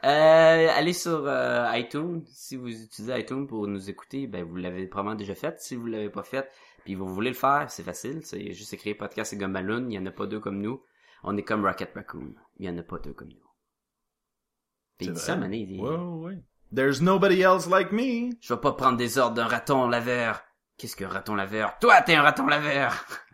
Euh, 0.05 0.69
allez 0.77 0.93
sur 0.93 1.27
euh, 1.27 1.71
iTunes. 1.75 2.25
Si 2.27 2.57
vous 2.57 2.69
utilisez 2.69 3.21
iTunes 3.21 3.47
pour 3.47 3.67
nous 3.69 3.89
écouter, 3.89 4.27
ben 4.27 4.45
vous 4.45 4.57
l'avez 4.57 4.87
probablement 4.87 5.15
déjà 5.15 5.35
fait. 5.35 5.61
Si 5.61 5.77
vous 5.77 5.87
l'avez 5.87 6.11
pas 6.11 6.25
fait, 6.25 6.51
puis 6.85 6.95
vous 6.95 7.07
voulez 7.07 7.31
le 7.31 7.37
faire, 7.37 7.71
c'est 7.71 7.85
facile. 7.85 8.21
C'est 8.25 8.53
juste 8.53 8.73
écrire 8.73 8.97
podcast 8.97 9.33
et 9.33 9.37
Gumballoon. 9.37 9.87
Il 9.89 9.95
y 9.95 9.99
en 9.99 10.07
a 10.07 10.11
pas 10.11 10.27
deux 10.27 10.41
comme 10.41 10.61
nous. 10.61 10.83
On 11.23 11.37
est 11.37 11.43
comme 11.43 11.65
Rocket 11.65 11.93
Raccoon. 11.95 12.35
Il 12.59 12.67
y 12.67 12.69
en 12.69 12.77
a 12.79 12.83
pas 12.83 12.99
deux 12.99 13.13
comme 13.13 13.29
nous. 13.29 13.51
Puis 14.99 15.07
il 15.07 15.13
dit 15.13 15.21
ça, 15.21 15.37
Mané, 15.37 15.59
il 15.59 15.81
ouais, 15.81 15.97
ouais. 15.97 16.39
There's 16.75 17.01
nobody 17.01 17.43
else 17.43 17.69
like 17.69 17.93
me. 17.93 18.31
je 18.41 18.55
vais 18.55 18.61
pas 18.61 18.73
prendre 18.73 18.97
des 18.97 19.19
ordres 19.19 19.37
d'un 19.37 19.47
raton 19.47 19.89
laveur. 19.89 20.43
Qu'est-ce 20.79 20.97
qu'un 20.97 21.09
raton 21.09 21.35
laveur? 21.35 21.79
Toi, 21.81 22.01
t'es 22.03 22.15
un 22.15 22.23
raton 22.23 22.47
laveur! 22.47 23.07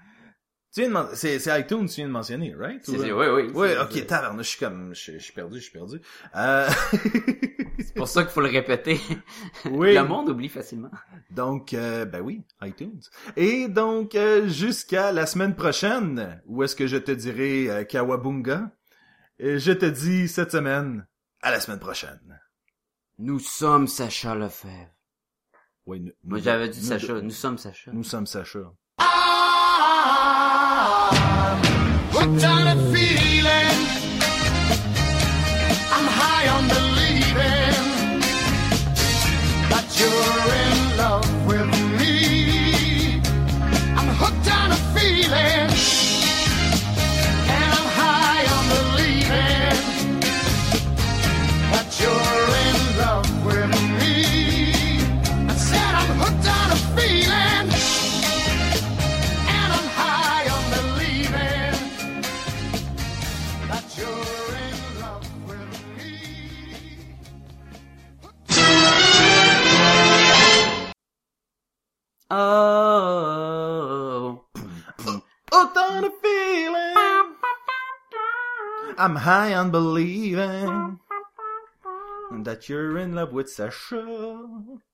Viens 0.79 0.91
de 1.05 1.15
c'est, 1.15 1.39
c'est 1.39 1.61
iTunes, 1.61 1.87
tu 1.89 1.97
viens 1.97 2.07
de 2.09 2.13
mentionner, 2.13 2.55
right? 2.55 2.85
C'est- 2.85 3.13
oui, 3.13 3.27
oui. 3.27 3.51
C'est- 3.55 3.79
ok, 3.79 4.07
tabarnak, 4.07 4.45
je 4.45 4.49
suis 4.49 4.59
comme, 4.59 4.95
je, 4.95 5.13
je 5.13 5.19
suis 5.19 5.33
perdu, 5.33 5.59
je 5.59 5.63
suis 5.65 5.73
perdu. 5.73 6.01
Euh... 6.37 6.69
C'est 7.81 7.95
pour 7.95 8.09
ça 8.09 8.23
qu'il 8.23 8.33
faut 8.33 8.41
le 8.41 8.49
répéter. 8.49 9.01
oui. 9.71 9.95
Le 9.95 10.03
monde 10.05 10.29
oublie 10.31 10.49
facilement. 10.49 10.91
Donc, 11.31 11.73
euh, 11.75 12.05
ben 12.05 12.21
oui, 12.21 12.43
iTunes. 12.63 13.01
Et 13.37 13.69
donc, 13.69 14.15
euh, 14.17 14.49
jusqu'à 14.49 15.13
la 15.13 15.27
semaine 15.27 15.55
prochaine, 15.55 16.43
où 16.47 16.63
est-ce 16.65 16.75
que 16.75 16.87
je 16.89 16.97
te 16.97 17.13
dirai 17.13 17.87
Kawabunga? 17.89 18.71
Et 19.39 19.59
je 19.61 19.71
te 19.73 19.87
dis 19.87 20.27
cette 20.29 20.51
semaine, 20.53 21.07
à 21.41 21.53
la 21.53 21.61
semaine 21.61 21.79
prochaine. 21.79 22.41
Nous 23.19 23.39
sommes 23.39 23.87
Sacha 23.87 24.35
Lefebvre. 24.35 24.91
Oui, 25.87 26.01
nous- 26.01 26.13
Moi, 26.25 26.39
j'avais 26.41 26.69
dit 26.69 26.81
nous- 26.81 26.87
Sacha. 26.87 27.21
Nous 27.21 27.31
sommes 27.31 27.59
Sacha. 27.59 27.93
Nous 27.93 28.05
sommes 28.05 28.27
Sacha. 28.27 28.73
I'm 35.91 36.07
high 36.07 36.49
on 36.49 36.69
believing 36.69 36.88
Oh. 72.31 72.39
Hooked 75.51 75.77
on 75.79 76.05
a 76.05 76.11
feeling. 76.23 76.95
I'm 78.99 79.17
high 79.17 79.55
on 79.55 79.71
believing 79.71 81.01
that 82.43 82.69
you're 82.69 82.99
in 82.99 83.15
love 83.15 83.33
with 83.33 83.49
Sasha. 83.49 84.79